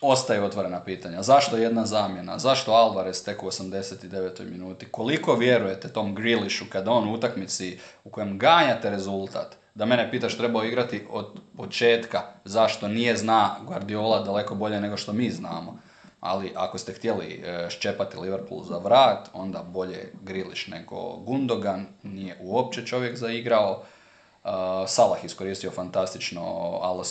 [0.00, 1.22] ostaje otvorena pitanja.
[1.22, 2.38] Zašto jedna zamjena?
[2.38, 4.50] Zašto Alvarez tek u 89.
[4.50, 4.86] minuti?
[4.90, 10.36] Koliko vjerujete tom Grealishu kada on u utakmici u kojem ganjate rezultat, da mene pitaš
[10.36, 15.78] trebao igrati od početka, zašto nije zna Guardiola daleko bolje nego što mi znamo.
[16.20, 22.36] Ali ako ste htjeli e, ščepati Liverpool za vrat, onda bolje Grilish nego Gundogan, nije
[22.40, 23.84] uopće čovjek zaigrao.
[24.44, 24.50] Uh,
[24.86, 26.42] Salah iskoristio fantastično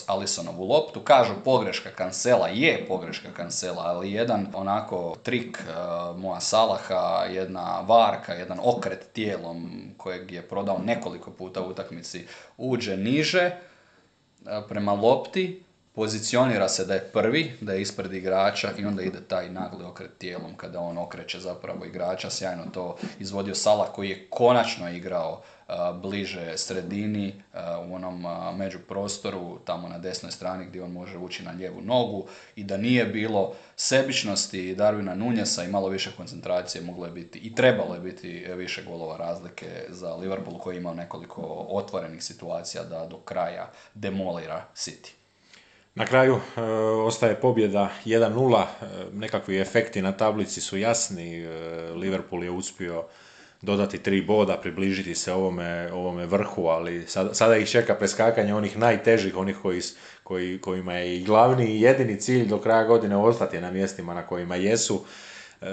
[0.07, 0.99] Alisonovu loptu.
[0.99, 8.33] Kažu pogreška kancela, je pogreška kancela, ali jedan onako trik uh, moja Salaha, jedna varka,
[8.33, 12.27] jedan okret tijelom kojeg je prodao nekoliko puta u utakmici,
[12.57, 15.63] uđe niže uh, prema lopti,
[15.93, 20.17] pozicionira se da je prvi, da je ispred igrača i onda ide taj nagli okret
[20.17, 22.29] tijelom kada on okreće zapravo igrača.
[22.29, 25.41] Sjajno to izvodio Salah koji je konačno igrao
[26.01, 27.33] bliže sredini
[27.89, 28.25] u onom
[28.57, 33.05] međuprostoru tamo na desnoj strani gdje on može ući na lijevu nogu i da nije
[33.05, 38.45] bilo sebičnosti Darwina Nunjesa i malo više koncentracije moglo je biti i trebalo je biti
[38.55, 44.65] više golova razlike za Liverpool koji je imao nekoliko otvorenih situacija da do kraja demolira
[44.75, 45.18] City.
[45.99, 46.61] Na kraju e,
[47.05, 48.65] ostaje pobjeda 1-0, e,
[49.13, 51.49] nekakvi efekti na tablici su jasni, e,
[51.95, 53.03] Liverpool je uspio
[53.61, 58.77] dodati tri boda, približiti se ovome, ovome vrhu, ali sada, sada ih čeka preskakanje onih
[58.77, 59.81] najtežih, onih koji,
[60.23, 64.27] koji, kojima je i glavni i jedini cilj do kraja godine ostati na mjestima na
[64.27, 65.03] kojima jesu.
[65.61, 65.65] E,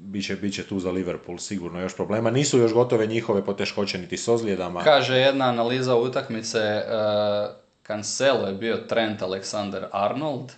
[0.00, 2.30] biće, biće tu za Liverpool sigurno još problema.
[2.30, 4.84] Nisu još gotove njihove poteškoće niti s ozljedama.
[4.84, 10.52] Kaže jedna analiza utakmice, e, Cancelo je bio Trent Alexander Arnold,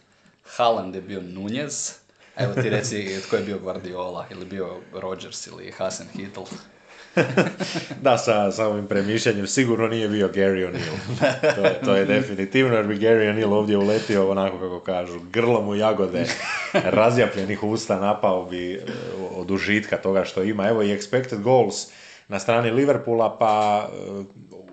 [0.56, 2.00] Haaland je bio Nunez,
[2.36, 6.44] Evo ti reci tko je bio Guardiola, ili bio Rodgers ili Hasan Hittel.
[8.04, 11.20] da, sa, sa ovim premišljanjem sigurno nije bio Gary O'Neill.
[11.56, 15.68] To je, to je definitivno, jer bi Gary O'Neill ovdje uletio onako kako kažu, grlom
[15.68, 16.24] u jagode,
[16.72, 18.80] razjapljenih usta napao bi eh,
[19.36, 20.68] od užitka toga što ima.
[20.68, 21.86] Evo i expected goals
[22.28, 24.24] na strani Liverpoola, pa eh,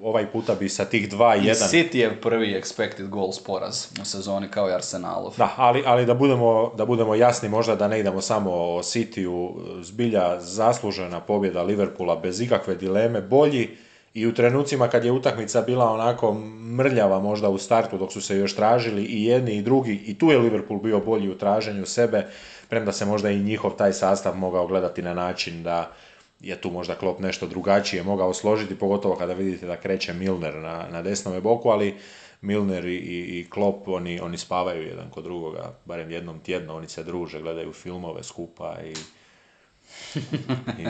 [0.03, 1.45] ovaj puta bi sa tih 2-1...
[1.45, 5.33] I City je prvi expected goals poraz u sezoni kao i Arsenalov.
[5.37, 9.53] Da, ali, ali da, budemo, da budemo jasni možda da ne idemo samo o Cityu,
[9.81, 13.69] zbilja zaslužena pobjeda Liverpoola bez ikakve dileme, bolji
[14.13, 16.33] i u trenucima kad je utakmica bila onako
[16.77, 20.31] mrljava možda u startu dok su se još tražili i jedni i drugi i tu
[20.31, 22.25] je Liverpool bio bolji u traženju sebe,
[22.69, 25.91] premda se možda i njihov taj sastav mogao gledati na način da
[26.39, 30.87] je tu možda Klopp nešto drugačije mogao složiti, pogotovo kada vidite da kreće Milner na,
[30.91, 31.95] na desnome boku, ali
[32.41, 36.87] Milner i, i, i Klopp, oni, oni spavaju jedan kod drugoga, barem jednom tjedno, oni
[36.87, 38.93] se druže, gledaju filmove skupa i,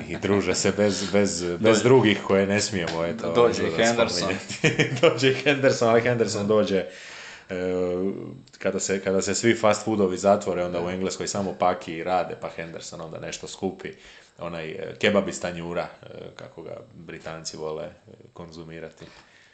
[0.10, 3.06] i, druže se bez, bez, bez drugih koje ne smijemo.
[3.06, 4.30] Eto, dođe i Henderson.
[5.02, 6.86] dođe i Henderson, ali Henderson dođe
[8.60, 12.36] kada se, kada se svi fast foodovi zatvore, onda u Engleskoj samo paki i rade,
[12.42, 13.90] pa Henderson onda nešto skupi
[14.40, 17.92] onaj e, kebabista stanjura, e, kako ga Britanci vole e,
[18.34, 19.06] konzumirati.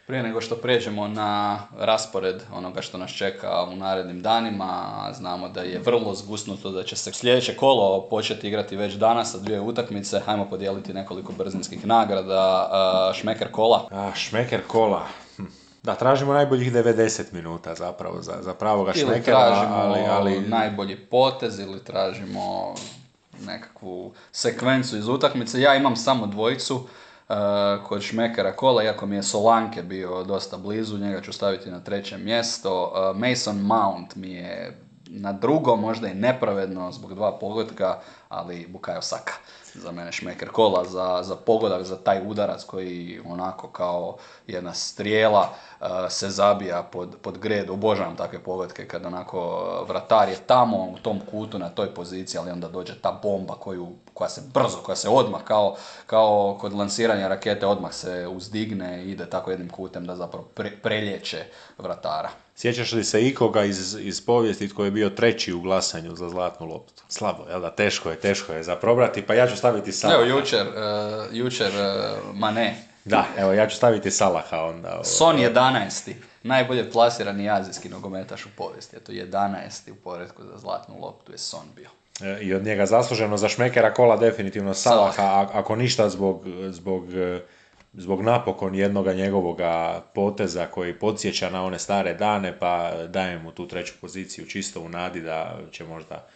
[0.07, 5.61] Prije nego što pređemo na raspored onoga što nas čeka u narednim danima, znamo da
[5.61, 10.19] je vrlo zgusnuto da će se sljedeće kolo početi igrati već danas sa dvije utakmice.
[10.19, 13.11] Hajmo podijeliti nekoliko brzinskih nagrada.
[13.15, 13.87] Šmeker kola.
[13.91, 15.07] A, šmeker kola.
[15.83, 18.91] Da, tražimo najboljih 90 minuta zapravo za, za pravoga.
[18.95, 20.41] Ili tražimo ali, ali...
[20.41, 22.75] najbolji potez ili tražimo
[23.45, 25.61] nekakvu sekvencu iz utakmice.
[25.61, 27.35] Ja imam samo dvojicu uh,
[27.87, 32.17] kod Šmekera kola, iako mi je Solanke bio dosta blizu, njega ću staviti na treće
[32.17, 32.83] mjesto.
[32.83, 34.77] Uh, Mason Mount mi je
[35.07, 37.99] na drugo, možda i nepravedno zbog dva pogotka,
[38.29, 39.33] ali Bukayo Saka
[39.75, 44.17] za mene šmeker kola, za, za pogodak, za taj udarac koji onako kao
[44.47, 45.49] jedna strijela
[45.81, 47.69] uh, se zabija pod, pod gred.
[47.69, 52.51] Obožavam takve pogodke kad onako vratar je tamo u tom kutu na toj poziciji, ali
[52.51, 55.75] onda dođe ta bomba koju, koja se brzo, koja se odmah kao,
[56.05, 60.71] kao kod lansiranja rakete odmah se uzdigne i ide tako jednim kutem da zapravo pre,
[60.83, 61.45] prelječe
[61.77, 62.29] vratara.
[62.63, 66.67] Sjećaš li se ikoga iz, iz povijesti tko je bio treći u glasanju za zlatnu
[66.67, 67.03] loptu?
[67.09, 67.69] Slabo, jel da?
[67.69, 70.19] Teško je, teško je za probrati, pa ja ću staviti Salaha.
[70.19, 70.73] Evo, jučer, uh,
[71.31, 72.75] jučer uh, Mane.
[73.05, 75.01] Da, evo, ja ću staviti Salaha onda.
[75.03, 76.13] Son 11.
[76.43, 78.95] Najbolje plasirani azijski nogometaš u povijesti.
[78.95, 79.91] Eto, 11.
[79.91, 81.89] u poredku za zlatnu loptu je Son bio.
[82.21, 87.05] E, I od njega zasluženo za šmekera kola definitivno Salaha, ako ništa zbog, zbog
[87.93, 93.67] zbog napokon jednoga njegovoga poteza koji podsjeća na one stare dane, pa dajem mu tu
[93.67, 96.27] treću poziciju čisto u nadi da će možda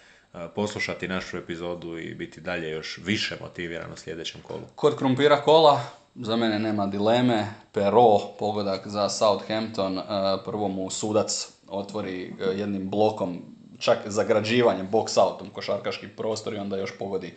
[0.56, 4.62] poslušati našu epizodu i biti dalje još više motiviran u sljedećem kolu.
[4.76, 5.82] Kod krumpira kola,
[6.16, 10.00] za mene nema dileme, Pero, pogodak za Southampton,
[10.46, 16.98] prvo mu sudac otvori jednim blokom čak zagrađivanjem, box outom, košarkaški prostor i onda još
[17.00, 17.34] pogodi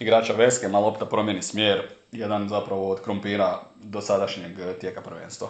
[0.00, 5.48] igrača Veske, a lopta promijeni smjer, jedan zapravo od krompira dosadašnjeg tijeka prvenstva.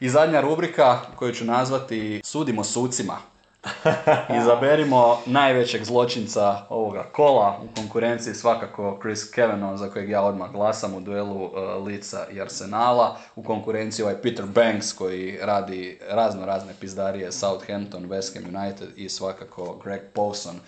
[0.00, 3.33] I zadnja rubrika koju ću nazvati Sudimo sucima.
[4.40, 10.94] Izaberimo najvećeg zločinca ovoga kola u konkurenciji svakako Chris Kavanagh za kojeg ja odmah glasam
[10.94, 13.16] u duelu uh, Lica i Arsenala.
[13.36, 19.08] U konkurenciji ovaj Peter Banks koji radi razno razne pizdarije Southampton, West Ham United i
[19.08, 20.60] svakako Greg Paulson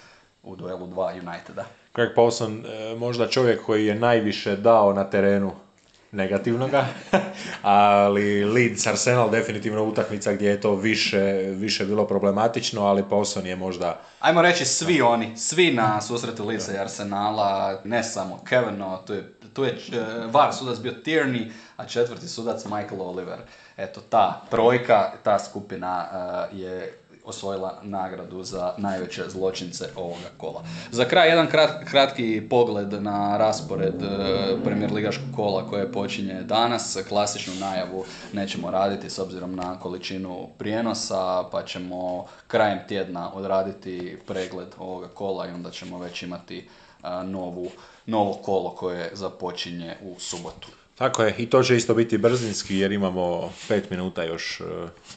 [0.42, 1.64] u duelu dva Uniteda.
[1.94, 5.52] Greg Paulson, e, možda čovjek koji je najviše dao na terenu
[6.16, 6.86] negativnoga,
[7.62, 11.22] ali Leeds Arsenal definitivno utakmica gdje je to više,
[11.54, 14.00] više bilo problematično, ali Paulson je možda...
[14.20, 19.32] Ajmo reći svi oni, svi na susretu Leedsa i Arsenala, ne samo Kevino, tu je,
[19.52, 23.38] tu je uh, var sudac bio Tierney, a četvrti sudac Michael Oliver.
[23.76, 26.08] Eto, ta trojka, ta skupina
[26.52, 30.62] uh, je osvojila nagradu za najveće zločince ovoga kola.
[30.90, 31.48] Za kraj jedan
[31.84, 34.06] kratki pogled na raspored e,
[34.64, 36.96] premier ligaškog kola koje počinje danas.
[37.08, 44.68] Klasičnu najavu nećemo raditi s obzirom na količinu prijenosa, pa ćemo krajem tjedna odraditi pregled
[44.78, 47.70] ovoga kola i onda ćemo već imati e, novu,
[48.06, 50.68] novo kolo koje započinje u subotu.
[50.98, 54.66] Tako je, i to će isto biti brzinski jer imamo pet minuta još uh,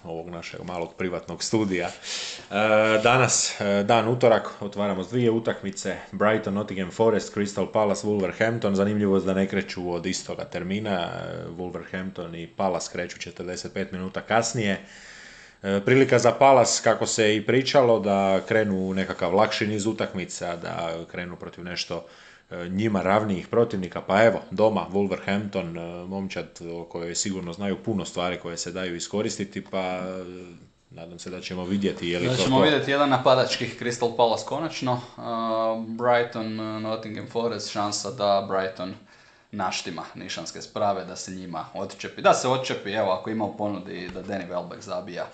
[0.03, 1.87] ovog našeg malog privatnog studija.
[1.87, 2.55] Uh,
[3.03, 8.73] danas, uh, dan utorak, otvaramo dvije utakmice, Brighton, Nottingham Forest, Crystal Palace, Wolverhampton.
[8.73, 11.09] Zanimljivo je da ne kreću od istoga termina,
[11.57, 14.85] Wolverhampton i Palace kreću 45 minuta kasnije.
[15.85, 21.35] Prilika za Palace, kako se i pričalo, da krenu nekakav lakši niz utakmica, da krenu
[21.35, 22.28] protiv nešto E,
[22.69, 28.39] njima ravnijih protivnika, pa evo, doma, Wolverhampton, e, momčad o kojoj sigurno znaju puno stvari
[28.39, 30.01] koje se daju iskoristiti, pa e,
[30.89, 34.45] nadam se da ćemo vidjeti je li da to ćemo vidjeti jedan napadačkih Crystal Palace
[34.45, 35.01] konačno,
[35.87, 38.93] Brighton, Nottingham Forest, šansa da Brighton
[39.51, 42.21] naštima nišanske sprave, da se njima odčepi.
[42.21, 45.27] Da se odčepi, evo, ako ima u ponudi da Danny Welbeck zabija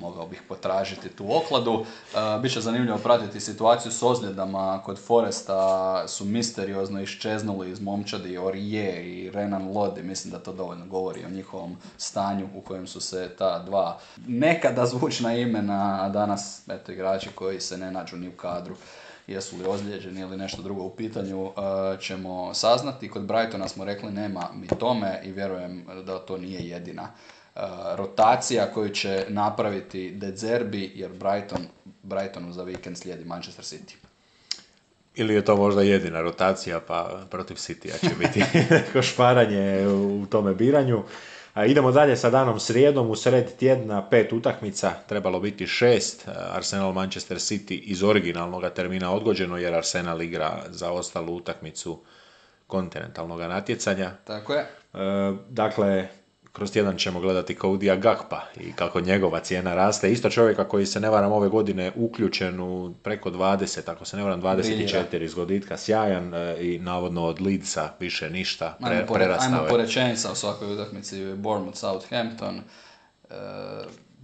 [0.00, 1.72] mogao bih potražiti tu okladu.
[1.72, 9.04] Uh, Biće zanimljivo pratiti situaciju s ozljedama kod Foresta su misteriozno iščeznuli iz momčadi Orije
[9.06, 10.02] i Renan Lodi.
[10.02, 14.86] Mislim da to dovoljno govori o njihovom stanju u kojem su se ta dva nekada
[14.86, 18.76] zvučna imena, a danas eto, igrači koji se ne nađu ni u kadru
[19.26, 21.52] jesu li ozlijeđeni ili nešto drugo u pitanju, uh,
[22.00, 23.10] ćemo saznati.
[23.10, 27.08] Kod Brightona smo rekli nema mi tome i vjerujem da to nije jedina
[27.94, 31.66] rotacija koju će napraviti De Zerbi, jer Brighton,
[32.02, 33.94] Brightonu za vikend slijedi Manchester City.
[35.14, 40.54] Ili je to možda jedina rotacija, pa protiv City će biti neko šparanje u tome
[40.54, 41.02] biranju.
[41.54, 46.92] A idemo dalje sa danom srijedom, u sred tjedna pet utakmica, trebalo biti šest, Arsenal
[46.92, 51.98] Manchester City iz originalnog termina odgođeno jer Arsenal igra za ostalu utakmicu
[52.66, 54.10] kontinentalnog natjecanja.
[54.24, 54.60] Tako je.
[54.60, 54.68] E,
[55.48, 56.08] dakle,
[56.56, 60.12] kroz tjedan ćemo gledati Kodija Gakpa i kako njegova cijena raste.
[60.12, 64.22] Isto čovjeka koji se ne varam ove godine uključen u preko 20, ako se ne
[64.22, 69.68] varam 24 izgoditka, sjajan e, i navodno od Leedsa više ništa, pre, ajmo, prerastao Ajmo
[69.68, 72.60] po rečenica u svakoj utakmici Bournemouth Southampton.
[73.30, 73.34] E,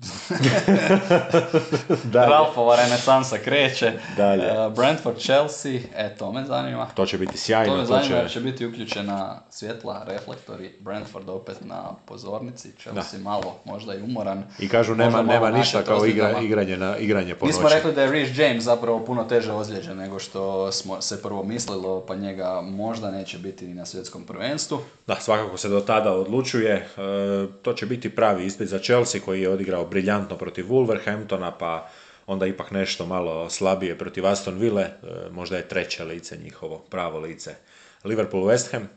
[2.12, 3.92] Ralfova renesansa kreće.
[4.16, 4.66] Dalje.
[4.66, 6.86] Uh, Brentford, Chelsea, e to me zanima.
[6.94, 7.72] To će biti sjajno.
[7.72, 8.32] To me zanima će...
[8.32, 13.24] će biti uključena svjetla, reflektori, Brentford opet na pozornici, Chelsea da.
[13.24, 14.44] malo možda i umoran.
[14.58, 18.02] I kažu nema, nema ništa kao igra, igranje, na, igranje po Mi smo rekli da
[18.02, 22.60] je Rhys James zapravo puno teže ozlijeđen nego što smo se prvo mislilo, pa njega
[22.60, 24.78] možda neće biti ni na svjetskom prvenstvu.
[25.06, 26.74] Da, svakako se do tada odlučuje.
[26.74, 26.86] E,
[27.62, 31.88] to će biti pravi ispit za Chelsea koji je odigrao briljantno protiv Wolverhamptona, pa
[32.26, 34.90] onda ipak nešto malo slabije protiv Aston Ville,
[35.30, 37.54] možda je treće lice njihovo, pravo lice.
[38.04, 38.88] Liverpool West Ham?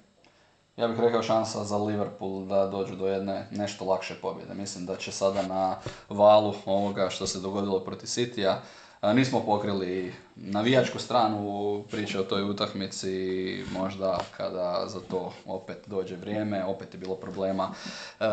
[0.78, 4.54] Ja bih rekao šansa za Liverpool da dođu do jedne nešto lakše pobjede.
[4.54, 5.78] Mislim da će sada na
[6.10, 8.56] valu ovoga što se dogodilo protiv Citya
[9.02, 16.66] Nismo pokrili navijačku stranu priče o toj utakmici, možda kada za to opet dođe vrijeme,
[16.66, 17.72] opet je bilo problema
[18.20, 18.26] e,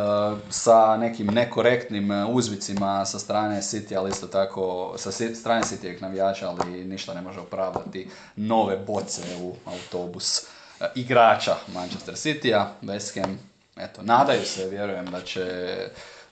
[0.51, 6.85] sa nekim nekorektnim uzvicima sa strane City, ali isto tako sa strane City navijača, ali
[6.85, 10.45] ništa ne može opravdati nove boce u autobus e,
[10.95, 13.39] igrača Manchester City-a, West Ham,
[13.77, 15.77] eto, nadaju se, vjerujem da će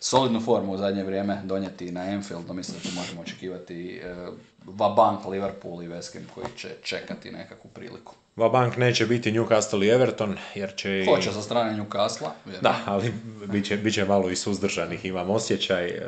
[0.00, 4.34] solidnu formu u zadnje vrijeme donijeti na Enfield, no mislim da tu možemo očekivati uh,
[4.66, 8.14] Vabank, Liverpool i West Ham koji će čekati nekakvu priliku.
[8.36, 11.04] Vabank neće biti Newcastle i Everton, jer će...
[11.08, 12.28] Hoće sa strane Newcastle.
[12.60, 13.12] Da, ali
[13.52, 15.86] bit će, bit će malo i suzdržanih, imam osjećaj.
[15.86, 16.00] E,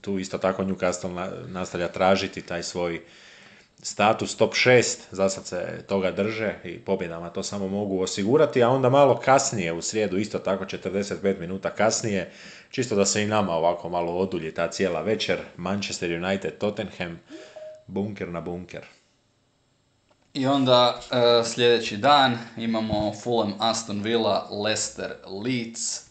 [0.00, 3.00] tu isto tako Newcastle nastavlja tražiti taj svoj
[3.82, 8.68] status top 6, za sad se toga drže i pobjedama to samo mogu osigurati, a
[8.68, 12.30] onda malo kasnije u srijedu, isto tako 45 minuta kasnije,
[12.76, 17.20] čisto da se i nama ovako malo odulji ta cijela večer, Manchester United, Tottenham,
[17.86, 18.84] bunker na bunker.
[20.34, 26.06] I onda e, sljedeći dan imamo Fulham Aston Villa, Leicester Leeds.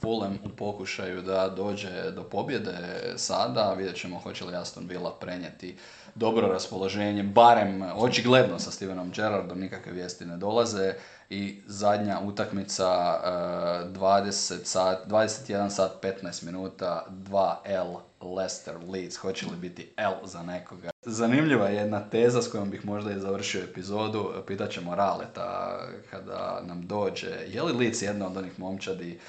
[0.00, 2.78] Fulham u pokušaju da dođe do pobjede
[3.16, 5.76] sada, vidjet ćemo hoće li Aston Villa prenijeti
[6.14, 10.94] dobro raspoloženje, barem očigledno sa Stevenom Gerrardom, nikakve vijesti ne dolaze
[11.30, 19.92] i zadnja utakmica 20 sat, 21 sat 15 minuta 2L Leicester Leeds, hoće li biti
[19.96, 20.90] L za nekoga.
[21.02, 25.78] Zanimljiva je jedna teza s kojom bih možda i završio epizodu, pitat ćemo Raleta
[26.10, 29.20] kada nam dođe, je li Leeds jedna od onih momčadi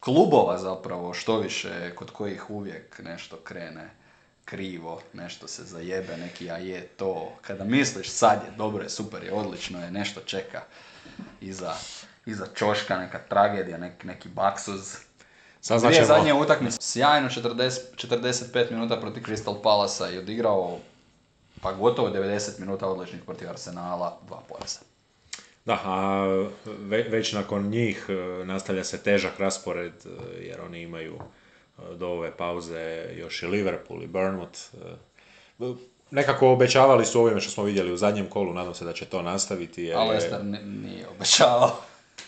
[0.00, 3.90] klubova zapravo, što više, kod kojih uvijek nešto krene
[4.44, 7.32] krivo, nešto se zajebe, neki a je to.
[7.40, 10.62] Kada misliš sad je, dobro je, super je, odlično je, nešto čeka
[11.40, 11.74] iza,
[12.26, 14.96] iza čoška, neka tragedija, neki, neki baksuz.
[15.80, 20.78] Dvije zadnje utakmice, sjajno 40, 45 minuta protiv Crystal Palasa i odigrao
[21.62, 24.80] pa gotovo 90 minuta odličnih protiv Arsenala, dva poraza.
[25.64, 26.26] Da, a
[26.88, 30.08] već nakon njih e, nastavlja se težak raspored e,
[30.44, 34.58] jer oni imaju e, do ove pauze još i Liverpool i Bournemouth.
[36.10, 39.22] Nekako obećavali su ovime što smo vidjeli u zadnjem kolu, nadam se da će to
[39.22, 39.82] nastaviti.
[39.82, 39.96] Jer...
[39.96, 41.76] A Leicester nije obećavao.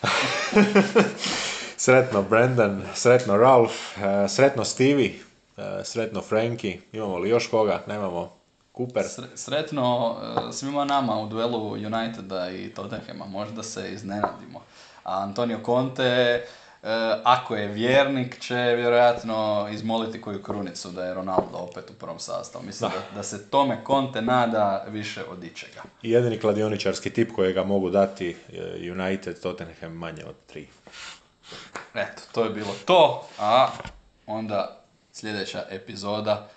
[1.77, 3.75] sretno Brendan, sretno Ralph,
[4.29, 5.13] sretno Stevie,
[5.83, 7.81] sretno Frankie, imamo li još koga?
[7.87, 8.41] Nemamo.
[8.77, 9.05] Cooper.
[9.35, 10.15] Sretno
[10.49, 14.61] e, svima nama u duelu Uniteda i Tottenhama, možda se iznenadimo.
[15.03, 16.47] A Antonio Conte, e,
[17.23, 22.65] ako je vjernik, će vjerojatno izmoliti koju krunicu da je Ronaldo opet u prvom sastavu.
[22.65, 23.15] Mislim da.
[23.15, 25.81] da, se tome Conte nada više od ičega.
[26.01, 28.37] I jedini kladioničarski tip kojega mogu dati
[28.91, 30.67] United, Tottenham manje od tri.
[31.93, 33.67] Eto, to je bilo to, a
[34.25, 34.81] onda
[35.13, 36.49] sljedeća epizoda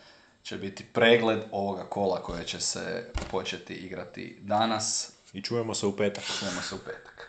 [0.42, 5.12] će biti pregled ovoga kola koje će se početi igrati danas.
[5.32, 6.24] I čujemo se u petak.
[6.38, 7.23] Čujemo se u petak.